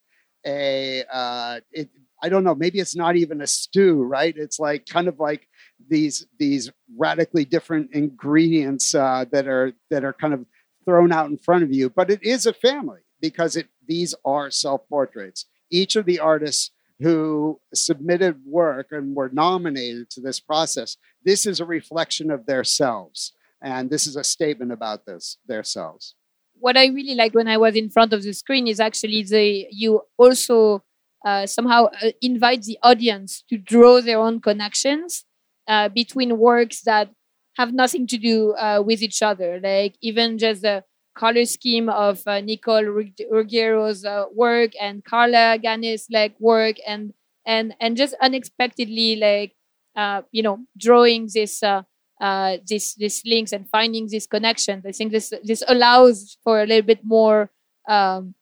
a 0.46 1.04
uh, 1.12 1.60
it, 1.72 1.90
I 2.24 2.30
don't 2.30 2.44
know. 2.44 2.56
Maybe 2.56 2.80
it's 2.80 2.96
not 2.96 3.16
even 3.16 3.42
a 3.42 3.48
stew, 3.48 4.04
right? 4.04 4.36
It's 4.36 4.60
like 4.60 4.86
kind 4.86 5.08
of 5.08 5.20
like 5.20 5.48
these 5.90 6.26
these 6.40 6.72
radically 6.98 7.46
different 7.46 7.92
ingredients 7.94 8.94
uh, 8.96 9.26
that 9.32 9.48
are 9.48 9.74
that 9.90 10.04
are 10.04 10.14
kind 10.14 10.34
of 10.34 10.46
thrown 10.86 11.12
out 11.12 11.30
in 11.30 11.38
front 11.38 11.64
of 11.64 11.72
you. 11.74 11.90
But 11.90 12.10
it 12.10 12.24
is 12.24 12.46
a 12.46 12.54
family 12.54 13.02
because 13.22 13.56
it 13.56 13.68
these 13.88 14.14
are 14.26 14.50
self 14.52 14.88
portraits. 14.90 15.46
Each 15.70 15.96
of 15.96 16.06
the 16.06 16.20
artists 16.20 16.72
who 17.02 17.60
submitted 17.74 18.42
work 18.46 18.88
and 18.92 19.16
were 19.16 19.30
nominated 19.34 20.10
to 20.12 20.22
this 20.22 20.40
process, 20.40 20.98
this 21.24 21.46
is 21.46 21.60
a 21.60 21.66
reflection 21.66 22.32
of 22.32 22.46
their 22.46 22.64
selves, 22.64 23.34
and 23.62 23.90
this 23.90 24.08
is 24.08 24.16
a 24.16 24.24
statement 24.24 24.72
about 24.72 25.06
this 25.06 25.38
their 25.48 25.64
selves. 25.64 26.16
What 26.60 26.78
I 26.78 26.88
really 26.88 27.16
liked 27.16 27.36
when 27.36 27.48
I 27.48 27.58
was 27.58 27.76
in 27.76 27.90
front 27.90 28.14
of 28.14 28.24
the 28.24 28.34
screen 28.34 28.68
is 28.68 28.80
actually 28.80 29.24
the 29.24 29.68
you 29.72 30.02
also 30.18 30.84
uh, 31.26 31.46
somehow 31.46 31.86
uh, 31.86 32.12
invite 32.22 32.64
the 32.64 32.78
audience 32.84 33.44
to 33.50 33.58
draw 33.58 34.02
their 34.02 34.20
own 34.20 34.40
connections 34.40 35.26
uh, 35.68 35.90
between 35.90 36.38
works 36.38 36.82
that 36.82 37.10
have 37.58 37.74
nothing 37.74 38.08
to 38.08 38.18
do 38.18 38.54
uh, 38.54 38.82
with 38.86 39.02
each 39.02 39.22
other. 39.22 39.60
Like 39.62 39.96
even 40.02 40.38
just 40.38 40.62
the 40.62 40.84
color 41.16 41.46
scheme 41.46 41.90
of 41.90 42.22
uh, 42.28 42.40
Nicole 42.42 42.84
Ruggiero's 43.32 44.06
uh, 44.06 44.26
work 44.34 44.72
and 44.80 45.04
Carla 45.04 45.58
Gannis' 45.60 46.06
like 46.12 46.40
work, 46.40 46.78
and 46.88 47.14
and 47.46 47.76
and 47.80 47.98
just 47.98 48.16
unexpectedly 48.22 49.16
like 49.18 49.54
uh, 49.96 50.22
you 50.32 50.44
know 50.44 50.60
drawing 50.78 51.30
this. 51.34 51.64
Uh, 51.64 51.84
uh, 52.20 52.58
this 52.68 52.94
this 52.96 53.24
links 53.26 53.52
and 53.52 53.68
finding 53.68 54.08
these 54.08 54.28
connections. 54.28 54.86
I 54.86 54.92
think 54.92 55.12
this 55.12 55.34
this 55.44 55.64
allows 55.68 56.38
for 56.44 56.62
a 56.62 56.68
little 56.68 56.86
bit 56.86 57.00
more 57.04 57.50
um, 57.90 58.36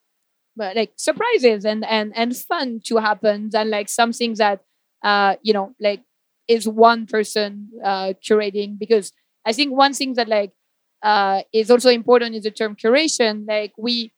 like 0.58 0.92
surprises 0.98 1.66
and 1.66 1.86
and 1.86 2.12
and 2.16 2.36
fun 2.36 2.82
to 2.86 2.98
happen 2.98 3.50
than 3.52 3.70
like 3.70 3.88
something 3.88 4.34
that 4.36 4.62
uh 5.04 5.36
you 5.42 5.54
know 5.54 5.74
like 5.80 6.02
is 6.48 6.68
one 6.68 7.06
person 7.06 7.70
uh, 7.84 8.12
curating 8.28 8.78
because 8.78 9.14
I 9.46 9.54
think 9.54 9.72
one 9.72 9.94
thing 9.94 10.16
that 10.16 10.28
like 10.28 10.52
uh, 11.04 11.42
is 11.54 11.72
also 11.72 11.90
important 11.90 12.36
is 12.36 12.44
the 12.44 12.52
term 12.52 12.76
curation. 12.76 13.48
Like 13.48 13.74
we, 13.78 14.12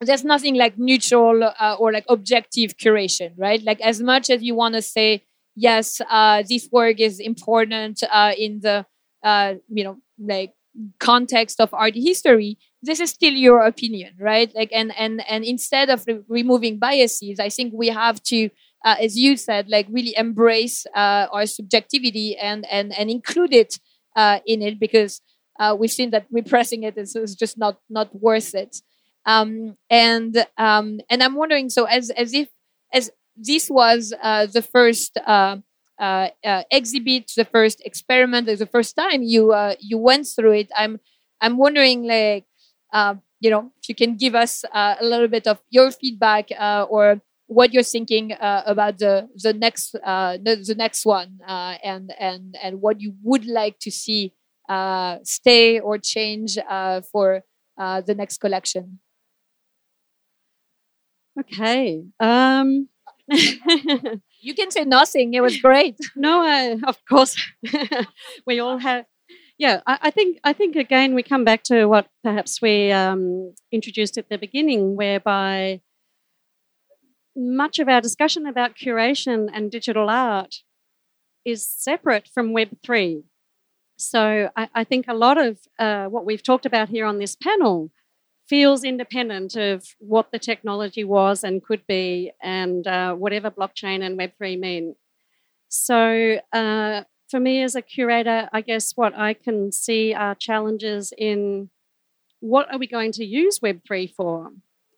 there's 0.00 0.24
nothing 0.24 0.56
like 0.56 0.78
neutral 0.78 1.44
uh, 1.44 1.76
or 1.78 1.92
like 1.92 2.04
objective 2.08 2.76
curation, 2.76 3.32
right? 3.36 3.62
Like 3.62 3.80
as 3.80 4.00
much 4.00 4.30
as 4.30 4.42
you 4.42 4.54
want 4.54 4.74
to 4.74 4.82
say 4.82 5.24
yes, 5.54 6.00
uh, 6.10 6.42
this 6.48 6.68
work 6.72 7.00
is 7.00 7.20
important 7.20 8.02
uh, 8.10 8.32
in 8.36 8.60
the 8.60 8.86
uh, 9.22 9.54
you 9.68 9.84
know 9.84 9.98
like 10.18 10.54
context 10.98 11.60
of 11.60 11.72
art 11.74 11.94
history, 11.94 12.58
this 12.82 12.98
is 12.98 13.10
still 13.10 13.32
your 13.32 13.60
opinion, 13.60 14.14
right? 14.18 14.52
Like 14.54 14.70
and 14.72 14.92
and 14.98 15.22
and 15.28 15.44
instead 15.44 15.90
of 15.90 16.04
re- 16.06 16.20
removing 16.28 16.78
biases, 16.78 17.38
I 17.38 17.48
think 17.48 17.72
we 17.74 17.88
have 17.88 18.22
to 18.24 18.50
uh, 18.84 18.96
as 19.00 19.16
you 19.16 19.36
said, 19.36 19.68
like 19.68 19.86
really 19.90 20.14
embrace 20.16 20.84
our 20.96 21.46
subjectivity 21.46 22.36
and 22.36 22.66
and 22.70 22.92
and 22.98 23.10
include 23.10 23.52
it 23.54 23.78
in 24.46 24.62
it 24.62 24.80
because 24.80 25.20
uh, 25.62 25.74
we've 25.78 25.90
seen 25.90 26.10
that 26.10 26.26
repressing 26.30 26.82
it 26.82 26.96
is, 26.98 27.14
is 27.16 27.34
just 27.36 27.58
not 27.58 27.78
not 27.88 28.14
worth 28.14 28.54
it. 28.54 28.76
Um, 29.26 29.76
and 29.90 30.46
um, 30.58 31.00
and 31.10 31.22
I'm 31.22 31.34
wondering, 31.36 31.70
so 31.70 31.84
as 31.84 32.10
as 32.10 32.34
if 32.34 32.48
as 32.92 33.10
this 33.36 33.70
was 33.70 34.12
uh, 34.22 34.46
the 34.46 34.62
first 34.62 35.18
uh, 35.26 35.58
exhibit, 36.70 37.32
the 37.36 37.44
first 37.44 37.82
experiment, 37.84 38.46
the 38.46 38.66
first 38.66 38.96
time 38.96 39.22
you 39.22 39.54
you 39.80 39.98
went 39.98 40.26
through 40.26 40.52
it, 40.52 40.70
I'm 40.76 41.00
I'm 41.40 41.56
wondering 41.58 42.04
like. 42.04 42.44
you 43.42 43.50
know, 43.50 43.72
if 43.82 43.88
you 43.88 43.94
can 43.96 44.14
give 44.14 44.36
us 44.36 44.62
a 44.72 45.02
little 45.02 45.26
bit 45.26 45.48
of 45.48 45.58
your 45.68 45.90
feedback 45.90 46.50
or 46.88 47.20
what 47.46 47.72
you're 47.74 47.82
thinking 47.82 48.32
uh, 48.32 48.62
about 48.66 48.98
the 48.98 49.28
the 49.42 49.52
next 49.52 49.94
uh, 50.04 50.38
the, 50.38 50.56
the 50.56 50.74
next 50.74 51.04
one 51.04 51.40
uh, 51.46 51.74
and 51.82 52.14
and 52.18 52.56
and 52.62 52.80
what 52.80 53.00
you 53.00 53.14
would 53.22 53.44
like 53.46 53.78
to 53.80 53.90
see 53.90 54.32
uh, 54.68 55.18
stay 55.24 55.80
or 55.80 55.98
change 55.98 56.58
uh, 56.68 57.00
for 57.00 57.42
uh, 57.78 58.00
the 58.00 58.14
next 58.14 58.38
collection. 58.38 59.00
Okay. 61.38 62.04
Um. 62.20 62.88
you 63.28 64.54
can 64.54 64.70
say 64.70 64.84
nothing. 64.84 65.32
It 65.34 65.40
was 65.40 65.56
great. 65.56 65.96
no, 66.16 66.78
of 66.86 66.98
course, 67.08 67.36
we 68.46 68.58
all 68.58 68.78
have 68.78 69.06
yeah, 69.58 69.80
I, 69.86 69.98
I, 70.02 70.10
think 70.10 70.38
I 70.42 70.52
think 70.52 70.74
again 70.74 71.14
we 71.14 71.22
come 71.22 71.44
back 71.44 71.62
to 71.64 71.86
what 71.86 72.08
perhaps 72.24 72.60
we 72.60 72.90
um, 72.90 73.54
introduced 73.70 74.18
at 74.18 74.28
the 74.28 74.36
beginning, 74.36 74.96
whereby 74.96 75.80
much 77.36 77.78
of 77.78 77.88
our 77.88 78.00
discussion 78.00 78.46
about 78.46 78.74
curation 78.76 79.48
and 79.52 79.70
digital 79.70 80.10
art 80.10 80.56
is 81.44 81.66
separate 81.66 82.28
from 82.34 82.52
Web 82.52 82.70
three. 82.84 83.22
So 84.02 84.50
I, 84.56 84.68
I, 84.74 84.84
think 84.84 85.06
a 85.08 85.14
lot 85.14 85.38
of 85.38 85.58
uh, 85.78 86.06
what 86.06 86.24
we've 86.24 86.42
talked 86.42 86.66
about 86.66 86.88
here 86.88 87.06
on 87.06 87.18
this 87.18 87.36
panel 87.36 87.90
feels 88.48 88.84
independent 88.84 89.56
of 89.56 89.86
what 89.98 90.32
the 90.32 90.38
technology 90.38 91.04
was 91.04 91.44
and 91.44 91.62
could 91.62 91.86
be, 91.86 92.32
and 92.42 92.86
uh, 92.86 93.14
whatever 93.14 93.50
blockchain 93.50 94.02
and 94.04 94.16
Web 94.18 94.32
three 94.36 94.56
mean. 94.56 94.96
So 95.68 96.38
uh, 96.52 97.02
for 97.30 97.40
me 97.40 97.62
as 97.62 97.74
a 97.74 97.82
curator, 97.82 98.48
I 98.52 98.60
guess 98.60 98.92
what 98.94 99.16
I 99.16 99.32
can 99.32 99.72
see 99.72 100.12
are 100.12 100.34
challenges 100.34 101.12
in 101.16 101.70
what 102.40 102.70
are 102.70 102.78
we 102.78 102.86
going 102.86 103.12
to 103.12 103.24
use 103.24 103.60
Web3 103.60 104.12
for? 104.14 104.50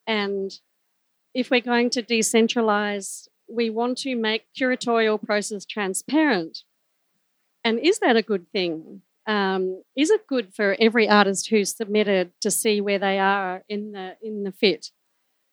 And 0.07 0.51
if 1.35 1.51
we're 1.51 1.61
going 1.61 1.91
to 1.91 2.03
decentralize, 2.03 3.29
we 3.49 3.71
want 3.71 3.99
to 3.99 4.17
make 4.17 4.47
curatorial 4.59 5.23
process 5.23 5.65
transparent. 5.65 6.65
And 7.65 7.79
is 7.79 7.99
that 8.01 8.17
a 8.17 8.23
good 8.23 8.47
thing? 8.53 9.03
Um, 9.27 9.83
is 9.97 10.11
it 10.11 10.27
good 10.27 10.55
for 10.55 10.77
every 10.79 11.09
artist 11.09 11.49
who's 11.49 11.75
submitted 11.75 12.33
to 12.43 12.51
see 12.51 12.81
where 12.81 12.99
they 12.99 13.19
are 13.19 13.63
in 13.69 13.93
the 13.93 14.17
in 14.23 14.45
the 14.45 14.53
fit? 14.53 14.91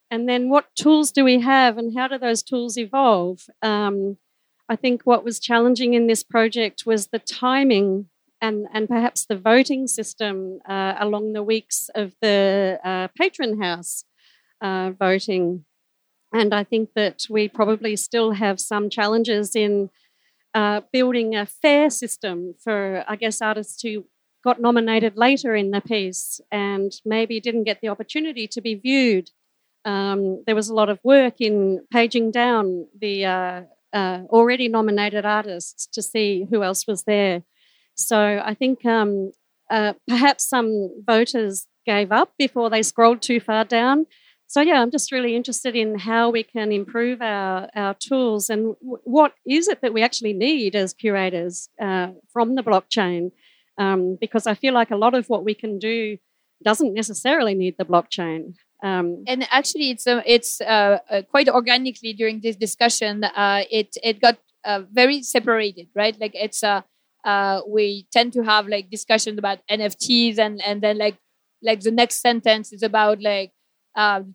And 0.10 0.28
then 0.28 0.50
what 0.50 0.66
tools 0.76 1.12
do 1.12 1.24
we 1.24 1.40
have, 1.40 1.78
and 1.78 1.98
how 1.98 2.10
do 2.10 2.18
those 2.18 2.44
tools 2.44 2.78
evolve? 2.78 3.46
Um, 3.62 4.18
I 4.68 4.76
think 4.76 5.04
what 5.04 5.24
was 5.24 5.40
challenging 5.40 5.94
in 5.94 6.08
this 6.08 6.24
project 6.24 6.86
was 6.86 7.08
the 7.08 7.20
timing 7.20 8.10
and, 8.42 8.68
and 8.74 8.88
perhaps 8.88 9.26
the 9.26 9.38
voting 9.38 9.88
system 9.88 10.60
uh, 10.68 10.96
along 11.00 11.34
the 11.34 11.44
weeks 11.44 11.90
of 11.94 12.14
the 12.22 12.80
uh, 12.84 13.08
patron 13.18 13.62
house 13.62 14.04
uh, 14.62 14.92
voting. 14.92 15.66
And 16.34 16.54
I 16.54 16.64
think 16.64 16.92
that 16.96 17.24
we 17.30 17.50
probably 17.50 17.96
still 17.96 18.32
have 18.32 18.60
some 18.60 18.90
challenges 18.90 19.56
in 19.56 19.90
uh, 20.54 20.82
building 20.92 21.36
a 21.36 21.46
fair 21.46 21.90
system 21.90 22.56
for, 22.64 23.04
I 23.08 23.16
guess, 23.16 23.42
artists 23.42 23.82
who 23.82 24.06
got 24.44 24.60
nominated 24.60 25.18
later 25.18 25.56
in 25.56 25.72
the 25.72 25.82
piece 25.82 26.42
and 26.52 26.92
maybe 27.06 27.40
didn't 27.40 27.64
get 27.64 27.80
the 27.82 27.90
opportunity 27.90 28.48
to 28.48 28.62
be 28.62 28.76
viewed. 28.76 29.30
Um, 29.86 30.44
there 30.46 30.56
was 30.56 30.70
a 30.70 30.74
lot 30.74 30.90
of 30.90 31.00
work 31.04 31.36
in 31.40 31.86
paging 31.92 32.32
down 32.32 32.88
the 33.00 33.26
uh, 33.26 33.62
uh, 33.94 34.22
already 34.30 34.68
nominated 34.68 35.26
artists 35.26 35.88
to 35.88 36.02
see 36.02 36.48
who 36.50 36.64
else 36.64 36.88
was 36.88 37.04
there. 37.04 37.44
So 37.96 38.42
I 38.44 38.54
think 38.54 38.86
um, 38.86 39.32
uh, 39.70 39.94
perhaps 40.08 40.48
some 40.48 40.90
voters 41.06 41.68
gave 41.86 42.12
up 42.12 42.34
before 42.38 42.70
they 42.70 42.84
scrolled 42.84 43.22
too 43.22 43.40
far 43.40 43.66
down. 43.66 44.06
So 44.52 44.60
yeah, 44.60 44.82
I'm 44.82 44.92
just 44.92 45.14
really 45.14 45.38
interested 45.38 45.78
in 45.78 45.98
how 45.98 46.30
we 46.30 46.44
can 46.44 46.74
improve 46.74 47.22
our, 47.22 47.70
our 47.74 47.94
tools 47.94 48.50
and 48.50 48.76
w- 48.82 49.00
what 49.06 49.34
is 49.48 49.70
it 49.70 49.80
that 49.82 49.94
we 49.94 50.04
actually 50.04 50.34
need 50.34 50.76
as 50.76 50.94
curators 50.94 51.70
uh, 51.82 52.10
from 52.34 52.56
the 52.56 52.62
blockchain, 52.62 53.32
um, 53.78 54.18
because 54.20 54.48
I 54.48 54.56
feel 54.56 54.74
like 54.74 54.92
a 54.92 54.98
lot 54.98 55.14
of 55.14 55.30
what 55.30 55.46
we 55.46 55.54
can 55.56 55.80
do 55.80 56.18
doesn't 56.66 56.94
necessarily 56.94 57.54
need 57.56 57.76
the 57.78 57.86
blockchain. 57.86 58.56
Um, 58.84 59.24
and 59.26 59.48
actually, 59.52 59.92
it's 59.92 60.06
uh, 60.06 60.22
it's 60.26 60.60
uh, 60.60 60.98
uh, 61.10 61.22
quite 61.22 61.48
organically 61.48 62.12
during 62.12 62.42
this 62.42 62.58
discussion. 62.58 63.24
It 63.72 63.96
it 64.04 64.20
got 64.20 64.38
very 64.92 65.24
separated, 65.24 65.88
right? 65.96 66.20
Like 66.20 66.36
it's 66.36 66.62
we 67.66 68.06
tend 68.12 68.34
to 68.34 68.44
have 68.44 68.68
like 68.68 68.90
discussions 68.90 69.40
about 69.40 69.60
NFTs, 69.70 70.38
and 70.40 70.62
and 70.62 70.82
then 70.82 70.98
like 70.98 71.16
like 71.64 71.80
the 71.80 71.92
next 71.92 72.20
sentence 72.20 72.74
is 72.74 72.84
about 72.84 73.22
like 73.22 73.54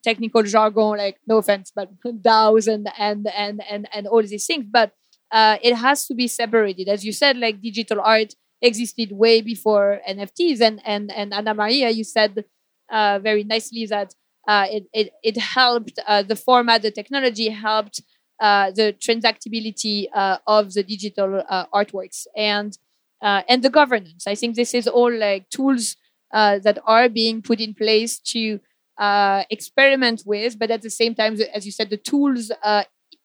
technical 0.02 0.42
jargon, 0.42 0.98
like 0.98 1.18
no 1.26 1.38
offense, 1.38 1.72
but 1.74 1.88
DAOs 2.02 2.66
and 2.72 2.88
and 2.98 3.28
and 3.36 3.62
and 3.70 3.88
and 3.92 4.07
all 4.07 4.22
these 4.22 4.46
things. 4.46 4.66
But 4.70 4.92
it 5.32 5.74
has 5.74 6.07
to 6.07 6.14
be 6.14 6.28
separated, 6.28 6.88
as 6.88 7.04
you 7.04 7.12
said. 7.12 7.36
Like 7.36 7.61
digital 7.61 8.00
art 8.00 8.34
existed 8.62 9.12
way 9.12 9.40
before 9.40 10.00
NFTs, 10.07 10.61
and 10.61 10.80
and 10.84 11.12
and 11.12 11.32
Ana 11.32 11.54
Maria, 11.54 11.90
you 11.90 12.04
said 12.04 12.44
very 12.90 13.44
nicely 13.44 13.86
that 13.86 14.14
uh, 14.46 14.66
it, 14.70 14.86
it, 14.92 15.12
it 15.22 15.36
helped 15.36 15.98
uh, 16.07 16.22
the 16.22 16.36
format, 16.36 16.82
the 16.82 16.90
technology 16.90 17.48
helped 17.48 18.02
uh, 18.40 18.70
the 18.70 18.94
transactability 19.00 20.07
uh, 20.14 20.38
of 20.46 20.72
the 20.74 20.82
digital 20.82 21.42
uh, 21.48 21.66
artworks 21.74 22.26
and 22.36 22.78
uh, 23.22 23.42
and 23.48 23.62
the 23.62 23.70
governance. 23.70 24.26
I 24.26 24.34
think 24.34 24.57
this 24.57 24.74
is 24.74 24.86
all 24.86 25.11
like 25.12 25.48
tools 25.48 25.96
that 26.32 26.78
are 26.84 27.09
being 27.09 27.40
put 27.40 27.61
in 27.61 27.72
place 27.72 28.18
to 28.18 28.61
experiment 28.99 30.22
with, 30.26 30.59
but 30.59 30.70
at 30.70 30.82
the 30.82 30.90
same 30.90 31.14
time, 31.14 31.36
as 31.55 31.66
you 31.66 31.72
said, 31.72 31.90
the 31.90 31.97
tools 31.97 32.51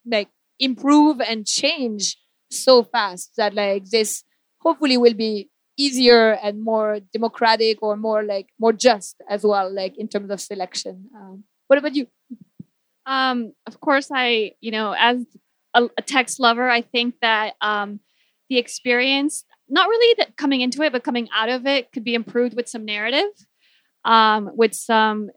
like 0.05 0.29
improve 0.59 1.19
and 1.21 1.45
change 1.45 2.17
so 2.49 2.83
fast 2.83 3.31
that 3.37 3.53
like 3.53 3.85
this 3.85 4.23
hopefully 4.59 4.97
will 4.97 5.13
be 5.13 5.49
easier 5.77 6.33
and 6.43 6.61
more 6.61 6.99
democratic 7.13 7.81
or 7.81 7.95
more 7.95 8.23
like 8.23 8.49
more 8.59 8.73
just 8.73 9.15
as 9.29 9.43
well 9.43 9.73
like 9.73 9.97
in 9.97 10.07
terms 10.07 10.29
of 10.29 10.39
selection. 10.39 11.09
Um, 11.15 11.43
what 11.67 11.79
about 11.79 11.95
you? 11.95 12.07
Um, 13.05 13.53
of 13.65 13.79
course 13.81 14.09
i 14.13 14.51
you 14.61 14.69
know 14.69 14.93
as 14.97 15.25
a, 15.73 15.89
a 15.97 16.01
text 16.03 16.39
lover 16.39 16.69
i 16.69 16.81
think 16.81 17.15
that 17.21 17.55
um, 17.59 17.99
the 18.47 18.59
experience 18.59 19.43
not 19.67 19.89
really 19.89 20.15
that 20.19 20.37
coming 20.37 20.61
into 20.61 20.83
it 20.83 20.91
but 20.91 21.03
coming 21.03 21.27
out 21.35 21.49
of 21.49 21.65
it 21.65 21.91
could 21.91 22.03
be 22.03 22.13
improved 22.13 22.55
with 22.55 22.69
some 22.69 22.85
narrative 22.85 23.31
um, 24.05 24.51
with 24.55 24.75
some 24.75 25.31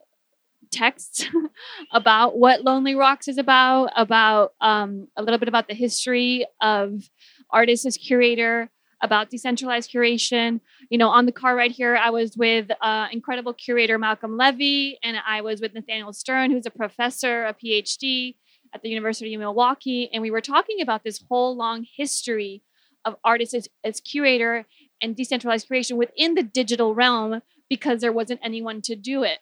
text 0.75 1.29
about 1.93 2.39
what 2.39 2.65
lonely 2.65 2.95
rocks 2.95 3.29
is 3.29 3.39
about 3.39 3.91
about 3.97 4.53
um, 4.61 5.09
a 5.17 5.23
little 5.23 5.39
bit 5.39 5.49
about 5.49 5.69
the 5.69 5.75
history 5.75 6.47
of 6.61 7.09
artists 7.51 7.87
as 7.87 7.97
curator 7.97 8.71
about 9.01 9.31
decentralized 9.31 9.91
curation. 9.91 10.61
You 10.89 10.99
know, 10.99 11.11
on 11.11 11.27
the 11.27 11.33
car 11.33 11.55
right 11.55 11.71
here, 11.71 11.97
I 11.97 12.11
was 12.11 12.37
with 12.37 12.71
uh, 12.81 13.09
incredible 13.13 13.53
curator 13.53 13.99
Malcolm 13.99 14.37
Levy, 14.37 14.99
and 15.03 15.17
I 15.27 15.43
was 15.43 15.61
with 15.61 15.75
Nathaniel 15.75 16.13
Stern, 16.13 16.51
who's 16.51 16.67
a 16.67 16.71
professor, 16.71 17.45
a 17.45 17.55
PhD 17.55 18.37
at 18.73 18.83
the 18.83 18.89
University 18.89 19.35
of 19.35 19.41
Milwaukee, 19.41 20.11
and 20.13 20.23
we 20.23 20.31
were 20.31 20.41
talking 20.41 20.81
about 20.81 21.05
this 21.05 21.23
whole 21.29 21.55
long 21.57 21.87
history 21.97 22.63
of 23.05 23.17
artists 23.23 23.55
as, 23.55 23.69
as 23.85 24.01
curator 24.01 24.67
and 25.01 25.15
decentralized 25.15 25.69
creation 25.69 25.97
within 25.97 26.35
the 26.35 26.43
digital 26.43 26.95
realm 26.95 27.43
because 27.69 28.01
there 28.01 28.13
wasn't 28.13 28.41
anyone 28.43 28.81
to 28.83 28.97
do 28.97 29.23
it. 29.23 29.39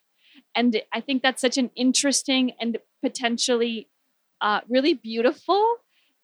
And 0.54 0.80
I 0.92 1.00
think 1.00 1.22
that's 1.22 1.40
such 1.40 1.56
an 1.58 1.70
interesting 1.74 2.52
and 2.60 2.78
potentially 3.02 3.88
uh, 4.40 4.60
really 4.68 4.94
beautiful 4.94 5.76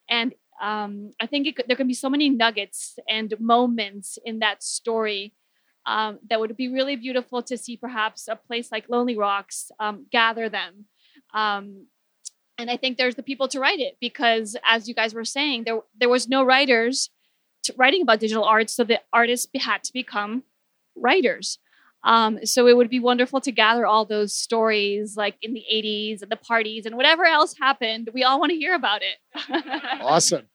and 0.08 0.34
um, 0.60 1.12
I 1.20 1.26
think 1.26 1.54
could, 1.56 1.66
there 1.68 1.76
can 1.76 1.86
be 1.86 1.94
so 1.94 2.10
many 2.10 2.30
nuggets 2.30 2.98
and 3.08 3.32
moments 3.38 4.18
in 4.24 4.40
that 4.40 4.62
story 4.62 5.34
um, 5.86 6.18
that 6.28 6.40
would 6.40 6.56
be 6.56 6.68
really 6.68 6.96
beautiful 6.96 7.42
to 7.42 7.56
see 7.56 7.76
perhaps 7.76 8.28
a 8.28 8.36
place 8.36 8.72
like 8.72 8.88
Lonely 8.88 9.16
Rocks 9.16 9.70
um, 9.78 10.06
gather 10.10 10.48
them. 10.48 10.86
Um, 11.32 11.86
and 12.58 12.70
I 12.70 12.76
think 12.76 12.98
there's 12.98 13.14
the 13.14 13.22
people 13.22 13.46
to 13.48 13.60
write 13.60 13.78
it 13.78 13.96
because, 14.00 14.56
as 14.68 14.88
you 14.88 14.94
guys 14.94 15.14
were 15.14 15.24
saying, 15.24 15.64
there 15.64 15.80
there 15.98 16.08
was 16.08 16.28
no 16.28 16.42
writers 16.42 17.08
writing 17.76 18.02
about 18.02 18.18
digital 18.18 18.44
art, 18.44 18.68
so 18.68 18.82
the 18.82 19.00
artists 19.12 19.46
had 19.54 19.84
to 19.84 19.92
become 19.92 20.42
writers. 20.96 21.60
Um, 22.05 22.44
so 22.44 22.66
it 22.68 22.76
would 22.76 22.90
be 22.90 23.01
wonderful 23.01 23.40
to 23.40 23.51
gather 23.51 23.84
all 23.84 24.05
those 24.05 24.34
stories, 24.34 25.16
like 25.16 25.34
in 25.42 25.53
the 25.53 25.64
80s 25.70 26.22
and 26.22 26.30
the 26.30 26.36
parties 26.36 26.86
and 26.86 26.96
whatever 26.96 27.24
else 27.24 27.55
happened. 27.61 28.11
We 28.14 28.22
all 28.22 28.38
want 28.38 28.51
to 28.51 28.57
hear 28.57 28.74
about 28.74 29.03
it. 29.03 29.16
awesome. 30.01 30.46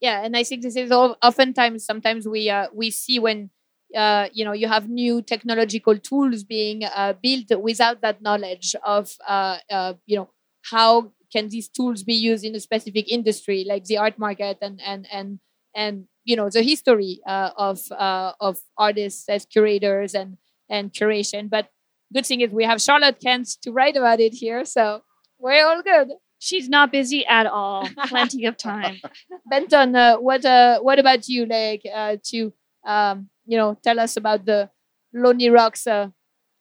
Yeah, 0.00 0.24
and 0.24 0.36
I 0.36 0.44
think 0.44 0.62
this 0.62 0.76
is 0.76 0.90
all, 0.90 1.16
oftentimes 1.22 1.84
sometimes 1.84 2.26
we 2.26 2.48
uh, 2.48 2.68
we 2.72 2.90
see 2.90 3.18
when 3.18 3.50
uh, 3.96 4.28
you 4.32 4.44
know 4.44 4.52
you 4.52 4.68
have 4.68 4.88
new 4.88 5.22
technological 5.22 5.98
tools 5.98 6.44
being 6.44 6.84
uh, 6.84 7.14
built 7.20 7.60
without 7.60 8.00
that 8.02 8.22
knowledge 8.22 8.76
of 8.84 9.16
uh, 9.26 9.58
uh, 9.70 9.94
you 10.06 10.16
know 10.16 10.30
how 10.70 11.12
can 11.32 11.48
these 11.48 11.68
tools 11.68 12.04
be 12.04 12.14
used 12.14 12.44
in 12.44 12.54
a 12.54 12.60
specific 12.60 13.10
industry 13.10 13.64
like 13.68 13.84
the 13.84 13.98
art 13.98 14.18
market 14.18 14.58
and 14.62 14.80
and 14.84 15.06
and 15.12 15.40
and 15.74 16.06
you 16.28 16.36
know 16.36 16.50
the 16.50 16.62
history 16.62 17.20
uh, 17.26 17.50
of 17.56 17.80
uh, 17.90 18.32
of 18.38 18.60
artists 18.76 19.28
as 19.30 19.46
curators 19.46 20.14
and 20.14 20.36
and 20.68 20.92
curation. 20.92 21.48
But 21.48 21.70
good 22.12 22.26
thing 22.26 22.42
is 22.42 22.50
we 22.50 22.64
have 22.64 22.82
Charlotte 22.82 23.18
Kent 23.18 23.48
to 23.62 23.72
write 23.72 23.96
about 23.96 24.20
it 24.20 24.34
here, 24.34 24.66
so 24.66 25.02
we're 25.38 25.66
all 25.66 25.82
good. 25.82 26.08
She's 26.38 26.68
not 26.68 26.92
busy 26.92 27.26
at 27.26 27.46
all. 27.46 27.88
Plenty 28.08 28.44
of 28.44 28.58
time. 28.58 29.00
Benton, 29.50 29.96
uh, 29.96 30.16
what 30.16 30.44
uh, 30.44 30.80
what 30.80 30.98
about 30.98 31.26
you? 31.28 31.46
Like 31.46 31.82
uh, 31.92 32.16
to 32.24 32.52
um, 32.86 33.30
you 33.46 33.56
know 33.56 33.78
tell 33.82 33.98
us 33.98 34.18
about 34.18 34.44
the 34.44 34.68
Lonely 35.14 35.48
Rocks 35.48 35.86
uh, 35.86 36.10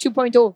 2.0. 0.01 0.55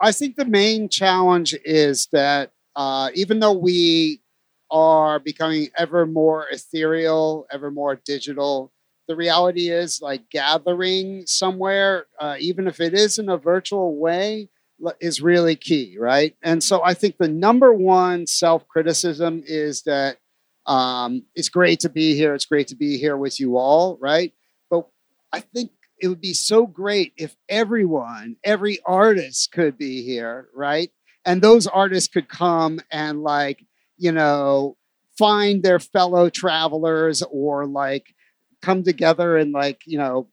I 0.00 0.10
think 0.10 0.36
the 0.36 0.46
main 0.46 0.88
challenge 0.88 1.54
is 1.64 2.08
that 2.12 2.52
uh, 2.74 3.10
even 3.14 3.40
though 3.40 3.52
we 3.52 4.22
are 4.70 5.18
becoming 5.18 5.68
ever 5.78 6.06
more 6.06 6.46
ethereal, 6.50 7.46
ever 7.52 7.70
more 7.70 7.96
digital. 8.04 8.72
the 9.08 9.16
reality 9.16 9.70
is 9.70 10.02
like 10.02 10.28
gathering 10.30 11.24
somewhere, 11.26 12.06
uh, 12.20 12.36
even 12.38 12.66
if 12.68 12.78
it 12.78 12.92
is 12.92 13.18
in 13.18 13.30
a 13.30 13.38
virtual 13.38 13.96
way, 13.96 14.50
is 15.00 15.20
really 15.22 15.56
key, 15.56 15.96
right? 15.98 16.36
And 16.42 16.62
so 16.62 16.82
I 16.84 16.94
think 16.94 17.16
the 17.16 17.28
number 17.28 17.72
one 17.72 18.26
self 18.26 18.68
criticism 18.68 19.42
is 19.46 19.82
that 19.82 20.18
um, 20.66 21.24
it's 21.34 21.48
great 21.48 21.80
to 21.80 21.88
be 21.88 22.14
here. 22.14 22.34
It's 22.34 22.44
great 22.44 22.68
to 22.68 22.76
be 22.76 22.98
here 22.98 23.16
with 23.16 23.40
you 23.40 23.56
all, 23.56 23.96
right? 24.00 24.32
But 24.70 24.86
I 25.32 25.40
think 25.40 25.70
it 26.00 26.08
would 26.08 26.20
be 26.20 26.34
so 26.34 26.66
great 26.66 27.12
if 27.16 27.34
everyone, 27.48 28.36
every 28.44 28.78
artist 28.86 29.50
could 29.52 29.78
be 29.78 30.02
here, 30.02 30.48
right? 30.54 30.90
And 31.24 31.42
those 31.42 31.66
artists 31.66 32.12
could 32.12 32.28
come 32.28 32.80
and, 32.90 33.22
like, 33.22 33.64
you 33.98 34.12
know, 34.12 34.76
find 35.18 35.62
their 35.62 35.78
fellow 35.78 36.30
travelers 36.30 37.22
or 37.30 37.66
like 37.66 38.14
come 38.62 38.82
together 38.82 39.36
and 39.36 39.52
like 39.52 39.82
you 39.86 39.98
know 39.98 40.28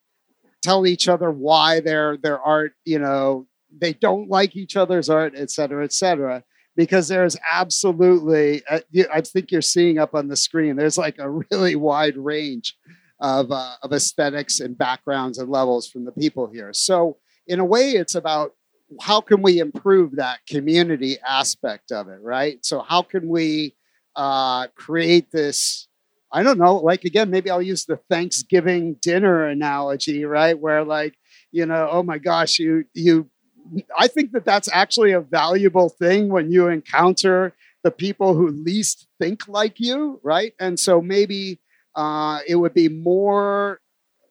tell 0.64 0.88
each 0.88 1.08
other 1.08 1.30
why 1.32 1.80
their 1.80 2.18
their 2.18 2.40
art 2.40 2.74
you 2.86 3.00
know 3.00 3.48
they 3.78 3.94
don't 3.94 4.30
like 4.30 4.56
each 4.56 4.76
other's 4.76 5.10
art 5.10 5.34
et 5.36 5.52
cetera 5.52 5.84
et 5.84 5.94
cetera. 5.94 6.44
Because 6.76 7.08
there's 7.08 7.38
absolutely 7.52 8.62
uh, 8.70 8.80
i 9.14 9.22
think 9.22 9.52
you're 9.52 9.62
seeing 9.62 9.98
up 9.98 10.14
on 10.14 10.28
the 10.28 10.36
screen 10.36 10.76
there's 10.76 10.98
like 10.98 11.18
a 11.20 11.30
really 11.52 11.76
wide 11.76 12.18
range 12.18 12.76
of 13.20 13.52
uh, 13.52 13.76
of 13.82 13.94
aesthetics 13.94 14.60
and 14.60 14.78
backgrounds 14.78 15.38
and 15.38 15.50
levels 15.50 15.88
from 15.88 16.06
the 16.06 16.12
people 16.12 16.48
here. 16.52 16.74
So 16.74 17.18
in 17.48 17.60
a 17.60 17.66
way 17.66 17.92
it's 17.92 18.16
about 18.16 18.52
how 19.02 19.22
can 19.22 19.42
we 19.42 19.60
improve 19.60 20.16
that 20.16 20.40
community 20.48 21.18
aspect 21.28 21.92
of 21.92 22.08
it 22.08 22.20
right 22.22 22.66
so 22.66 22.82
how 22.82 23.02
can 23.02 23.28
we 23.28 23.76
uh, 24.16 24.68
create 24.76 25.32
this 25.32 25.88
I 26.32 26.44
don't 26.44 26.58
know, 26.58 26.76
like 26.76 27.06
again, 27.06 27.30
maybe 27.30 27.50
I'll 27.50 27.62
use 27.62 27.86
the 27.86 27.96
Thanksgiving 28.10 28.96
dinner 29.02 29.46
analogy, 29.46 30.26
right? 30.26 30.60
Where 30.60 30.84
like, 30.84 31.16
you 31.54 31.66
know, 31.66 31.88
oh 31.90 32.04
my 32.04 32.18
gosh, 32.18 32.60
you 32.60 32.84
you 32.94 33.30
I 33.98 34.08
think 34.08 34.32
that 34.34 34.46
that's 34.46 34.70
actually 34.72 35.12
a 35.12 35.22
valuable 35.22 35.90
thing 35.90 36.30
when 36.30 36.52
you 36.52 36.68
encounter 36.68 37.54
the 37.84 37.92
people 37.92 38.34
who 38.34 38.50
least 38.50 39.08
think 39.20 39.48
like 39.48 39.80
you, 39.80 40.20
right? 40.24 40.54
And 40.60 40.80
so 40.80 41.02
maybe 41.02 41.60
uh, 41.96 42.40
it 42.48 42.56
would 42.56 42.74
be 42.74 42.90
more 42.90 43.80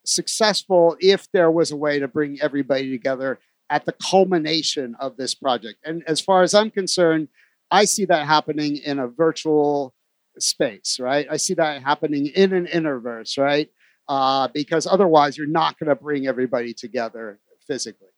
successful 0.05 0.97
if 1.01 1.31
there 1.33 1.51
was 1.51 1.71
a 1.71 1.77
way 1.77 1.99
to 1.99 2.07
bring 2.09 2.39
everybody 2.43 2.91
together 2.91 3.39
at 3.71 3.85
the 3.85 3.95
culmination 4.11 4.95
of 5.01 5.17
this 5.17 5.35
project. 5.35 5.79
And 5.85 6.03
as 6.07 6.21
far 6.21 6.43
as 6.43 6.55
I'm 6.55 6.71
concerned, 6.71 7.29
I 7.71 7.85
see 7.87 8.05
that 8.07 8.27
happening 8.27 8.77
in 8.77 8.99
a 8.99 9.09
virtual 9.09 9.95
space, 10.39 10.99
right? 11.01 11.27
I 11.31 11.37
see 11.37 11.55
that 11.55 11.83
happening 11.83 12.27
in 12.27 12.53
an 12.53 12.67
interverse, 12.67 13.39
right? 13.39 13.69
Uh, 14.09 14.49
because 14.53 14.87
otherwise, 14.87 15.39
you're 15.39 15.47
not 15.47 15.79
going 15.79 15.89
to 15.89 15.97
bring 15.97 16.27
everybody 16.27 16.75
together 16.75 17.41
physically. 17.67 18.09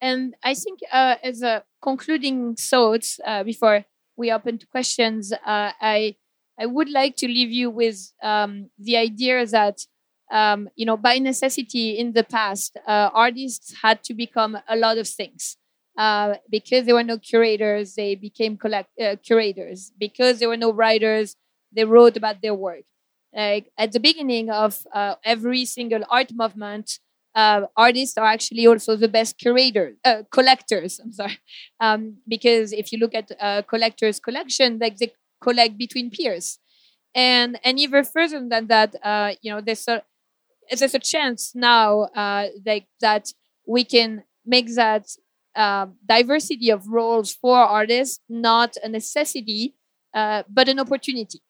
And 0.00 0.34
I 0.42 0.54
think, 0.54 0.80
uh, 0.92 1.16
as 1.22 1.42
a 1.42 1.64
concluding 1.80 2.56
thoughts 2.56 3.18
uh, 3.24 3.44
before 3.44 3.84
we 4.16 4.30
open 4.30 4.58
to 4.58 4.66
questions, 4.66 5.32
uh, 5.32 5.72
I 5.80 6.16
I 6.58 6.66
would 6.66 6.90
like 6.90 7.16
to 7.16 7.26
leave 7.26 7.50
you 7.50 7.70
with 7.70 8.12
um, 8.22 8.70
the 8.78 8.96
idea 8.96 9.46
that 9.46 9.86
um, 10.32 10.68
you 10.76 10.86
know, 10.86 10.96
by 10.96 11.18
necessity, 11.18 11.98
in 11.98 12.12
the 12.14 12.24
past, 12.24 12.76
uh, 12.88 13.10
artists 13.12 13.74
had 13.82 14.02
to 14.04 14.14
become 14.14 14.58
a 14.68 14.76
lot 14.76 14.98
of 14.98 15.08
things. 15.08 15.56
Uh, 15.98 16.36
because 16.50 16.86
there 16.86 16.94
were 16.94 17.04
no 17.04 17.18
curators, 17.18 17.94
they 17.94 18.14
became 18.14 18.56
collect 18.56 18.88
uh, 19.00 19.16
curators. 19.22 19.92
Because 19.98 20.38
there 20.40 20.48
were 20.48 20.56
no 20.56 20.72
writers, 20.72 21.36
they 21.72 21.84
wrote 21.84 22.16
about 22.16 22.42
their 22.42 22.54
work. 22.54 22.84
Like 23.34 23.70
at 23.78 23.92
the 23.92 24.00
beginning 24.00 24.50
of 24.50 24.86
uh, 24.92 25.14
every 25.24 25.64
single 25.64 26.02
art 26.10 26.32
movement, 26.34 26.98
uh, 27.34 27.62
artists 27.76 28.18
are 28.18 28.26
actually 28.26 28.66
also 28.66 28.94
the 28.96 29.08
best 29.08 29.38
curators, 29.38 29.96
uh, 30.04 30.22
collectors. 30.30 30.98
I'm 30.98 31.12
sorry, 31.12 31.38
um, 31.80 32.18
because 32.28 32.72
if 32.74 32.92
you 32.92 32.98
look 32.98 33.14
at 33.14 33.30
collectors' 33.68 34.20
collection, 34.20 34.78
like 34.78 34.98
they 34.98 35.12
collect 35.40 35.78
between 35.78 36.10
peers, 36.10 36.58
and 37.14 37.58
and 37.64 37.78
even 37.78 38.04
further 38.04 38.46
than 38.48 38.66
that, 38.68 38.96
you 39.42 39.52
know, 39.52 39.60
there's 39.62 39.88
a 39.88 40.02
there's 40.70 40.94
a 40.94 40.98
chance 40.98 41.52
now, 41.54 42.08
like 42.64 42.86
that 43.00 43.32
we 43.66 43.84
can 43.84 44.24
make 44.44 44.74
that 44.74 45.06
uh, 45.54 45.86
diversity 46.06 46.70
of 46.70 46.86
roles 46.88 47.34
for 47.34 47.56
artists 47.56 48.20
not 48.28 48.76
a 48.82 48.88
necessity, 48.88 49.74
uh, 50.14 50.42
but 50.48 50.68
an 50.68 50.80
opportunity. 50.80 51.40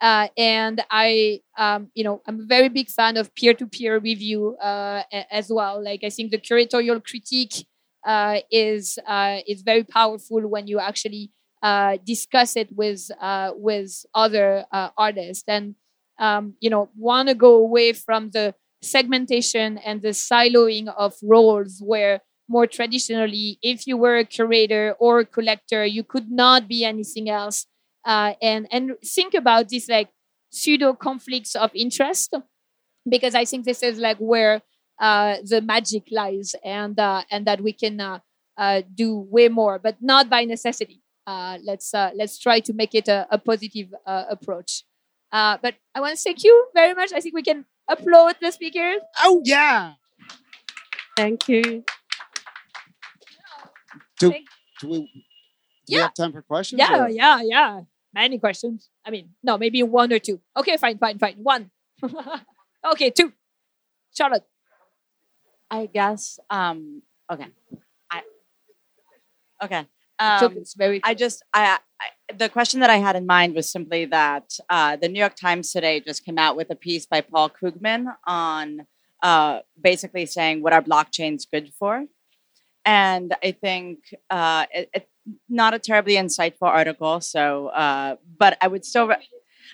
Uh, 0.00 0.26
and 0.36 0.82
I, 0.90 1.42
um, 1.56 1.90
you 1.94 2.02
know, 2.02 2.22
I'm 2.26 2.40
a 2.40 2.44
very 2.44 2.68
big 2.68 2.88
fan 2.88 3.16
of 3.16 3.32
peer-to-peer 3.36 4.00
review 4.00 4.56
uh, 4.56 5.04
as 5.30 5.48
well. 5.48 5.82
Like 5.82 6.02
I 6.02 6.10
think 6.10 6.32
the 6.32 6.38
curatorial 6.38 7.04
critique 7.04 7.66
uh, 8.04 8.40
is 8.50 8.98
is 9.46 9.62
very 9.62 9.84
powerful 9.84 10.40
when 10.48 10.66
you 10.66 10.80
actually 10.80 11.30
discuss 12.04 12.56
it 12.56 12.70
with 12.74 13.10
with 13.56 14.04
other 14.14 14.64
artists 14.98 15.44
and 15.46 15.76
um, 16.18 16.54
you 16.60 16.68
know 16.70 16.90
want 16.96 17.28
to 17.28 17.34
go 17.34 17.54
away 17.56 17.92
from 17.92 18.30
the 18.30 18.54
segmentation 18.82 19.78
and 19.78 20.02
the 20.02 20.08
siloing 20.10 20.88
of 20.96 21.14
roles 21.22 21.80
where 21.84 22.20
more 22.48 22.66
traditionally, 22.66 23.58
if 23.62 23.86
you 23.86 23.96
were 23.96 24.18
a 24.18 24.24
curator 24.24 24.94
or 24.98 25.20
a 25.20 25.24
collector, 25.24 25.86
you 25.86 26.04
could 26.04 26.30
not 26.30 26.68
be 26.68 26.84
anything 26.84 27.30
else. 27.30 27.66
Uh, 28.04 28.34
and 28.42 28.66
and 28.70 28.92
think 29.04 29.32
about 29.32 29.68
these 29.68 29.88
like 29.88 30.08
pseudo 30.50 30.92
conflicts 30.92 31.54
of 31.54 31.70
interest, 31.74 32.34
because 33.08 33.34
I 33.34 33.44
think 33.44 33.64
this 33.64 33.82
is 33.82 33.98
like 33.98 34.18
where 34.18 34.62
uh, 35.00 35.36
the 35.44 35.60
magic 35.62 36.04
lies, 36.10 36.54
and 36.64 36.98
uh, 36.98 37.22
and 37.30 37.46
that 37.46 37.60
we 37.60 37.72
can 37.72 38.00
uh, 38.00 38.18
uh, 38.58 38.82
do 38.94 39.18
way 39.30 39.48
more, 39.48 39.78
but 39.78 39.96
not 40.00 40.28
by 40.28 40.44
necessity. 40.44 41.00
Uh, 41.26 41.58
let's 41.64 41.92
let's 41.94 42.38
try 42.38 42.60
to 42.60 42.72
make 42.72 42.94
it 42.94 43.08
a, 43.08 43.26
a 43.30 43.38
positive 43.38 43.94
approach. 44.04 44.84
but 45.30 45.74
I 45.94 46.00
want 46.00 46.16
to 46.16 46.22
thank 46.22 46.42
you 46.44 46.66
very 46.74 46.94
much. 46.94 47.12
I 47.12 47.20
think 47.20 47.34
we 47.34 47.42
can 47.42 47.64
applaud 47.88 48.36
the 48.40 48.50
speakers. 48.50 49.00
Oh 49.22 49.42
yeah. 49.44 49.94
Thank 51.16 51.48
you. 51.48 51.84
Do, 54.18 54.32
do 54.80 54.88
we, 54.88 54.98
do 55.00 55.08
yeah. 55.86 55.98
we 55.98 56.02
have 56.02 56.14
time 56.14 56.32
for 56.32 56.42
questions? 56.42 56.78
Yeah, 56.78 57.04
or? 57.04 57.08
yeah, 57.08 57.40
yeah. 57.42 57.80
Many 58.14 58.38
questions. 58.38 58.88
I 59.04 59.10
mean, 59.10 59.30
no, 59.42 59.58
maybe 59.58 59.82
one 59.82 60.12
or 60.12 60.18
two. 60.18 60.40
Okay, 60.56 60.76
fine, 60.76 60.98
fine, 60.98 61.18
fine. 61.18 61.36
One. 61.42 61.70
okay, 62.92 63.10
two. 63.10 63.32
Charlotte. 64.14 64.44
I 65.70 65.86
guess. 65.86 66.38
Um. 66.50 67.02
Okay. 67.30 67.46
I. 68.10 68.22
Okay. 69.64 69.86
Um, 70.18 70.56
it's 70.56 70.74
very. 70.74 71.00
I 71.04 71.14
just. 71.14 71.44
I, 71.52 71.78
I. 72.00 72.34
The 72.36 72.48
question 72.48 72.80
that 72.80 72.90
I 72.90 72.96
had 72.96 73.16
in 73.16 73.26
mind 73.26 73.54
was 73.54 73.70
simply 73.70 74.04
that 74.06 74.52
uh, 74.70 74.96
the 74.96 75.08
New 75.08 75.18
York 75.18 75.36
Times 75.36 75.72
today 75.72 76.00
just 76.00 76.24
came 76.24 76.38
out 76.38 76.56
with 76.56 76.70
a 76.70 76.76
piece 76.76 77.06
by 77.06 77.20
Paul 77.20 77.50
Krugman 77.50 78.06
on 78.26 78.86
uh, 79.22 79.60
basically 79.80 80.26
saying 80.26 80.62
what 80.62 80.72
are 80.72 80.82
blockchains 80.82 81.42
good 81.50 81.72
for 81.78 82.06
and 82.84 83.34
I 83.42 83.52
think 83.52 83.98
uh, 84.30 84.66
it, 84.72 84.90
it, 84.94 85.08
not 85.48 85.74
a 85.74 85.78
terribly 85.78 86.14
insightful 86.14 86.62
article. 86.62 87.20
So, 87.20 87.68
uh, 87.68 88.16
but 88.38 88.58
I 88.60 88.68
would 88.68 88.84
still, 88.84 89.08
re- 89.08 89.28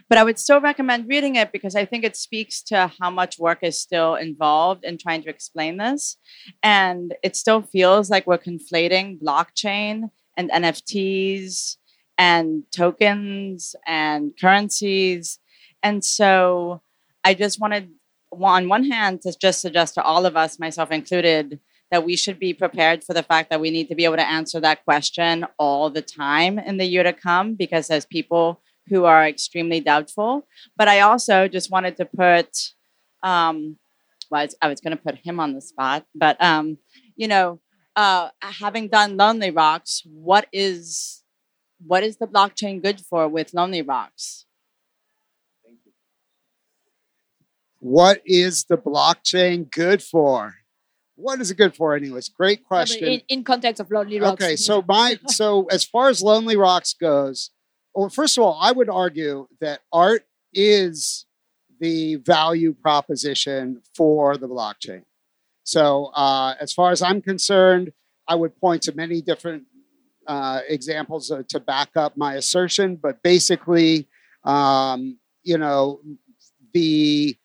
but 0.09 0.19
I 0.19 0.25
would 0.25 0.39
still 0.39 0.61
recommend 0.61 1.09
reading 1.09 1.37
it 1.37 1.53
because 1.53 1.75
I 1.75 1.85
think 1.85 2.05
it 2.05 2.17
speaks 2.17 2.63
to 2.65 2.93
how 3.01 3.11
much 3.11 3.39
work 3.39 3.61
is 3.63 3.81
still 3.81 4.15
involved 4.15 4.85
in 4.85 4.99
trying 4.99 5.23
to 5.23 5.31
explain 5.31 5.79
this, 5.79 6.17
and 6.63 7.15
it 7.23 7.37
still 7.37 7.63
feels 7.63 8.11
like 8.11 8.27
we're 8.27 8.39
conflating 8.39 9.21
blockchain 9.21 10.11
and 10.39 10.51
NFTs 10.51 11.77
and 12.17 12.65
tokens 12.75 13.77
and 13.87 14.33
currencies, 14.41 15.39
and 15.83 16.03
so 16.05 16.81
I 17.25 17.35
just 17.35 17.61
wanted, 17.61 17.91
on 18.33 18.69
one 18.69 18.85
hand, 18.85 19.21
to 19.23 19.37
just 19.39 19.61
suggest 19.61 19.95
to 19.95 20.03
all 20.03 20.25
of 20.25 20.37
us, 20.37 20.59
myself 20.59 20.91
included 20.91 21.61
that 21.91 22.05
we 22.05 22.17
should 22.17 22.39
be 22.39 22.53
prepared 22.53 23.05
for 23.05 23.15
the 23.15 23.23
fact 23.23 23.51
that 23.51 23.61
we 23.61 23.71
need 23.71 23.89
to 23.89 23.95
be 23.95 24.05
able 24.05 24.17
to 24.17 24.29
answer 24.29 24.61
that 24.61 24.85
question 24.85 25.47
all 25.59 25.91
the 25.91 26.03
time 26.03 26.59
in 26.59 26.77
the 26.77 26.85
year 26.85 27.03
to 27.03 27.13
come 27.13 27.55
because 27.55 27.91
as 27.91 28.05
people 28.07 28.61
who 28.89 29.05
are 29.05 29.27
extremely 29.27 29.81
doubtful. 29.81 30.47
But 30.77 30.89
i 30.89 31.01
also 31.01 31.49
just 31.49 31.71
wanted 31.71 31.97
to 31.97 32.05
put 32.05 32.73
um 33.23 33.77
well 34.31 34.47
i 34.63 34.69
was 34.69 34.81
going 34.81 34.97
to 34.97 35.03
put 35.03 35.17
him 35.17 35.41
on 35.41 35.55
the 35.55 35.61
spot 35.61 36.05
but 36.15 36.41
um 36.43 36.79
you 37.17 37.27
know 37.27 37.61
uh 37.99 38.31
having 38.41 38.87
done 38.89 39.17
lonely 39.17 39.51
rocks 39.51 40.03
what 40.07 40.47
is 40.53 41.25
what 41.85 42.03
is 42.03 42.17
the 42.17 42.27
blockchain 42.27 42.83
good 42.83 43.01
for 43.01 43.29
with 43.29 43.55
lonely 43.55 43.83
rocks? 43.83 44.47
What 47.81 48.21
is 48.27 48.65
the 48.65 48.77
blockchain 48.77 49.71
good 49.71 50.03
for? 50.03 50.55
What 51.15 51.41
is 51.41 51.51
it 51.51 51.57
good 51.57 51.77
for 51.77 51.95
anyways? 51.95 52.29
Great 52.29 52.65
question. 52.65 53.09
in, 53.09 53.23
in 53.29 53.45
context 53.45 53.81
of 53.81 53.91
lonely 53.91 54.21
rocks 54.21 54.43
okay 54.43 54.57
so 54.57 54.85
my 54.87 55.17
so 55.29 55.67
as 55.71 55.85
far 55.85 56.09
as 56.09 56.23
lonely 56.23 56.57
rocks 56.57 56.95
goes 56.95 57.51
well 57.95 58.09
first 58.09 58.39
of 58.39 58.45
all 58.45 58.59
i 58.61 58.71
would 58.71 58.89
argue 58.89 59.49
that 59.61 59.81
art 59.93 60.23
is 60.53 61.27
the 61.81 62.17
value 62.17 62.75
proposition 62.75 63.83
for 63.95 64.37
the 64.37 64.49
blockchain. 64.49 65.03
So, 65.69 66.07
uh, 66.15 66.55
as 66.59 66.73
far 66.73 66.93
as 66.93 67.03
I'm 67.03 67.21
concerned, 67.21 67.93
I 68.27 68.37
would 68.37 68.59
point 68.59 68.81
to 68.85 68.95
many 68.97 69.21
different 69.21 69.65
uh, 70.27 70.61
examples 70.67 71.31
to 71.47 71.61
back 71.61 71.91
up 71.95 72.17
my 72.17 72.37
assertion, 72.37 72.97
but 72.97 73.23
basically, 73.23 74.09
um, 74.45 75.19
you 75.43 75.59
know, 75.59 76.01
the 76.73 77.37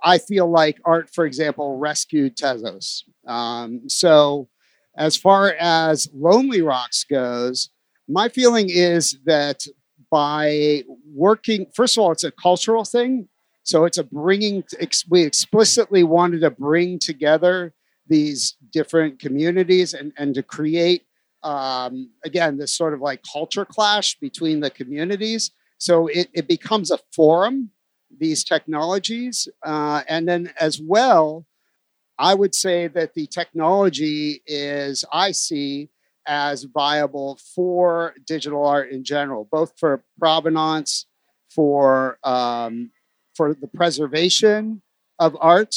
I 0.00 0.18
feel 0.18 0.48
like 0.48 0.78
art, 0.84 1.10
for 1.12 1.26
example, 1.26 1.76
rescued 1.76 2.36
Tezos. 2.36 3.02
Um, 3.26 3.88
so, 3.88 4.48
as 4.96 5.16
far 5.16 5.48
as 5.58 6.08
Lonely 6.14 6.62
Rocks 6.62 7.02
goes, 7.02 7.70
my 8.06 8.28
feeling 8.28 8.70
is 8.70 9.18
that 9.24 9.66
by 10.08 10.84
working, 11.12 11.66
first 11.74 11.96
of 11.98 12.04
all, 12.04 12.12
it's 12.12 12.22
a 12.22 12.30
cultural 12.30 12.84
thing. 12.84 13.28
So 13.64 13.84
it's 13.84 13.98
a 13.98 14.04
bringing, 14.04 14.64
we 15.08 15.22
explicitly 15.22 16.02
wanted 16.02 16.40
to 16.40 16.50
bring 16.50 16.98
together 16.98 17.72
these 18.06 18.56
different 18.72 19.18
communities 19.18 19.94
and, 19.94 20.12
and 20.16 20.34
to 20.34 20.42
create, 20.42 21.04
um, 21.42 22.10
again, 22.24 22.58
this 22.58 22.74
sort 22.74 22.94
of 22.94 23.00
like 23.00 23.22
culture 23.32 23.64
clash 23.64 24.18
between 24.18 24.60
the 24.60 24.70
communities. 24.70 25.52
So 25.78 26.08
it, 26.08 26.28
it 26.32 26.48
becomes 26.48 26.90
a 26.90 26.98
forum, 27.12 27.70
these 28.18 28.44
technologies. 28.44 29.48
Uh, 29.64 30.02
and 30.08 30.28
then 30.28 30.52
as 30.60 30.80
well, 30.80 31.46
I 32.18 32.34
would 32.34 32.54
say 32.54 32.88
that 32.88 33.14
the 33.14 33.26
technology 33.26 34.42
is, 34.46 35.04
I 35.12 35.32
see, 35.32 35.88
as 36.26 36.64
viable 36.64 37.38
for 37.54 38.14
digital 38.26 38.64
art 38.64 38.90
in 38.90 39.02
general, 39.02 39.48
both 39.50 39.72
for 39.76 40.04
provenance, 40.18 41.06
for 41.50 42.18
um, 42.22 42.90
for 43.34 43.54
the 43.54 43.68
preservation 43.68 44.82
of 45.18 45.36
art, 45.40 45.74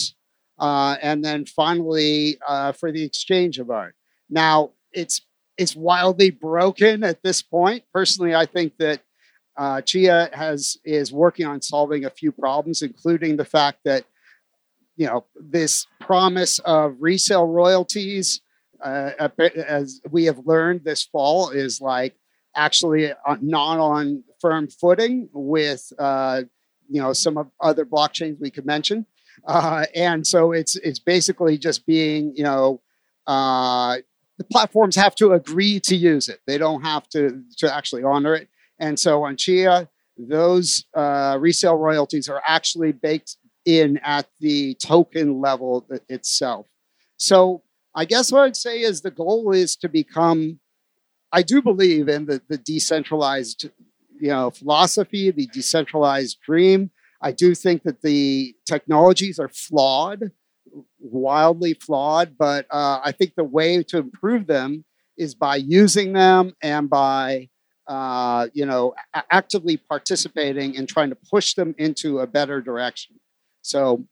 uh, 0.59 0.97
and 1.01 1.23
then 1.23 1.45
finally 1.45 2.37
uh, 2.47 2.71
for 2.71 2.91
the 2.91 3.03
exchange 3.03 3.59
of 3.59 3.69
art. 3.69 3.95
Now 4.29 4.71
it's 4.91 5.21
it's 5.57 5.75
wildly 5.75 6.31
broken 6.31 7.03
at 7.03 7.23
this 7.23 7.41
point. 7.41 7.83
Personally, 7.93 8.35
I 8.35 8.45
think 8.45 8.73
that 8.77 9.01
uh, 9.57 9.81
Chia 9.81 10.29
has 10.33 10.77
is 10.83 11.13
working 11.13 11.45
on 11.45 11.61
solving 11.61 12.05
a 12.05 12.09
few 12.09 12.31
problems, 12.31 12.81
including 12.81 13.37
the 13.37 13.45
fact 13.45 13.79
that 13.85 14.05
you 14.97 15.05
know 15.07 15.25
this 15.35 15.87
promise 15.99 16.59
of 16.59 16.95
resale 16.99 17.47
royalties 17.47 18.41
uh, 18.81 19.11
as 19.67 20.01
we 20.11 20.25
have 20.25 20.39
learned 20.45 20.83
this 20.83 21.03
fall, 21.03 21.49
is 21.49 21.79
like 21.79 22.15
actually 22.55 23.11
not 23.41 23.79
on 23.79 24.23
firm 24.39 24.67
footing 24.67 25.29
with 25.33 25.91
uh, 25.99 26.43
you 26.89 27.01
know 27.01 27.13
some 27.13 27.37
of 27.37 27.47
other 27.59 27.85
blockchains 27.85 28.39
we 28.39 28.49
could 28.49 28.65
mention, 28.65 29.05
uh, 29.47 29.85
and 29.95 30.25
so 30.25 30.51
it's 30.51 30.75
it's 30.77 30.99
basically 30.99 31.57
just 31.57 31.85
being 31.85 32.33
you 32.35 32.43
know 32.43 32.81
uh, 33.27 33.97
the 34.37 34.43
platforms 34.45 34.95
have 34.95 35.15
to 35.15 35.33
agree 35.33 35.79
to 35.81 35.95
use 35.95 36.29
it; 36.29 36.39
they 36.47 36.57
don't 36.57 36.83
have 36.83 37.07
to 37.09 37.43
to 37.57 37.73
actually 37.73 38.03
honor 38.03 38.35
it. 38.35 38.49
And 38.79 38.99
so 38.99 39.23
on 39.23 39.37
Chia, 39.37 39.89
those 40.17 40.85
uh, 40.93 41.37
resale 41.39 41.77
royalties 41.77 42.27
are 42.29 42.41
actually 42.45 42.91
baked 42.91 43.37
in 43.65 43.97
at 44.03 44.27
the 44.39 44.75
token 44.75 45.41
level 45.41 45.87
itself. 46.09 46.67
So 47.17 47.63
I 47.95 48.05
guess 48.05 48.31
what 48.31 48.41
I'd 48.41 48.57
say 48.57 48.81
is 48.81 49.01
the 49.01 49.11
goal 49.11 49.51
is 49.51 49.75
to 49.77 49.89
become. 49.89 50.59
I 51.31 51.41
do 51.41 51.61
believe 51.61 52.07
in 52.07 52.27
the, 52.27 52.41
the 52.47 52.57
decentralized, 52.57 53.69
you 54.25 54.31
know, 54.31 54.49
philosophy, 54.49 55.29
the 55.29 55.45
decentralized 55.53 56.41
dream. 56.41 56.89
I 57.21 57.31
do 57.31 57.53
think 57.53 57.83
that 57.83 58.01
the 58.01 58.55
technologies 58.65 59.37
are 59.37 59.49
flawed, 59.49 60.31
wildly 60.99 61.75
flawed, 61.75 62.35
but 62.35 62.65
uh, 62.71 63.01
I 63.03 63.11
think 63.11 63.35
the 63.35 63.43
way 63.43 63.83
to 63.83 63.97
improve 63.99 64.47
them 64.47 64.83
is 65.15 65.35
by 65.35 65.57
using 65.57 66.13
them 66.13 66.55
and 66.63 66.89
by 66.89 67.49
uh, 67.87 68.47
you 68.53 68.65
know 68.65 68.95
actively 69.29 69.77
participating 69.77 70.75
and 70.75 70.89
trying 70.89 71.09
to 71.09 71.17
push 71.31 71.53
them 71.53 71.75
into 71.77 72.17
a 72.17 72.25
better 72.25 72.61
direction. 72.61 73.19
So 73.61 74.07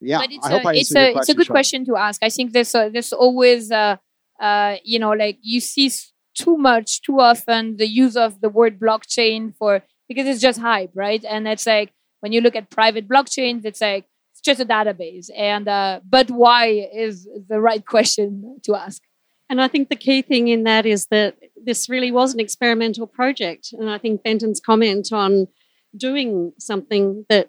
yeah, 0.00 0.20
but 0.20 0.30
it's 0.32 0.46
I 0.46 0.52
a, 0.54 0.74
it's 0.74 0.96
a 0.96 1.16
it's 1.18 1.28
a 1.28 1.34
good 1.34 1.50
question 1.50 1.84
to 1.84 1.96
ask. 1.96 2.22
I 2.22 2.30
think 2.30 2.52
there's 2.52 2.74
a, 2.74 2.88
there's 2.90 3.12
always 3.12 3.70
uh, 3.70 3.96
uh, 4.40 4.76
you 4.82 4.98
know 4.98 5.10
like 5.10 5.36
you 5.42 5.60
see 5.60 5.90
too 6.38 6.56
much 6.56 7.02
too 7.02 7.18
often 7.20 7.76
the 7.76 7.86
use 7.86 8.16
of 8.16 8.40
the 8.40 8.48
word 8.48 8.78
blockchain 8.78 9.54
for 9.56 9.82
because 10.08 10.26
it's 10.26 10.40
just 10.40 10.60
hype, 10.60 10.90
right? 10.94 11.24
And 11.24 11.46
it's 11.46 11.66
like 11.66 11.92
when 12.20 12.32
you 12.32 12.40
look 12.40 12.56
at 12.56 12.70
private 12.70 13.06
blockchains, 13.08 13.64
it's 13.64 13.80
like 13.80 14.04
it's 14.32 14.40
just 14.40 14.60
a 14.60 14.64
database. 14.64 15.28
And 15.36 15.68
uh, 15.68 16.00
but 16.08 16.30
why 16.30 16.88
is 16.94 17.28
the 17.48 17.60
right 17.60 17.84
question 17.84 18.58
to 18.64 18.74
ask? 18.74 19.02
And 19.50 19.60
I 19.60 19.68
think 19.68 19.88
the 19.88 19.96
key 19.96 20.22
thing 20.22 20.48
in 20.48 20.64
that 20.64 20.84
is 20.86 21.06
that 21.06 21.36
this 21.56 21.88
really 21.88 22.10
was 22.10 22.34
an 22.34 22.40
experimental 22.40 23.06
project. 23.06 23.72
And 23.72 23.90
I 23.90 23.98
think 23.98 24.22
Benton's 24.22 24.60
comment 24.60 25.12
on 25.12 25.48
doing 25.96 26.52
something 26.58 27.24
that 27.28 27.48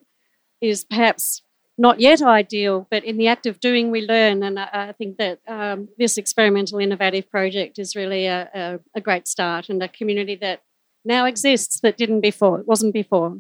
is 0.61 0.85
perhaps 0.85 1.41
not 1.79 2.01
yet 2.01 2.21
ideal, 2.21 2.85
but 2.91 3.05
in 3.05 3.17
the 3.17 3.29
act 3.29 3.45
of 3.45 3.61
doing, 3.61 3.89
we 3.89 4.01
learn. 4.01 4.43
And 4.43 4.59
I, 4.59 4.69
I 4.89 4.91
think 4.91 5.17
that 5.17 5.39
um, 5.47 5.87
this 5.97 6.17
experimental 6.17 6.77
innovative 6.77 7.31
project 7.31 7.79
is 7.79 7.95
really 7.95 8.25
a, 8.25 8.49
a, 8.53 8.79
a, 8.97 9.01
great 9.01 9.29
start 9.29 9.69
and 9.69 9.81
a 9.81 9.87
community 9.87 10.35
that 10.35 10.61
now 11.05 11.25
exists 11.25 11.79
that 11.79 11.95
didn't 11.95 12.19
before. 12.19 12.59
It 12.59 12.67
wasn't 12.67 12.93
before. 12.93 13.39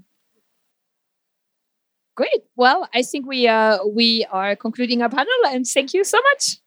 Great. 2.15 2.43
Well, 2.55 2.87
I 2.93 3.01
think 3.01 3.27
we 3.27 3.47
uh, 3.47 3.79
we 3.85 4.25
are 4.31 4.55
concluding 4.55 5.01
our 5.01 5.09
panel, 5.09 5.41
and 5.47 5.65
thank 5.65 5.93
you 5.93 6.03
so 6.03 6.19
much. 6.31 6.57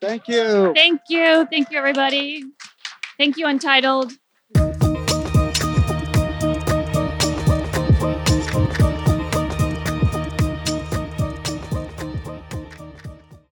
Thank 0.00 0.28
you. 0.28 0.72
Thank 0.74 1.00
you. 1.08 1.46
Thank 1.50 1.70
you, 1.70 1.78
everybody. 1.78 2.44
Thank 3.18 3.38
you, 3.38 3.46
Untitled. 3.46 4.12